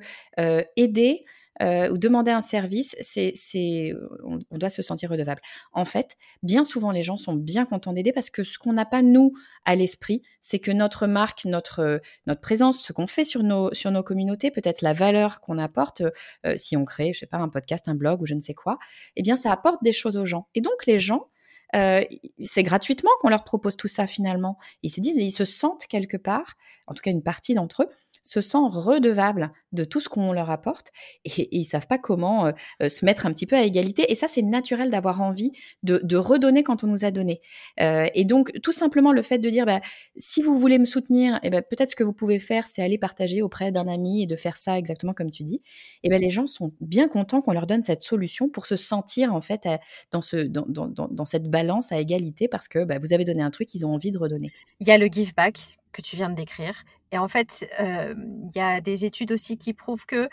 aider, 0.76 1.26
euh, 1.62 1.90
ou 1.90 1.98
demander 1.98 2.32
un 2.32 2.42
service, 2.42 2.96
c'est, 3.02 3.34
c'est, 3.36 3.94
on, 4.24 4.58
doit 4.58 4.70
se 4.70 4.82
sentir 4.82 5.10
redevable. 5.10 5.42
En 5.74 5.86
fait, 5.86 6.18
bien 6.44 6.64
souvent, 6.64 6.92
les 6.92 7.04
gens 7.04 7.18
sont 7.18 7.34
bien 7.34 7.66
contents 7.66 7.94
d'aider 7.94 8.12
parce 8.14 8.30
que 8.30 8.44
ce 8.44 8.58
qu'on 8.58 8.74
n'a 8.74 8.86
pas, 8.86 9.02
nous, 9.02 9.34
à 9.66 9.76
l'esprit, 9.76 10.22
c'est 10.42 10.60
que 10.60 10.72
notre 10.72 11.08
marque, 11.08 11.46
notre, 11.46 12.02
notre 12.28 12.42
présence, 12.42 12.84
ce 12.84 12.94
qu'on 12.94 13.08
fait 13.08 13.26
sur 13.26 13.44
nos, 13.44 13.74
sur 13.74 13.92
nos 13.92 14.04
communautés, 14.04 14.52
peut-être 14.52 14.82
la 14.82 14.94
valeur 14.94 15.42
qu'on 15.42 15.58
apporte, 15.58 16.02
euh, 16.46 16.54
si 16.56 16.76
on 16.78 16.86
crée, 16.86 17.14
je 17.14 17.20
sais 17.20 17.26
pas, 17.28 17.38
un 17.38 17.50
podcast, 17.50 17.88
un 17.88 17.96
blog 17.96 18.22
ou 18.22 18.26
je 18.26 18.34
ne 18.34 18.40
sais 18.42 18.54
quoi, 18.54 18.80
eh 19.16 19.22
bien, 19.22 19.36
ça 19.36 19.52
apporte 19.52 19.84
des 19.84 19.94
choses 19.94 20.18
aux 20.18 20.26
gens. 20.26 20.48
Et 20.56 20.62
donc, 20.62 20.86
les 20.88 21.00
gens, 21.00 21.28
euh, 21.76 22.04
c'est 22.44 22.64
gratuitement 22.64 23.12
qu'on 23.22 23.30
leur 23.30 23.44
propose 23.44 23.78
tout 23.78 23.88
ça 23.88 24.08
finalement. 24.08 24.58
Ils 24.84 24.90
se 24.90 25.00
disent, 25.00 25.18
ils 25.18 25.32
se 25.32 25.46
sentent 25.46 25.86
quelque 25.88 26.18
part, 26.18 26.56
en 26.88 26.94
tout 26.94 27.02
cas 27.02 27.12
une 27.12 27.24
partie 27.24 27.54
d'entre 27.54 27.84
eux, 27.84 27.90
se 28.24 28.42
sent 28.42 28.58
redevable 28.70 29.52
de 29.72 29.84
tout 29.84 30.00
ce 30.00 30.10
qu'on 30.10 30.34
leur 30.34 30.50
apporte 30.50 30.92
et, 31.26 31.56
ils 31.56 31.64
savent 31.64 31.88
pas 31.88 31.98
comment 31.98 32.48
euh, 32.48 32.52
euh, 32.82 32.90
se 32.90 33.06
mettre 33.06 33.26
un 33.26 33.34
petit 33.34 33.46
peu 33.46 33.56
à 33.56 33.64
égalité. 33.64 34.12
Et 34.12 34.16
ça, 34.16 34.28
c'est 34.28 34.42
naturel 34.42 34.90
d'avoir 34.90 35.22
envie 35.22 35.52
de, 35.84 36.16
redonner 36.16 36.64
quand 36.64 36.84
on 36.84 36.88
nous 36.88 37.06
a 37.06 37.12
donné. 37.12 37.42
Euh, 37.80 38.08
et 38.14 38.26
donc, 38.26 38.52
tout 38.62 38.72
simplement, 38.72 39.12
le 39.12 39.22
fait 39.22 39.40
de 39.40 39.50
dire, 39.50 39.66
bah, 39.66 39.82
si 40.18 40.42
vous 40.42 40.60
voulez 40.60 40.78
me 40.78 40.86
soutenir, 40.86 41.36
et 41.36 41.48
eh 41.48 41.50
ben, 41.50 41.62
peut-être 41.62 41.92
ce 41.92 41.96
que 41.96 42.04
vous 42.04 42.14
pouvez 42.14 42.40
faire, 42.40 42.68
c'est 42.68 42.84
aller 42.84 42.98
partager 42.98 43.42
auprès 43.42 43.72
d'un 43.72 43.88
ami 43.88 44.24
et 44.24 44.28
de 44.28 44.36
faire 44.36 44.58
ça 44.58 44.78
exactement 44.78 45.14
comme 45.14 45.32
tu 45.32 45.44
dis. 45.44 45.62
Et 46.04 46.10
ben, 46.10 46.22
les 46.22 46.30
gens 46.30 46.46
sont 46.48 46.70
bien 46.80 47.08
contents 47.08 47.42
qu'on 47.42 47.54
leur 47.54 47.66
donne 47.66 47.84
cette 47.84 48.02
solution 48.02 48.50
pour 48.50 48.66
se 48.66 48.76
sentir 48.76 49.34
en 49.34 49.42
fait 49.42 49.68
dans, 50.12 50.22
ce, 50.22 50.38
dans, 50.38 50.66
dans, 50.68 50.88
dans, 50.88 51.26
cette 51.26 51.50
balance 51.50 51.92
à 51.92 52.00
égalité 52.00 52.48
parce 52.48 52.68
que 52.68 52.84
bah, 52.84 53.00
vous 53.00 53.14
avez 53.14 53.26
donné 53.26 53.42
un 53.42 53.52
truc, 53.52 53.74
ils 53.74 53.86
ont 53.86 53.94
envie 53.94 54.12
de 54.12 54.18
redonner. 54.18 54.52
Il 54.80 54.88
y 54.88 54.92
a 54.92 54.98
le 54.98 55.08
give 55.08 55.34
back 55.36 55.80
que 55.92 56.02
tu 56.02 56.16
viens 56.16 56.30
de 56.30 56.36
décrire. 56.36 56.84
Et 57.12 57.18
en 57.18 57.28
fait, 57.28 57.70
il 57.80 58.52
y 58.56 58.62
a 58.62 58.80
des 58.80 59.06
études 59.06 59.32
aussi 59.34 59.58
qui 59.58 59.74
prouvent 59.74 60.06
que 60.06 60.30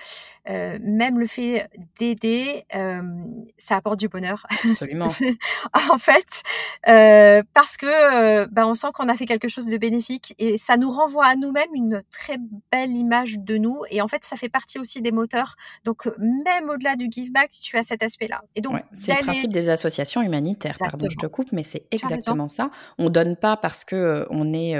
même 0.46 1.18
le 1.18 1.26
fait 1.26 1.68
d'aider, 1.98 2.64
ça 3.58 3.76
apporte 3.76 3.98
du 3.98 4.08
bonheur. 4.08 4.46
Absolument. 4.64 5.06
en 5.92 5.98
fait, 5.98 6.42
parce 7.52 7.76
que 7.76 8.46
bah, 8.46 8.66
on 8.66 8.74
sent 8.74 8.88
qu'on 8.94 9.08
a 9.08 9.16
fait 9.16 9.26
quelque 9.26 9.48
chose 9.48 9.66
de 9.66 9.76
bénéfique 9.76 10.34
et 10.38 10.56
ça 10.56 10.76
nous 10.76 10.90
renvoie 10.90 11.26
à 11.26 11.34
nous-mêmes 11.34 11.74
une 11.74 12.02
très 12.12 12.36
belle 12.70 12.92
image 12.92 13.38
de 13.38 13.56
nous. 13.56 13.82
Et 13.90 14.00
en 14.00 14.08
fait, 14.08 14.24
ça 14.24 14.36
fait 14.36 14.48
partie 14.48 14.78
aussi 14.78 15.02
des 15.02 15.12
moteurs. 15.12 15.56
Donc, 15.84 16.08
même 16.18 16.70
au-delà 16.70 16.94
du 16.94 17.08
give 17.10 17.32
back, 17.32 17.50
tu 17.50 17.76
as 17.76 17.82
cet 17.82 18.02
aspect-là. 18.02 18.42
Et 18.54 18.60
donc, 18.60 18.80
c'est 18.92 19.18
le 19.18 19.24
principe 19.24 19.52
des 19.52 19.68
associations 19.68 20.22
humanitaires. 20.22 20.76
Pardon, 20.78 21.08
je 21.10 21.16
te 21.16 21.26
coupe, 21.26 21.50
mais 21.50 21.64
c'est 21.64 21.86
exactement 21.90 22.48
ça. 22.48 22.70
On 22.98 23.10
donne 23.10 23.36
pas 23.36 23.56
parce 23.56 23.84
que 23.84 24.26
on 24.30 24.52
est 24.52 24.76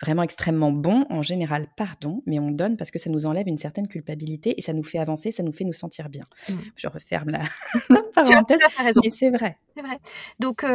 vraiment 0.00 0.22
extrêmement 0.22 0.72
bon 0.72 1.06
en 1.10 1.22
général 1.22 1.41
pardon, 1.76 2.22
mais 2.26 2.38
on 2.38 2.50
donne 2.50 2.76
parce 2.76 2.90
que 2.90 2.98
ça 2.98 3.10
nous 3.10 3.26
enlève 3.26 3.48
une 3.48 3.58
certaine 3.58 3.88
culpabilité 3.88 4.54
et 4.58 4.62
ça 4.62 4.72
nous 4.72 4.82
fait 4.82 4.98
avancer, 4.98 5.32
ça 5.32 5.42
nous 5.42 5.52
fait 5.52 5.64
nous 5.64 5.72
sentir 5.72 6.08
bien. 6.08 6.26
Mmh. 6.48 6.54
Je 6.76 6.86
referme 6.88 7.30
la, 7.30 7.40
parenthèse. 8.14 8.26
Tu 8.26 8.32
as 8.32 8.58
tout 8.58 8.66
à 8.66 8.68
fait 8.68 8.82
raison. 8.82 9.00
Et 9.04 9.10
c'est 9.10 9.30
vrai. 9.30 9.58
C'est 9.76 9.82
vrai. 9.82 9.98
Donc, 10.38 10.66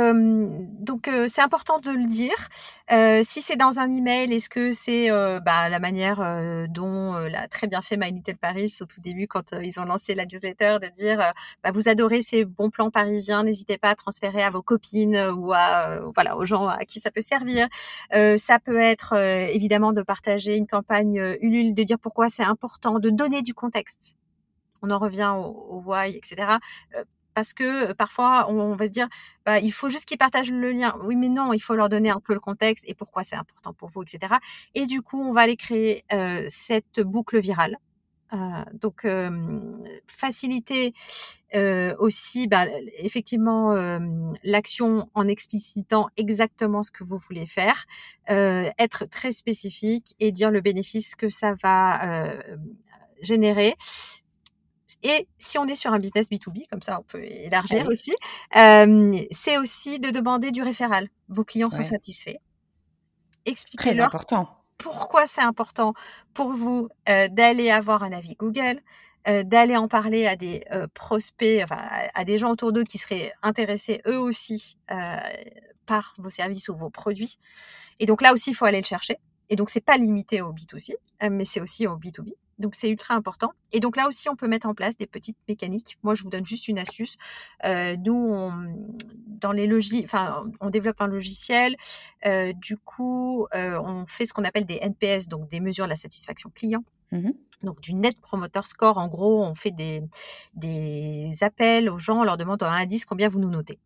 donc 0.80 1.10
c'est 1.28 1.42
important 1.42 1.80
de 1.80 1.92
le 1.92 2.06
dire. 2.06 2.50
si 3.24 3.42
c'est 3.42 3.56
dans 3.56 3.80
un 3.80 3.90
email, 3.90 4.34
est-ce 4.34 4.50
que 4.50 4.74
c'est 4.74 5.10
bah, 5.10 5.70
la 5.70 5.80
manière 5.80 6.68
dont 6.70 7.14
l'a 7.14 7.48
très 7.48 7.68
bien 7.68 7.82
fait 7.82 7.98
My 7.98 8.12
Little 8.12 8.38
Paris 8.38 8.74
au 8.82 8.86
tout 8.86 9.02
début 9.02 9.28
quand 9.28 9.54
ils 9.62 9.80
ont 9.80 9.86
lancé 9.86 10.16
la 10.16 10.26
newsletter 10.26 10.78
de 10.82 10.88
dire 10.96 11.34
bah, 11.64 11.72
vous 11.72 11.90
adorez 11.90 12.22
ces 12.22 12.46
bons 12.46 12.70
plans 12.70 12.90
parisiens, 12.90 13.44
n'hésitez 13.44 13.78
pas 13.78 13.90
à 13.90 13.96
transférer 13.96 14.44
à 14.44 14.50
vos 14.50 14.62
copines 14.62 15.18
ou 15.38 15.54
à 15.54 16.00
voilà 16.16 16.38
aux 16.38 16.46
gens 16.46 16.68
à 16.68 16.86
qui 16.86 17.00
ça 17.00 17.12
peut 17.12 17.22
servir. 17.22 17.68
ça 18.12 18.60
peut 18.60 18.80
être 18.80 19.16
évidemment 19.54 19.94
de 19.94 20.02
partager 20.02 20.57
une 20.58 20.68
campagne 20.68 21.38
Ulule, 21.42 21.74
de 21.74 21.84
dire 21.84 22.00
pourquoi 22.00 22.30
c'est 22.30 22.44
important, 22.44 23.00
de 23.00 23.10
donner 23.10 23.42
du 23.42 23.54
contexte. 23.54 24.16
On 24.82 24.92
en 24.92 25.00
revient 25.00 25.34
au, 25.38 25.82
why, 25.86 26.16
etc 26.16 26.58
parce 27.34 27.54
que 27.54 27.94
parfois 27.94 28.50
on, 28.50 28.76
va 28.76 28.88
se 28.88 28.92
dire 28.92 29.08
bah, 29.46 29.60
il 29.60 29.72
faut 29.72 29.90
juste 29.90 30.06
qu'ils 30.06 30.18
partagent 30.18 30.50
le 30.50 30.72
lien. 30.72 30.98
Oui, 31.04 31.16
mais 31.16 31.30
non, 31.30 31.54
il 31.54 31.60
faut 31.60 31.76
leur 31.76 31.88
donner 31.88 32.10
un 32.10 32.20
peu 32.20 32.34
le 32.34 32.40
contexte 32.40 32.84
et 32.88 32.96
pourquoi 32.96 33.24
c'est 33.24 33.36
important 33.36 33.74
pour 33.74 33.90
vous, 33.90 34.02
etc. 34.02 34.38
Et 34.74 34.88
du 34.88 35.04
coup, 35.04 35.22
on 35.22 35.34
va 35.34 35.42
aller 35.42 35.56
créer 35.56 36.04
cette 36.48 37.00
boucle 37.00 37.40
virale. 37.40 37.78
Donc 38.74 39.08
faciliter 40.08 40.94
aussi 42.00 42.48
bah, 42.48 42.66
effectivement 42.98 43.74
l'action 44.44 45.10
en 45.14 45.28
explicitant 45.28 46.08
exactement 46.18 46.84
ce 46.84 46.92
que 46.92 47.04
vous 47.04 47.18
voulez 47.18 47.46
faire, 47.48 47.86
être 48.28 49.06
très 49.06 49.32
spécifique 49.32 50.16
et 50.20 50.32
dire 50.32 50.52
le 50.52 50.62
bénéfice 50.62 51.16
que 51.16 51.30
ça 51.30 51.56
va 51.62 52.34
générer 53.22 53.76
et 55.04 55.28
si 55.38 55.58
on 55.58 55.66
est 55.66 55.76
sur 55.76 55.92
un 55.92 56.00
business 56.00 56.30
B2B, 56.30 56.68
comme 56.72 56.82
ça 56.82 57.00
on 57.00 57.04
peut 57.04 57.24
élargir 57.24 57.88
aussi, 57.88 58.16
c'est 58.52 59.58
aussi 59.58 60.00
de 60.00 60.10
demander 60.10 60.52
du 60.52 60.64
référal. 60.64 61.10
Vos 61.30 61.44
clients 61.44 61.72
sont 61.72 61.84
satisfaits. 61.84 62.38
Expliquez-leur 63.46 64.26
pourquoi 64.78 65.28
c'est 65.28 65.42
important 65.42 65.94
pour 66.34 66.54
vous 66.54 66.90
d'aller 67.06 67.70
avoir 67.72 68.04
un 68.04 68.12
avis 68.12 68.36
Google, 68.36 68.82
d'aller 69.26 69.76
en 69.76 69.88
parler 69.88 70.28
à 70.28 70.36
des 70.36 70.64
prospects, 70.94 71.62
enfin, 71.64 71.82
à, 72.14 72.26
des 72.26 72.38
gens 72.38 72.52
autour 72.52 72.74
d'eux 72.74 72.84
qui 72.84 72.98
seraient 72.98 73.34
intéressés 73.42 74.02
eux 74.08 74.20
aussi 74.20 74.78
par 75.86 76.16
vos 76.18 76.30
services 76.30 76.70
ou 76.70 76.76
vos 76.76 76.90
produits. 76.90 77.40
Et 78.00 78.06
donc 78.06 78.22
là 78.22 78.34
aussi, 78.34 78.52
il 78.52 78.54
faut 78.54 78.66
aller 78.66 78.82
le 78.82 78.86
chercher. 78.86 79.18
Et 79.50 79.56
donc, 79.56 79.70
c'est 79.70 79.82
pas 79.82 79.98
limité 79.98 80.42
au 80.42 80.54
B2C, 80.54 80.94
mais 81.30 81.46
c'est 81.46 81.62
aussi 81.62 81.88
au 81.88 81.98
B2B. 81.98 82.34
Donc 82.60 82.76
c'est 82.76 82.90
ultra 82.90 83.14
important. 83.14 83.52
Et 83.72 83.80
donc 83.80 83.98
là 83.98 84.08
aussi, 84.08 84.30
on 84.30 84.36
peut 84.36 84.48
mettre 84.48 84.68
en 84.68 84.74
place 84.74 84.98
des 84.98 85.08
petites 85.08 85.38
mécaniques. 85.48 85.98
Moi, 86.04 86.16
je 86.16 86.24
vous 86.24 86.30
donne 86.30 86.46
juste 86.46 86.68
une 86.68 86.80
astuce. 86.80 87.18
Euh, 87.66 87.96
nous, 87.98 88.16
on, 88.16 88.52
dans 89.28 89.52
les 89.52 89.68
logis, 89.68 90.02
enfin, 90.04 90.46
on 90.60 90.70
développe 90.70 91.02
un 91.02 91.08
logiciel. 91.08 91.76
Euh, 92.26 92.54
du 92.54 92.78
coup, 92.78 93.48
euh, 93.54 93.80
on 93.84 94.08
fait 94.08 94.26
ce 94.26 94.34
qu'on 94.34 94.44
appelle 94.44 94.66
des 94.66 94.80
NPS, 94.82 95.28
donc 95.28 95.50
des 95.50 95.60
mesures 95.60 95.86
de 95.86 95.90
la 95.90 95.96
satisfaction 95.96 96.50
client. 96.50 96.84
Mmh 97.12 97.32
donc 97.64 97.82
du 97.82 97.94
Net 97.94 98.20
Promoter 98.22 98.62
Score, 98.66 99.00
en 99.00 99.08
gros, 99.08 99.44
on 99.44 99.56
fait 99.56 99.72
des, 99.72 100.04
des 100.54 101.34
appels 101.42 101.90
aux 101.90 101.98
gens, 101.98 102.22
on 102.22 102.24
leur 102.24 102.38
demande 102.38 102.62
en 102.62 102.68
1 102.68 102.82
à 102.82 102.86
10 102.86 103.06
combien 103.06 103.30
vous 103.30 103.40
nous 103.40 103.50
notez. 103.50 103.80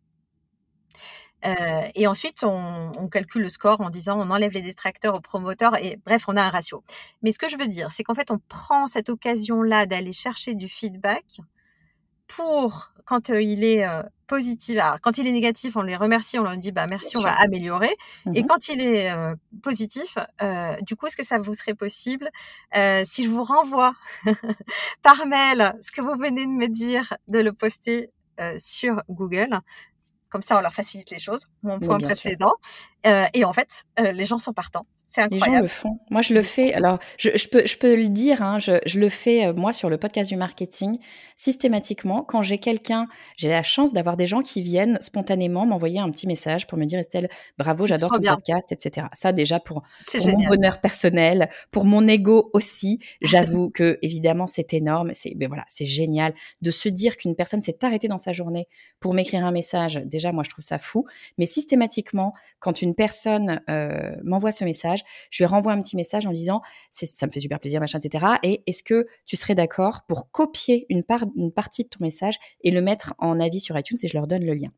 Euh, 1.44 1.88
et 1.94 2.06
ensuite, 2.06 2.44
on, 2.44 3.08
calcule 3.10 3.42
le 3.42 3.48
score 3.48 3.80
en 3.80 3.90
disant 3.90 4.18
on 4.18 4.30
enlève 4.30 4.52
les 4.52 4.62
détracteurs 4.62 5.14
aux 5.14 5.20
promoteurs 5.20 5.76
et 5.76 5.98
bref, 6.06 6.24
on 6.28 6.36
a 6.36 6.42
un 6.42 6.50
ratio. 6.50 6.82
Mais 7.22 7.32
ce 7.32 7.38
que 7.38 7.48
je 7.48 7.56
veux 7.56 7.66
dire, 7.66 7.90
c'est 7.90 8.04
qu'en 8.04 8.14
fait, 8.14 8.30
on 8.30 8.38
prend 8.48 8.86
cette 8.86 9.08
occasion-là 9.08 9.86
d'aller 9.86 10.12
chercher 10.12 10.54
du 10.54 10.68
feedback 10.68 11.40
pour 12.26 12.92
quand 13.04 13.28
il 13.28 13.64
est 13.64 13.86
euh, 13.86 14.02
positif. 14.28 14.78
Alors, 14.78 15.00
quand 15.02 15.18
il 15.18 15.26
est 15.26 15.32
négatif, 15.32 15.76
on 15.76 15.82
les 15.82 15.96
remercie, 15.96 16.38
on 16.38 16.44
leur 16.44 16.56
dit 16.56 16.72
bah 16.72 16.86
merci, 16.86 17.16
on 17.18 17.20
va 17.20 17.34
améliorer. 17.38 17.94
Et 18.34 18.42
mmh 18.42 18.46
quand 18.46 18.68
il 18.68 18.80
est 18.80 19.12
positif, 19.62 20.16
du 20.82 20.96
coup, 20.96 21.06
est-ce 21.06 21.16
que 21.16 21.24
ça 21.24 21.38
vous 21.38 21.52
serait 21.52 21.74
possible 21.74 22.30
si 23.04 23.24
je 23.24 23.28
vous 23.28 23.42
renvoie 23.42 23.94
par 25.02 25.26
mail 25.26 25.74
ce 25.82 25.90
que 25.90 26.00
vous 26.00 26.14
venez 26.18 26.46
de 26.46 26.50
me 26.50 26.68
dire 26.68 27.14
de 27.28 27.40
le 27.40 27.52
poster 27.52 28.10
sur 28.58 29.02
Google 29.10 29.60
comme 30.32 30.42
ça, 30.42 30.56
on 30.56 30.62
leur 30.62 30.72
facilite 30.72 31.10
les 31.10 31.18
choses. 31.18 31.46
Mon 31.62 31.78
point 31.78 31.98
précédent. 31.98 32.54
Euh, 33.06 33.26
et 33.34 33.44
en 33.44 33.52
fait, 33.52 33.84
euh, 34.00 34.12
les 34.12 34.24
gens 34.24 34.38
sont 34.38 34.54
partants. 34.54 34.86
Les 35.30 35.38
gens 35.38 35.60
le 35.60 35.68
font. 35.68 35.98
Moi, 36.10 36.22
je 36.22 36.32
le 36.32 36.42
fais. 36.42 36.72
Alors, 36.72 36.98
je, 37.18 37.48
peux, 37.48 37.66
je 37.66 37.76
peux 37.76 37.94
le 37.94 38.08
dire, 38.08 38.42
hein, 38.42 38.58
je, 38.58 38.78
je, 38.86 38.98
le 38.98 39.08
fais, 39.08 39.46
euh, 39.46 39.52
moi, 39.52 39.72
sur 39.72 39.90
le 39.90 39.98
podcast 39.98 40.30
du 40.30 40.36
marketing, 40.36 40.98
systématiquement. 41.36 42.22
Quand 42.22 42.42
j'ai 42.42 42.58
quelqu'un, 42.58 43.08
j'ai 43.36 43.48
la 43.48 43.62
chance 43.62 43.92
d'avoir 43.92 44.16
des 44.16 44.26
gens 44.26 44.40
qui 44.40 44.62
viennent 44.62 44.98
spontanément 45.00 45.66
m'envoyer 45.66 45.98
un 45.98 46.10
petit 46.10 46.26
message 46.26 46.66
pour 46.66 46.78
me 46.78 46.84
dire, 46.84 46.98
Estelle, 46.98 47.28
bravo, 47.58 47.86
j'adore 47.86 48.10
ton 48.10 48.22
podcast, 48.22 48.72
etc. 48.72 49.08
Ça, 49.12 49.32
déjà, 49.32 49.60
pour, 49.60 49.82
pour 50.12 50.26
mon 50.26 50.46
bonheur 50.48 50.80
personnel, 50.80 51.50
pour 51.70 51.84
mon 51.84 52.06
ego 52.08 52.50
aussi, 52.52 52.98
j'avoue 53.22 53.70
que, 53.70 53.98
évidemment, 54.02 54.46
c'est 54.46 54.72
énorme. 54.72 55.10
C'est, 55.14 55.34
ben 55.34 55.48
voilà, 55.48 55.64
c'est 55.68 55.86
génial 55.86 56.34
de 56.62 56.70
se 56.70 56.88
dire 56.88 57.16
qu'une 57.16 57.34
personne 57.34 57.60
s'est 57.60 57.84
arrêtée 57.84 58.08
dans 58.08 58.18
sa 58.18 58.32
journée 58.32 58.66
pour 59.00 59.14
m'écrire 59.14 59.44
un 59.44 59.52
message. 59.52 60.00
Déjà, 60.06 60.32
moi, 60.32 60.42
je 60.44 60.50
trouve 60.50 60.64
ça 60.64 60.78
fou. 60.78 61.06
Mais 61.38 61.46
systématiquement, 61.46 62.32
quand 62.60 62.82
une 62.82 62.94
personne 62.94 63.60
euh, 63.68 64.12
m'envoie 64.24 64.52
ce 64.52 64.64
message, 64.64 65.01
je 65.30 65.42
lui 65.42 65.46
renvoie 65.46 65.72
un 65.72 65.80
petit 65.80 65.96
message 65.96 66.26
en 66.26 66.32
disant 66.32 66.62
ça 66.90 67.26
me 67.26 67.30
fait 67.30 67.40
super 67.40 67.60
plaisir, 67.60 67.80
machin, 67.80 67.98
etc. 67.98 68.26
Et 68.42 68.62
est-ce 68.66 68.82
que 68.82 69.06
tu 69.26 69.36
serais 69.36 69.54
d'accord 69.54 70.02
pour 70.08 70.30
copier 70.30 70.86
une, 70.88 71.04
part, 71.04 71.24
une 71.36 71.52
partie 71.52 71.84
de 71.84 71.88
ton 71.88 72.04
message 72.04 72.38
et 72.62 72.70
le 72.70 72.80
mettre 72.80 73.14
en 73.18 73.40
avis 73.40 73.60
sur 73.60 73.78
iTunes 73.78 73.98
et 74.02 74.08
je 74.08 74.14
leur 74.14 74.26
donne 74.26 74.44
le 74.44 74.54
lien? 74.54 74.72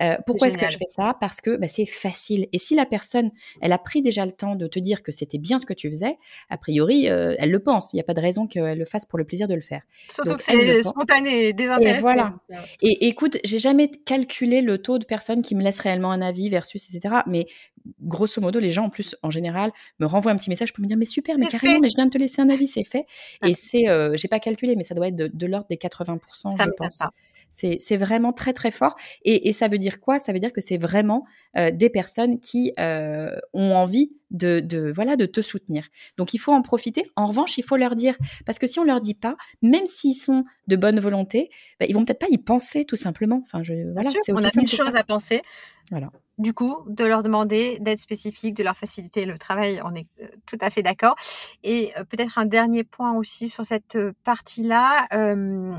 Euh, 0.00 0.16
pourquoi 0.26 0.48
est-ce 0.48 0.58
que 0.58 0.68
je 0.68 0.76
fais 0.76 0.88
ça? 0.88 1.16
Parce 1.20 1.40
que 1.40 1.56
bah, 1.56 1.68
c'est 1.68 1.86
facile. 1.86 2.48
Et 2.52 2.58
si 2.58 2.74
la 2.74 2.86
personne, 2.86 3.30
elle 3.60 3.72
a 3.72 3.78
pris 3.78 4.02
déjà 4.02 4.26
le 4.26 4.32
temps 4.32 4.56
de 4.56 4.66
te 4.66 4.78
dire 4.78 5.02
que 5.02 5.12
c'était 5.12 5.38
bien 5.38 5.58
ce 5.58 5.66
que 5.66 5.72
tu 5.72 5.88
faisais, 5.88 6.18
a 6.50 6.58
priori, 6.58 7.08
euh, 7.08 7.34
elle 7.38 7.50
le 7.50 7.60
pense. 7.60 7.92
Il 7.92 7.96
n'y 7.96 8.00
a 8.00 8.04
pas 8.04 8.14
de 8.14 8.20
raison 8.20 8.46
qu'elle 8.46 8.78
le 8.78 8.84
fasse 8.84 9.06
pour 9.06 9.18
le 9.18 9.24
plaisir 9.24 9.46
de 9.46 9.54
le 9.54 9.60
faire. 9.60 9.82
Surtout 10.10 10.36
que 10.36 10.42
c'est 10.42 10.82
spontané, 10.82 11.52
désintéressé. 11.52 11.98
Et 11.98 12.00
voilà. 12.00 12.32
Euh, 12.52 12.56
et 12.82 13.06
écoute, 13.06 13.38
j'ai 13.44 13.58
jamais 13.58 13.88
calculé 13.88 14.62
le 14.62 14.78
taux 14.78 14.98
de 14.98 15.04
personnes 15.04 15.42
qui 15.42 15.54
me 15.54 15.62
laissent 15.62 15.80
réellement 15.80 16.10
un 16.10 16.22
avis 16.22 16.48
versus 16.48 16.88
etc. 16.88 17.16
Mais 17.26 17.46
grosso 18.00 18.40
modo, 18.40 18.58
les 18.58 18.70
gens 18.70 18.84
en 18.84 18.90
plus, 18.90 19.16
en 19.22 19.30
général, 19.30 19.63
me 19.98 20.06
renvoient 20.06 20.32
un 20.32 20.36
petit 20.36 20.50
message 20.50 20.72
pour 20.72 20.82
me 20.82 20.88
dire 20.88 20.96
mais 20.96 21.04
super, 21.04 21.36
mais 21.38 21.46
carrément, 21.46 21.80
mais 21.80 21.88
je 21.88 21.94
viens 21.94 22.06
de 22.06 22.10
te 22.10 22.18
laisser 22.18 22.42
un 22.42 22.48
avis, 22.48 22.66
c'est 22.66 22.84
fait. 22.84 23.06
Ah. 23.40 23.48
Et 23.48 23.54
c'est, 23.54 23.86
j'ai 24.14 24.28
pas 24.28 24.40
calculé, 24.40 24.76
mais 24.76 24.84
ça 24.84 24.94
doit 24.94 25.08
être 25.08 25.16
de, 25.16 25.46
l'ordre 25.46 25.66
des 25.68 25.76
80%, 25.76 26.52
ça 26.52 26.64
je 26.64 26.70
pense. 26.76 26.98
Pas. 26.98 27.10
C'est 27.54 27.96
vraiment 27.96 28.32
très 28.32 28.52
très 28.52 28.70
fort. 28.70 28.96
Et, 29.24 29.52
ça 29.52 29.68
veut 29.68 29.78
dire 29.78 30.00
quoi? 30.00 30.18
Ça 30.18 30.32
veut 30.32 30.40
dire 30.40 30.52
que 30.52 30.60
c'est 30.60 30.76
vraiment 30.76 31.24
euh, 31.56 31.70
des 31.70 31.88
personnes 31.88 32.40
qui 32.40 32.72
euh, 32.80 33.36
ont 33.52 33.72
envie 33.72 34.12
de, 34.30 34.92
voilà 34.92 35.14
de 35.14 35.26
te 35.26 35.40
soutenir. 35.40 35.86
Donc 36.16 36.34
il 36.34 36.38
faut 36.38 36.52
en 36.52 36.62
profiter. 36.62 37.08
En 37.14 37.26
revanche, 37.26 37.56
il 37.56 37.62
faut 37.62 37.76
leur 37.76 37.94
dire 37.94 38.16
parce 38.44 38.58
que 38.58 38.66
si 38.66 38.80
on 38.80 38.84
leur 38.84 39.00
dit 39.00 39.14
pas, 39.14 39.36
même 39.62 39.86
s'ils 39.86 40.14
sont 40.14 40.44
de 40.66 40.74
bonne 40.74 40.98
volonté, 40.98 41.50
bah, 41.78 41.86
ils 41.88 41.94
vont 41.94 42.04
peut-être 42.04 42.18
pas 42.18 42.30
y 42.30 42.38
penser 42.38 42.84
tout 42.84 42.96
simplement. 42.96 43.40
Enfin, 43.44 43.62
je, 43.62 43.92
voilà, 43.92 44.10
on 44.28 44.44
a 44.44 44.50
mille 44.56 44.68
choses 44.68 44.96
à 44.96 45.04
penser. 45.04 45.40
Voilà. 45.90 46.10
Du 46.38 46.52
coup, 46.52 46.78
de 46.88 47.04
leur 47.04 47.22
demander 47.22 47.78
d'être 47.80 48.00
spécifique, 48.00 48.54
de 48.54 48.64
leur 48.64 48.76
faciliter 48.76 49.24
le 49.24 49.38
travail, 49.38 49.80
on 49.84 49.94
est 49.94 50.08
euh, 50.20 50.26
tout 50.46 50.58
à 50.60 50.68
fait 50.68 50.82
d'accord. 50.82 51.14
Et 51.62 51.92
euh, 51.96 52.02
peut-être 52.04 52.38
un 52.38 52.44
dernier 52.44 52.82
point 52.82 53.12
aussi 53.16 53.48
sur 53.48 53.64
cette 53.64 53.94
euh, 53.94 54.12
partie-là, 54.24 55.06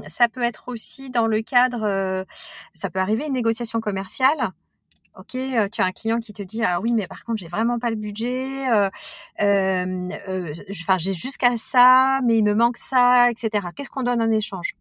ça 0.07 0.29
peut 0.29 0.43
être 0.43 0.69
aussi 0.69 1.09
dans 1.09 1.27
le 1.27 1.41
cadre, 1.41 2.25
ça 2.73 2.89
peut 2.89 2.99
arriver 2.99 3.25
une 3.25 3.33
négociation 3.33 3.79
commerciale 3.81 4.51
Ok, 5.17 5.31
tu 5.31 5.81
as 5.81 5.85
un 5.85 5.91
client 5.91 6.19
qui 6.19 6.33
te 6.33 6.43
dit 6.43 6.61
ah 6.63 6.81
oui 6.81 6.91
mais 6.93 7.07
par 7.07 7.23
contre 7.23 7.39
j'ai 7.39 7.47
vraiment 7.47 7.79
pas 7.79 7.89
le 7.89 7.95
budget, 7.95 8.67
enfin 9.39 10.97
j'ai 10.97 11.13
jusqu'à 11.13 11.57
ça 11.57 12.19
mais 12.25 12.37
il 12.37 12.43
me 12.43 12.53
manque 12.53 12.77
ça 12.77 13.29
etc. 13.31 13.67
Qu'est-ce 13.75 13.89
qu'on 13.89 14.03
donne 14.03 14.21
en 14.21 14.31
échange? 14.31 14.75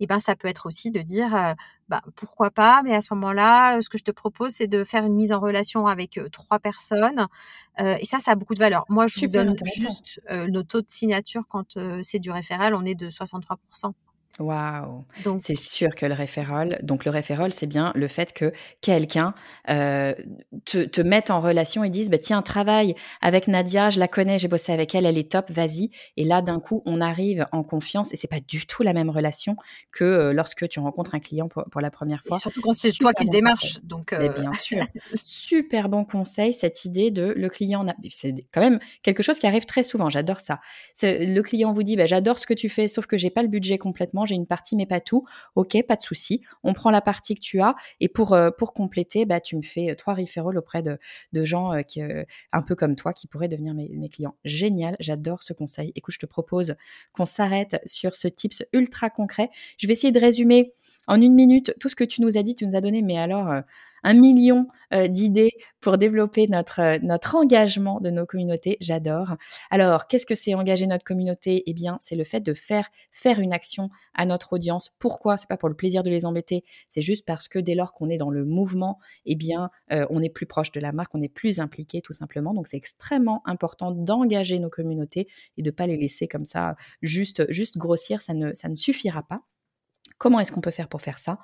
Et 0.00 0.06
ben 0.06 0.18
ça 0.18 0.34
peut 0.34 0.48
être 0.48 0.66
aussi 0.66 0.90
de 0.90 1.00
dire 1.02 1.54
bah 1.88 2.00
pourquoi 2.16 2.50
pas 2.50 2.82
mais 2.82 2.94
à 2.94 3.00
ce 3.00 3.12
moment-là 3.14 3.80
ce 3.82 3.88
que 3.88 3.98
je 3.98 4.04
te 4.04 4.10
propose 4.10 4.52
c'est 4.52 4.66
de 4.66 4.82
faire 4.84 5.04
une 5.04 5.14
mise 5.14 5.32
en 5.32 5.40
relation 5.40 5.86
avec 5.86 6.18
trois 6.32 6.58
personnes 6.58 7.26
et 7.78 8.04
ça 8.06 8.18
ça 8.18 8.32
a 8.32 8.34
beaucoup 8.34 8.54
de 8.54 8.60
valeur. 8.60 8.84
Moi 8.88 9.06
je 9.06 9.20
vous 9.20 9.26
donne 9.28 9.56
juste 9.74 10.20
nos 10.48 10.62
taux 10.62 10.80
de 10.80 10.88
signature 10.88 11.42
quand 11.48 11.78
c'est 12.02 12.18
du 12.18 12.30
référel 12.30 12.74
on 12.74 12.84
est 12.84 12.94
de 12.94 13.08
63%. 13.10 13.92
Waouh! 14.40 15.04
Donc 15.16 15.42
c'est 15.42 15.54
sûr 15.54 15.94
que 15.94 16.06
le 16.06 16.14
référol 16.14 16.78
donc 16.82 17.04
le 17.04 17.10
référol, 17.10 17.52
c'est 17.52 17.66
bien 17.66 17.92
le 17.94 18.08
fait 18.08 18.32
que 18.32 18.52
quelqu'un, 18.80 19.34
euh, 19.68 20.14
te 20.64 20.84
te 20.84 21.00
mette 21.02 21.30
en 21.30 21.40
relation 21.40 21.84
et 21.84 21.90
dise: 21.90 22.08
«Bah, 22.08 22.16
tiens, 22.18 22.40
travaille 22.40 22.94
avec 23.20 23.48
Nadia, 23.48 23.90
je 23.90 24.00
la 24.00 24.08
connais, 24.08 24.38
j'ai 24.38 24.48
bossé 24.48 24.72
avec 24.72 24.94
elle, 24.94 25.04
elle 25.04 25.18
est 25.18 25.30
top, 25.30 25.50
vas-y» 25.50 25.90
et 26.16 26.24
là, 26.24 26.40
d'un 26.40 26.58
coup, 26.58 26.82
on 26.86 27.02
arrive 27.02 27.46
en 27.52 27.62
confiance 27.62 28.12
et 28.14 28.16
c'est 28.16 28.28
pas 28.28 28.40
du 28.40 28.66
tout 28.66 28.82
la 28.82 28.94
même 28.94 29.10
relation 29.10 29.56
que, 29.92 30.04
euh, 30.04 30.32
lorsque 30.32 30.66
tu 30.68 30.80
rencontres 30.80 31.14
un 31.14 31.20
client 31.20 31.48
pour 31.48 31.64
pour 31.70 31.82
la 31.82 31.90
première 31.90 32.24
fois. 32.24 32.38
surtout 32.38 32.62
quand 32.62 32.72
c'est 32.72 32.92
toi 32.92 33.12
qui 33.12 33.24
le 33.24 33.30
démarche, 33.30 33.80
donc 33.82 34.14
Mais 34.18 34.30
bien 34.30 34.54
sûr. 34.54 34.78
Super 35.22 35.88
bon 35.90 36.04
conseil, 36.04 36.54
cette 36.54 36.84
idée 36.86 37.10
de 37.10 37.34
le 37.36 37.48
client 37.50 37.84
c'est 38.10 38.34
quand 38.52 38.60
même 38.62 38.78
quelque 39.02 39.22
chose 39.22 39.38
qui 39.38 39.46
arrive 39.46 39.66
très 39.66 39.82
souvent, 39.82 40.08
j'adore 40.08 40.40
ça. 40.40 40.60
C'est 40.94 41.26
le 41.26 41.42
client 41.42 41.72
vous 41.72 41.82
dit: 41.82 41.96
«Bah, 41.96 42.06
j'adore 42.06 42.38
ce 42.38 42.46
que 42.46 42.54
tu 42.54 42.68
fais, 42.70 42.88
sauf 42.88 43.06
que 43.06 43.18
j'ai 43.18 43.30
pas 43.30 43.42
le 43.42 43.48
budget 43.48 43.76
complètement, 43.78 44.24
j'ai 44.30 44.36
une 44.36 44.46
partie 44.46 44.76
mais 44.76 44.86
pas 44.86 45.00
tout. 45.00 45.26
Ok, 45.54 45.76
pas 45.86 45.96
de 45.96 46.02
souci. 46.02 46.42
On 46.62 46.72
prend 46.72 46.90
la 46.90 47.00
partie 47.00 47.34
que 47.34 47.40
tu 47.40 47.60
as 47.60 47.74
et 48.00 48.08
pour 48.08 48.32
euh, 48.32 48.50
compléter, 48.74 49.26
bah 49.26 49.40
tu 49.40 49.56
me 49.56 49.62
fais 49.62 49.90
euh, 49.90 49.94
trois 49.94 50.14
referrals 50.14 50.56
auprès 50.56 50.82
de, 50.82 50.98
de 51.32 51.44
gens 51.44 51.72
euh, 51.72 51.82
qui 51.82 52.00
un 52.00 52.62
peu 52.62 52.74
comme 52.74 52.96
toi 52.96 53.12
qui 53.12 53.26
pourraient 53.26 53.48
devenir 53.48 53.74
mes, 53.74 53.88
mes 53.90 54.08
clients. 54.08 54.36
Génial, 54.44 54.96
j'adore 55.00 55.42
ce 55.42 55.52
conseil. 55.52 55.92
Écoute, 55.94 56.14
je 56.14 56.18
te 56.18 56.26
propose 56.26 56.76
qu'on 57.12 57.26
s'arrête 57.26 57.80
sur 57.84 58.14
ce 58.14 58.28
tips 58.28 58.64
ultra 58.72 59.10
concret. 59.10 59.50
Je 59.76 59.86
vais 59.86 59.92
essayer 59.92 60.12
de 60.12 60.20
résumer 60.20 60.72
en 61.06 61.20
une 61.20 61.34
minute 61.34 61.74
tout 61.80 61.88
ce 61.88 61.96
que 61.96 62.04
tu 62.04 62.22
nous 62.22 62.38
as 62.38 62.42
dit, 62.42 62.54
tu 62.54 62.66
nous 62.66 62.76
as 62.76 62.80
donné, 62.80 63.02
mais 63.02 63.18
alors 63.18 63.52
un 64.02 64.14
million 64.14 64.66
euh, 64.92 65.08
d'idées 65.08 65.52
pour 65.80 65.98
développer 65.98 66.46
notre, 66.48 66.80
euh, 66.80 66.98
notre 67.02 67.36
engagement 67.36 68.00
de 68.00 68.10
nos 68.10 68.26
communautés. 68.26 68.76
J'adore. 68.80 69.36
Alors, 69.70 70.06
qu'est-ce 70.06 70.26
que 70.26 70.34
c'est 70.34 70.54
engager 70.54 70.86
notre 70.86 71.04
communauté? 71.04 71.62
Eh 71.66 71.74
bien, 71.74 71.96
c'est 72.00 72.16
le 72.16 72.24
fait 72.24 72.40
de 72.40 72.52
faire 72.52 72.88
faire 73.12 73.38
une 73.40 73.52
action 73.52 73.90
à 74.14 74.26
notre 74.26 74.52
audience. 74.54 74.90
Pourquoi? 74.98 75.36
C'est 75.36 75.48
pas 75.48 75.56
pour 75.56 75.68
le 75.68 75.76
plaisir 75.76 76.02
de 76.02 76.10
les 76.10 76.26
embêter. 76.26 76.64
C'est 76.88 77.02
juste 77.02 77.24
parce 77.24 77.48
que 77.48 77.58
dès 77.58 77.74
lors 77.74 77.92
qu'on 77.92 78.08
est 78.10 78.18
dans 78.18 78.30
le 78.30 78.44
mouvement, 78.44 78.98
eh 79.26 79.36
bien, 79.36 79.70
euh, 79.92 80.06
on 80.10 80.22
est 80.22 80.28
plus 80.28 80.46
proche 80.46 80.72
de 80.72 80.80
la 80.80 80.92
marque, 80.92 81.14
on 81.14 81.22
est 81.22 81.28
plus 81.28 81.60
impliqué 81.60 82.00
tout 82.02 82.12
simplement. 82.12 82.52
Donc, 82.54 82.66
c'est 82.66 82.76
extrêmement 82.76 83.42
important 83.46 83.92
d'engager 83.92 84.58
nos 84.58 84.70
communautés 84.70 85.28
et 85.56 85.62
de 85.62 85.70
pas 85.70 85.86
les 85.86 85.96
laisser 85.96 86.28
comme 86.28 86.44
ça 86.44 86.76
juste 87.02 87.50
juste 87.50 87.78
grossir. 87.78 88.22
Ça 88.22 88.34
ne 88.34 88.52
ça 88.54 88.68
ne 88.68 88.74
suffira 88.74 89.22
pas. 89.22 89.42
Comment 90.20 90.38
est-ce 90.38 90.52
qu'on 90.52 90.60
peut 90.60 90.70
faire 90.70 90.88
pour 90.88 91.00
faire 91.00 91.18
ça? 91.18 91.38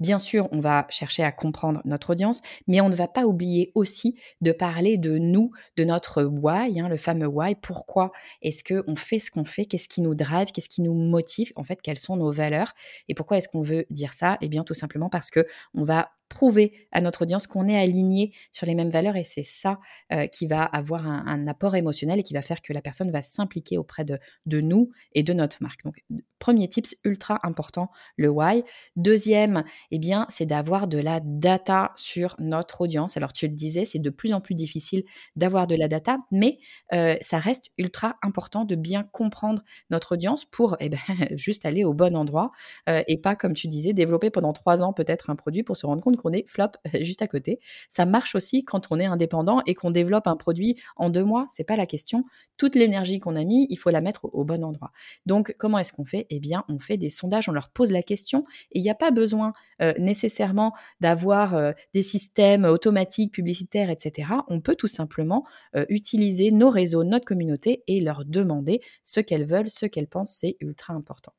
Bien 0.00 0.18
sûr, 0.18 0.48
on 0.52 0.60
va 0.60 0.86
chercher 0.88 1.22
à 1.22 1.32
comprendre 1.32 1.82
notre 1.84 2.08
audience, 2.08 2.40
mais 2.66 2.80
on 2.80 2.88
ne 2.88 2.94
va 2.94 3.06
pas 3.06 3.26
oublier 3.26 3.72
aussi 3.74 4.18
de 4.40 4.52
parler 4.52 4.96
de 4.96 5.18
nous, 5.18 5.50
de 5.76 5.84
notre 5.84 6.22
why, 6.24 6.80
hein, 6.80 6.88
le 6.88 6.96
fameux 6.96 7.26
why. 7.26 7.54
Pourquoi 7.56 8.10
est-ce 8.40 8.64
qu'on 8.64 8.96
fait 8.96 9.18
ce 9.18 9.30
qu'on 9.30 9.44
fait? 9.44 9.66
Qu'est-ce 9.66 9.86
qui 9.86 10.00
nous 10.00 10.14
drive? 10.14 10.50
Qu'est-ce 10.50 10.70
qui 10.70 10.80
nous 10.80 10.94
motive? 10.94 11.52
En 11.56 11.62
fait, 11.62 11.82
quelles 11.82 11.98
sont 11.98 12.16
nos 12.16 12.32
valeurs? 12.32 12.72
Et 13.06 13.14
pourquoi 13.14 13.36
est-ce 13.36 13.48
qu'on 13.48 13.60
veut 13.60 13.84
dire 13.90 14.14
ça? 14.14 14.38
Eh 14.40 14.48
bien, 14.48 14.64
tout 14.64 14.72
simplement 14.72 15.10
parce 15.10 15.30
que 15.30 15.44
on 15.74 15.84
va 15.84 16.12
prouver 16.32 16.88
à 16.92 17.02
notre 17.02 17.22
audience 17.22 17.46
qu'on 17.46 17.68
est 17.68 17.78
aligné 17.78 18.32
sur 18.50 18.66
les 18.66 18.74
mêmes 18.74 18.88
valeurs 18.88 19.16
et 19.16 19.24
c'est 19.24 19.42
ça 19.42 19.78
euh, 20.12 20.26
qui 20.26 20.46
va 20.46 20.62
avoir 20.62 21.06
un, 21.06 21.46
apport 21.46 21.76
émotionnel 21.76 22.20
et 22.20 22.22
qui 22.22 22.32
va 22.32 22.40
faire 22.40 22.62
que 22.62 22.72
la 22.72 22.80
personne 22.80 23.10
va 23.10 23.20
s'impliquer 23.20 23.76
auprès 23.76 24.04
de, 24.04 24.18
de 24.46 24.60
nous 24.60 24.90
et 25.12 25.22
de 25.22 25.32
notre 25.32 25.62
marque. 25.62 25.82
Donc, 25.84 26.02
premier 26.38 26.68
tips 26.68 26.96
ultra 27.04 27.38
important, 27.42 27.90
le 28.16 28.28
why. 28.28 28.64
Deuxième, 28.96 29.64
eh 29.90 29.98
bien, 29.98 30.26
c'est 30.28 30.46
d'avoir 30.46 30.88
de 30.88 30.98
la 30.98 31.20
data 31.22 31.92
sur 31.96 32.34
notre 32.38 32.80
audience. 32.80 33.16
Alors, 33.16 33.32
tu 33.32 33.46
le 33.46 33.54
disais, 33.54 33.84
c'est 33.84 33.98
de 33.98 34.10
plus 34.10 34.32
en 34.32 34.40
plus 34.40 34.54
difficile 34.54 35.04
d'avoir 35.36 35.66
de 35.66 35.74
la 35.74 35.88
data, 35.88 36.18
mais 36.30 36.58
euh, 36.94 37.16
ça 37.20 37.38
reste 37.38 37.70
ultra 37.76 38.16
important 38.22 38.64
de 38.64 38.74
bien 38.74 39.04
comprendre 39.12 39.62
notre 39.90 40.12
audience 40.12 40.44
pour 40.44 40.76
eh 40.80 40.88
ben, 40.88 40.98
juste 41.36 41.66
aller 41.66 41.84
au 41.84 41.92
bon 41.92 42.16
endroit 42.16 42.50
euh, 42.88 43.02
et 43.06 43.18
pas, 43.18 43.36
comme 43.36 43.52
tu 43.52 43.68
disais, 43.68 43.92
développer 43.92 44.30
pendant 44.30 44.52
trois 44.52 44.82
ans 44.82 44.92
peut-être 44.92 45.30
un 45.30 45.36
produit 45.36 45.62
pour 45.62 45.76
se 45.76 45.86
rendre 45.86 46.02
compte 46.02 46.16
qu'on 46.22 46.32
est 46.32 46.48
flop 46.48 46.68
juste 47.02 47.22
à 47.22 47.26
côté. 47.26 47.60
Ça 47.88 48.06
marche 48.06 48.34
aussi 48.34 48.62
quand 48.62 48.86
on 48.90 48.98
est 48.98 49.04
indépendant 49.04 49.60
et 49.66 49.74
qu'on 49.74 49.90
développe 49.90 50.26
un 50.26 50.36
produit 50.36 50.76
en 50.96 51.10
deux 51.10 51.24
mois. 51.24 51.46
C'est 51.50 51.64
pas 51.64 51.76
la 51.76 51.86
question. 51.86 52.24
Toute 52.56 52.74
l'énergie 52.74 53.20
qu'on 53.20 53.36
a 53.36 53.44
mis, 53.44 53.66
il 53.70 53.76
faut 53.76 53.90
la 53.90 54.00
mettre 54.00 54.26
au 54.32 54.44
bon 54.44 54.64
endroit. 54.64 54.92
Donc, 55.26 55.54
comment 55.58 55.78
est-ce 55.78 55.92
qu'on 55.92 56.04
fait? 56.04 56.26
Eh 56.30 56.40
bien, 56.40 56.64
on 56.68 56.78
fait 56.78 56.96
des 56.96 57.10
sondages, 57.10 57.48
on 57.48 57.52
leur 57.52 57.70
pose 57.70 57.90
la 57.90 58.02
question 58.02 58.44
et 58.70 58.78
il 58.78 58.82
n'y 58.82 58.90
a 58.90 58.94
pas 58.94 59.10
besoin 59.10 59.52
euh, 59.80 59.92
nécessairement 59.98 60.72
d'avoir 61.00 61.54
euh, 61.54 61.72
des 61.94 62.02
systèmes 62.02 62.64
automatiques, 62.64 63.32
publicitaires, 63.32 63.90
etc. 63.90 64.28
On 64.48 64.60
peut 64.60 64.76
tout 64.76 64.88
simplement 64.88 65.44
euh, 65.76 65.84
utiliser 65.88 66.50
nos 66.50 66.70
réseaux, 66.70 67.04
notre 67.04 67.24
communauté 67.24 67.82
et 67.86 68.00
leur 68.00 68.24
demander 68.24 68.80
ce 69.02 69.20
qu'elles 69.20 69.46
veulent, 69.46 69.70
ce 69.70 69.86
qu'elles 69.86 70.08
pensent. 70.08 70.36
C'est 70.40 70.56
ultra 70.60 70.94
important. 70.94 71.32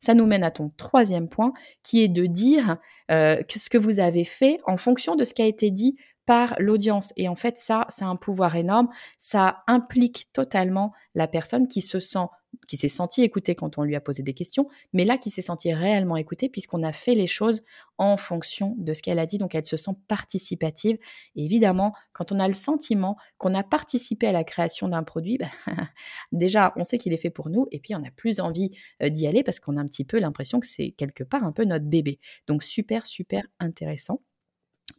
Ça 0.00 0.14
nous 0.14 0.26
mène 0.26 0.44
à 0.44 0.50
ton 0.50 0.68
troisième 0.76 1.28
point, 1.28 1.52
qui 1.82 2.02
est 2.02 2.08
de 2.08 2.26
dire 2.26 2.78
euh, 3.10 3.40
ce 3.48 3.68
que 3.68 3.78
vous 3.78 4.00
avez 4.00 4.24
fait 4.24 4.58
en 4.66 4.76
fonction 4.76 5.14
de 5.14 5.24
ce 5.24 5.34
qui 5.34 5.42
a 5.42 5.46
été 5.46 5.70
dit 5.70 5.96
par 6.26 6.54
l'audience. 6.58 7.12
Et 7.16 7.28
en 7.28 7.34
fait, 7.34 7.58
ça, 7.58 7.86
c'est 7.88 8.04
un 8.04 8.16
pouvoir 8.16 8.56
énorme. 8.56 8.88
Ça 9.18 9.62
implique 9.66 10.28
totalement 10.32 10.92
la 11.14 11.26
personne 11.26 11.68
qui 11.68 11.82
se 11.82 11.98
sent 11.98 12.26
qui 12.66 12.76
s'est 12.76 12.88
senti 12.88 13.22
écouté 13.22 13.54
quand 13.54 13.78
on 13.78 13.82
lui 13.82 13.96
a 13.96 14.00
posé 14.00 14.22
des 14.22 14.34
questions, 14.34 14.68
mais 14.92 15.04
là 15.04 15.18
qui 15.18 15.30
s'est 15.30 15.42
senti 15.42 15.72
réellement 15.72 16.16
écouté 16.16 16.48
puisqu'on 16.48 16.82
a 16.82 16.92
fait 16.92 17.14
les 17.14 17.26
choses 17.26 17.62
en 17.98 18.16
fonction 18.16 18.74
de 18.78 18.94
ce 18.94 19.02
qu'elle 19.02 19.18
a 19.18 19.26
dit, 19.26 19.38
donc 19.38 19.54
elle 19.54 19.64
se 19.64 19.76
sent 19.76 19.92
participative. 20.08 20.98
évidemment, 21.36 21.92
quand 22.12 22.32
on 22.32 22.38
a 22.38 22.48
le 22.48 22.54
sentiment 22.54 23.16
qu'on 23.38 23.54
a 23.54 23.62
participé 23.62 24.26
à 24.26 24.32
la 24.32 24.44
création 24.44 24.88
d'un 24.88 25.02
produit, 25.02 25.38
bah, 25.38 25.50
déjà 26.32 26.72
on 26.76 26.84
sait 26.84 26.98
qu'il 26.98 27.12
est 27.12 27.18
fait 27.18 27.30
pour 27.30 27.50
nous, 27.50 27.66
et 27.70 27.78
puis 27.78 27.94
on 27.94 28.02
a 28.04 28.10
plus 28.10 28.40
envie 28.40 28.70
euh, 29.02 29.08
d'y 29.08 29.26
aller 29.26 29.42
parce 29.42 29.60
qu'on 29.60 29.76
a 29.76 29.80
un 29.80 29.86
petit 29.86 30.04
peu 30.04 30.18
l'impression 30.18 30.60
que 30.60 30.66
c'est 30.66 30.92
quelque 30.92 31.24
part 31.24 31.44
un 31.44 31.52
peu 31.52 31.64
notre 31.64 31.86
bébé. 31.86 32.18
Donc 32.46 32.62
super, 32.62 33.06
super 33.06 33.42
intéressant. 33.58 34.22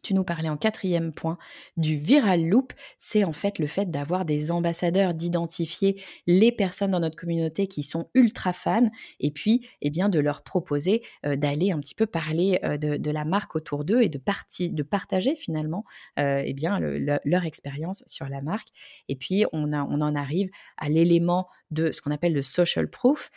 Tu 0.02 0.14
nous 0.14 0.24
parlais 0.24 0.48
en 0.48 0.56
quatrième 0.56 1.12
point 1.12 1.38
du 1.76 1.96
viral 1.96 2.44
loop, 2.48 2.72
c'est 2.98 3.24
en 3.24 3.32
fait 3.32 3.58
le 3.58 3.66
fait 3.66 3.90
d'avoir 3.90 4.24
des 4.24 4.50
ambassadeurs, 4.50 5.14
d'identifier 5.14 6.02
les 6.26 6.52
personnes 6.52 6.90
dans 6.90 7.00
notre 7.00 7.16
communauté 7.16 7.66
qui 7.68 7.82
sont 7.82 8.08
ultra 8.14 8.52
fans 8.52 8.90
et 9.20 9.30
puis 9.30 9.68
eh 9.80 9.90
bien 9.90 10.08
de 10.08 10.18
leur 10.18 10.42
proposer 10.42 11.02
euh, 11.24 11.36
d'aller 11.36 11.70
un 11.70 11.78
petit 11.78 11.94
peu 11.94 12.06
parler 12.06 12.58
euh, 12.64 12.76
de, 12.76 13.10
la 13.12 13.24
marque 13.24 13.54
autour 13.56 13.84
d'eux 13.84 14.02
et 14.02 14.08
de, 14.08 14.18
de 14.18 14.82
partager 14.82 15.36
finalement 15.36 15.84
euh, 16.18 16.42
eh 16.44 16.54
bien 16.54 16.80
leur 16.80 17.44
expérience 17.44 18.02
sur 18.06 18.26
la 18.28 18.40
marque. 18.40 18.68
Et 19.08 19.16
puis 19.16 19.44
on, 19.52 19.72
en 19.72 20.14
arrive 20.14 20.50
à 20.78 20.88
l'élément 20.88 21.48
de 21.72 21.90
ce 21.92 22.00
qu'on 22.00 22.10
appelle 22.10 22.32
le 22.32 22.42
social 22.42 22.88
proof. 22.88 23.30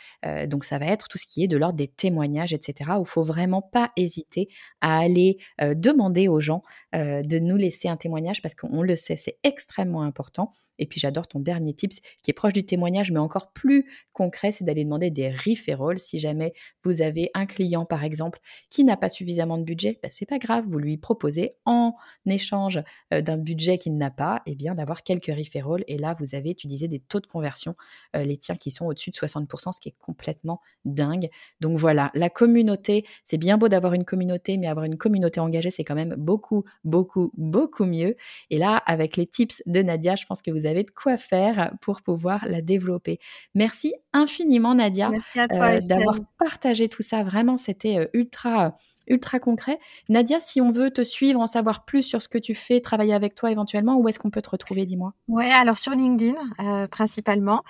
donc 0.46 0.64
ça 0.64 0.78
va 0.78 0.86
être 0.86 1.08
tout 1.08 1.18
ce 1.18 1.26
qui 1.26 1.44
est 1.44 1.48
de 1.48 1.56
l'ordre 1.56 1.76
des 1.76 1.88
témoignages, 1.88 2.52
etc. 2.52 2.90
Où 2.98 3.02
il 3.02 3.08
faut 3.08 3.22
vraiment 3.22 3.62
pas 3.62 3.90
hésiter 3.96 4.48
à 4.80 4.98
aller 4.98 5.38
demander 5.58 6.28
aux 6.28 6.40
gens 6.40 6.62
euh, 6.94 7.22
de 7.22 7.38
nous 7.38 7.56
laisser 7.56 7.88
un 7.88 7.96
témoignage 7.96 8.40
parce 8.42 8.54
qu'on 8.54 8.82
le 8.82 8.96
sait, 8.96 9.16
c'est 9.16 9.38
extrêmement 9.42 10.02
important. 10.02 10.52
Et 10.78 10.86
puis 10.86 11.00
j'adore 11.00 11.26
ton 11.26 11.40
dernier 11.40 11.74
tips 11.74 12.00
qui 12.22 12.30
est 12.30 12.34
proche 12.34 12.52
du 12.52 12.64
témoignage, 12.64 13.10
mais 13.10 13.18
encore 13.18 13.52
plus 13.52 13.86
concret, 14.12 14.52
c'est 14.52 14.64
d'aller 14.64 14.84
demander 14.84 15.10
des 15.10 15.30
referrals. 15.30 15.98
Si 15.98 16.18
jamais 16.18 16.52
vous 16.84 17.02
avez 17.02 17.30
un 17.34 17.46
client, 17.46 17.84
par 17.84 18.04
exemple, 18.04 18.40
qui 18.70 18.84
n'a 18.84 18.96
pas 18.96 19.08
suffisamment 19.08 19.58
de 19.58 19.64
budget, 19.64 19.98
bah, 20.02 20.08
c'est 20.10 20.26
pas 20.26 20.38
grave, 20.38 20.64
vous 20.68 20.78
lui 20.78 20.96
proposez 20.96 21.54
en 21.64 21.94
échange 22.26 22.82
euh, 23.12 23.20
d'un 23.20 23.36
budget 23.36 23.78
qu'il 23.78 23.96
n'a 23.96 24.10
pas, 24.10 24.42
et 24.46 24.52
eh 24.52 24.54
bien 24.54 24.74
d'avoir 24.74 25.02
quelques 25.02 25.26
referrals. 25.26 25.84
Et 25.86 25.98
là, 25.98 26.16
vous 26.18 26.34
avez, 26.34 26.54
tu 26.54 26.66
disais, 26.66 26.88
des 26.88 27.00
taux 27.00 27.20
de 27.20 27.26
conversion, 27.26 27.76
euh, 28.14 28.24
les 28.24 28.36
tiens 28.36 28.56
qui 28.56 28.70
sont 28.70 28.86
au-dessus 28.86 29.10
de 29.10 29.16
60%, 29.16 29.72
ce 29.72 29.80
qui 29.80 29.90
est 29.90 29.96
complètement 29.98 30.60
dingue. 30.84 31.28
Donc 31.60 31.78
voilà, 31.78 32.10
la 32.14 32.30
communauté, 32.30 33.04
c'est 33.24 33.38
bien 33.38 33.58
beau 33.58 33.68
d'avoir 33.68 33.94
une 33.94 34.04
communauté, 34.04 34.56
mais 34.56 34.66
avoir 34.66 34.84
une 34.84 34.96
communauté 34.96 35.40
engagée, 35.40 35.70
c'est 35.70 35.84
quand 35.84 35.94
même 35.94 36.14
beaucoup, 36.16 36.64
beaucoup, 36.84 37.32
beaucoup 37.36 37.84
mieux. 37.84 38.16
Et 38.50 38.58
là, 38.58 38.76
avec 38.86 39.16
les 39.16 39.26
tips 39.26 39.62
de 39.66 39.82
Nadia, 39.82 40.16
je 40.16 40.26
pense 40.26 40.42
que 40.42 40.50
vous 40.50 40.65
avez 40.66 40.82
de 40.82 40.90
quoi 40.90 41.16
faire 41.16 41.72
pour 41.80 42.02
pouvoir 42.02 42.46
la 42.48 42.60
développer. 42.60 43.18
Merci 43.54 43.94
infiniment 44.12 44.74
Nadia 44.74 45.10
euh, 45.10 45.80
d'avoir 45.80 46.16
partagé 46.38 46.88
tout 46.88 47.02
ça. 47.02 47.22
Vraiment, 47.22 47.56
c'était 47.56 47.98
euh, 47.98 48.06
ultra 48.12 48.76
ultra 49.06 49.38
concret. 49.38 49.78
Nadia, 50.08 50.40
si 50.40 50.60
on 50.60 50.70
veut 50.70 50.90
te 50.90 51.02
suivre, 51.02 51.40
en 51.40 51.46
savoir 51.46 51.84
plus 51.84 52.02
sur 52.02 52.22
ce 52.22 52.28
que 52.28 52.38
tu 52.38 52.54
fais, 52.54 52.80
travailler 52.80 53.14
avec 53.14 53.34
toi 53.34 53.50
éventuellement, 53.50 53.96
où 53.96 54.08
est-ce 54.08 54.18
qu'on 54.18 54.30
peut 54.30 54.42
te 54.42 54.50
retrouver, 54.50 54.86
dis-moi? 54.86 55.14
Ouais, 55.28 55.50
alors 55.50 55.78
sur 55.78 55.92
LinkedIn 55.92 56.36
euh, 56.60 56.86
principalement 56.86 57.62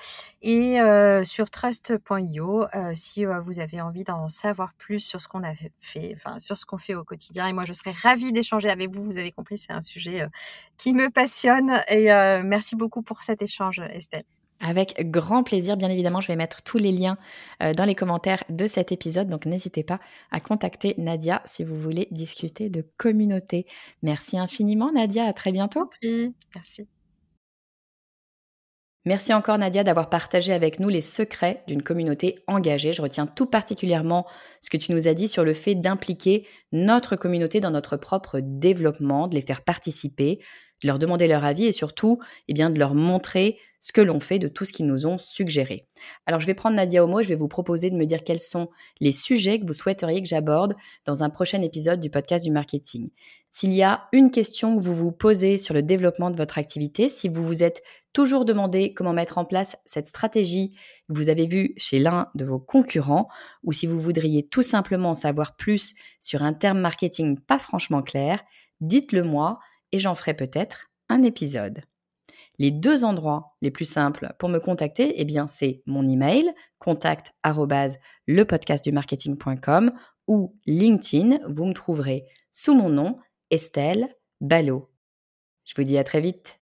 et 0.43 0.80
euh, 0.80 1.24
sur 1.24 1.51
trust.io 1.51 2.66
euh, 2.74 2.93
si 2.95 3.24
vous 3.24 3.61
avez 3.61 3.80
envie 3.80 4.05
d'en 4.05 4.28
savoir 4.28 4.74
plus 4.74 5.01
sur 5.01 5.20
ce 5.20 5.28
qu'on 5.28 5.43
a 5.43 5.55
fait, 5.80 6.16
enfin 6.16 6.39
sur 6.39 6.57
ce 6.57 6.64
qu'on 6.64 6.78
fait 6.78 6.95
au 6.95 7.05
quotidien. 7.05 7.47
Et 7.47 7.53
moi, 7.53 7.64
je 7.64 7.72
serais 7.72 7.93
ravie 7.93 8.32
d'échanger 8.32 8.70
avec 8.70 8.95
vous. 8.95 9.05
Vous 9.05 9.18
avez 9.18 9.32
compris, 9.32 9.59
c'est 9.59 9.72
un 9.72 9.82
sujet 9.82 10.26
qui 10.76 10.93
me 10.93 11.11
passionne 11.11 11.80
et 11.89 12.07
merci 12.45 12.76
beaucoup 12.76 13.03
pour 13.03 13.22
cet 13.22 13.43
échange, 13.43 13.80
Estelle. 13.80 14.24
Avec 14.61 15.11
grand 15.11 15.43
plaisir, 15.43 15.77
bien 15.77 15.91
évidemment, 15.91 16.21
je 16.21 16.29
vais 16.29 16.37
mettre 16.37 16.63
tous 16.63 16.79
les 16.79 16.93
liens 16.93 17.19
euh, 17.63 17.75
dans 17.75 17.85
les 17.85 17.95
commentaires 17.95 18.43
de 18.49 18.67
cet 18.67 18.91
épisode, 18.91 19.29
donc 19.29 19.45
n'hésitez 19.45 19.83
pas 19.83 19.99
à 20.31 20.41
contacter 20.41 20.95
Nadia 20.99 21.43
si 21.45 21.63
vous 21.63 21.77
voulez 21.77 22.09
discuter 22.11 22.71
de 22.71 22.85
communauté. 22.97 23.67
Merci 24.03 24.39
infiniment 24.39 24.93
Nadia, 24.93 25.27
à 25.27 25.33
très 25.33 25.53
bientôt. 25.53 25.91
Oui, 26.03 26.35
merci. 26.55 26.89
Merci 29.07 29.33
encore 29.33 29.57
Nadia 29.57 29.85
d'avoir 29.85 30.11
partagé 30.11 30.53
avec 30.53 30.81
nous 30.81 30.89
les 30.89 31.01
secrets 31.01 31.63
d'une 31.69 31.85
communauté 31.85 32.41
engagée. 32.49 32.93
Je 32.93 33.01
retiens 33.01 33.27
tout 33.27 33.47
particulièrement 33.47 34.27
ce 34.63 34.69
que 34.69 34.77
tu 34.77 34.91
nous 34.91 35.07
as 35.07 35.15
dit 35.15 35.29
sur 35.29 35.45
le 35.45 35.55
fait 35.55 35.77
d'impliquer 35.77 36.45
notre 36.73 37.15
communauté 37.15 37.61
dans 37.61 37.71
notre 37.71 37.97
propre 37.97 38.41
développement, 38.43 39.29
de 39.29 39.37
les 39.37 39.43
faire 39.43 39.63
participer, 39.63 40.41
de 40.83 40.89
leur 40.89 40.99
demander 40.99 41.27
leur 41.27 41.45
avis 41.45 41.66
et 41.66 41.72
surtout 41.72 42.18
eh 42.49 42.55
bien, 42.55 42.70
de 42.70 42.79
leur 42.79 42.95
montrer 42.95 43.59
ce 43.81 43.93
que 43.93 44.01
l'on 44.01 44.18
fait 44.18 44.39
de 44.39 44.49
tout 44.49 44.64
ce 44.64 44.72
qu'ils 44.72 44.87
nous 44.87 45.07
ont 45.07 45.16
suggéré. 45.16 45.87
Alors 46.27 46.41
je 46.41 46.47
vais 46.47 46.55
prendre 46.55 46.77
Nadia 46.77 47.05
au 47.05 47.07
mot, 47.07 47.22
je 47.22 47.29
vais 47.29 47.35
vous 47.35 47.49
proposer 47.49 47.89
de 47.91 47.97
me 47.97 48.05
dire 48.05 48.24
quels 48.24 48.41
sont 48.41 48.68
les 49.01 49.12
sujets 49.12 49.61
que 49.61 49.66
vous 49.66 49.72
souhaiteriez 49.72 50.22
que 50.22 50.29
j'aborde 50.29 50.74
dans 51.05 51.22
un 51.22 51.31
prochain 51.31 51.62
épisode 51.62 52.01
du 52.01 52.11
podcast 52.11 52.45
du 52.45 52.51
marketing. 52.51 53.11
S'il 53.51 53.72
y 53.72 53.83
a 53.83 54.09
une 54.12 54.31
question 54.31 54.77
que 54.77 54.83
vous 54.83 54.95
vous 54.95 55.12
posez 55.12 55.57
sur 55.57 55.72
le 55.72 55.83
développement 55.83 56.31
de 56.31 56.37
votre 56.37 56.59
activité, 56.59 57.09
si 57.09 57.29
vous 57.29 57.47
vous 57.47 57.62
êtes 57.62 57.83
toujours 58.12 58.45
demandé 58.45 58.93
comment 58.93 59.12
mettre 59.12 59.39
en 59.39 59.45
place 59.45 59.77
cette 59.85 60.07
stratégie 60.07 60.72
que 61.09 61.14
vous 61.14 61.29
avez 61.29 61.47
vue 61.47 61.72
chez 61.77 61.99
l'un 61.99 62.29
de 62.35 62.45
vos 62.45 62.59
concurrents, 62.59 63.29
ou 63.62 63.72
si 63.72 63.87
vous 63.87 64.01
voudriez 64.01 64.47
tout 64.47 64.62
simplement 64.62 65.11
en 65.11 65.14
savoir 65.14 65.57
plus 65.57 65.95
sur 66.20 66.43
un 66.43 66.53
terme 66.53 66.81
marketing 66.81 67.39
pas 67.39 67.59
franchement 67.59 68.03
clair, 68.03 68.43
dites-le 68.81 69.22
moi 69.22 69.59
j'en 69.99 70.14
ferai 70.14 70.34
peut-être 70.34 70.90
un 71.09 71.22
épisode. 71.22 71.82
Les 72.59 72.70
deux 72.70 73.05
endroits 73.05 73.57
les 73.61 73.70
plus 73.70 73.84
simples 73.84 74.34
pour 74.38 74.49
me 74.49 74.59
contacter, 74.59 75.20
eh 75.20 75.24
bien, 75.24 75.47
c'est 75.47 75.82
mon 75.86 76.07
email, 76.07 76.53
contact 76.78 77.32
lepodcastdumarketing.com 78.26 79.92
ou 80.26 80.57
LinkedIn. 80.66 81.38
Vous 81.49 81.66
me 81.66 81.74
trouverez 81.74 82.24
sous 82.51 82.74
mon 82.74 82.88
nom, 82.88 83.18
Estelle 83.51 84.09
Ballot. 84.40 84.90
Je 85.64 85.74
vous 85.76 85.84
dis 85.84 85.99
à 85.99 86.05
très 86.05 86.20
vite. 86.20 86.59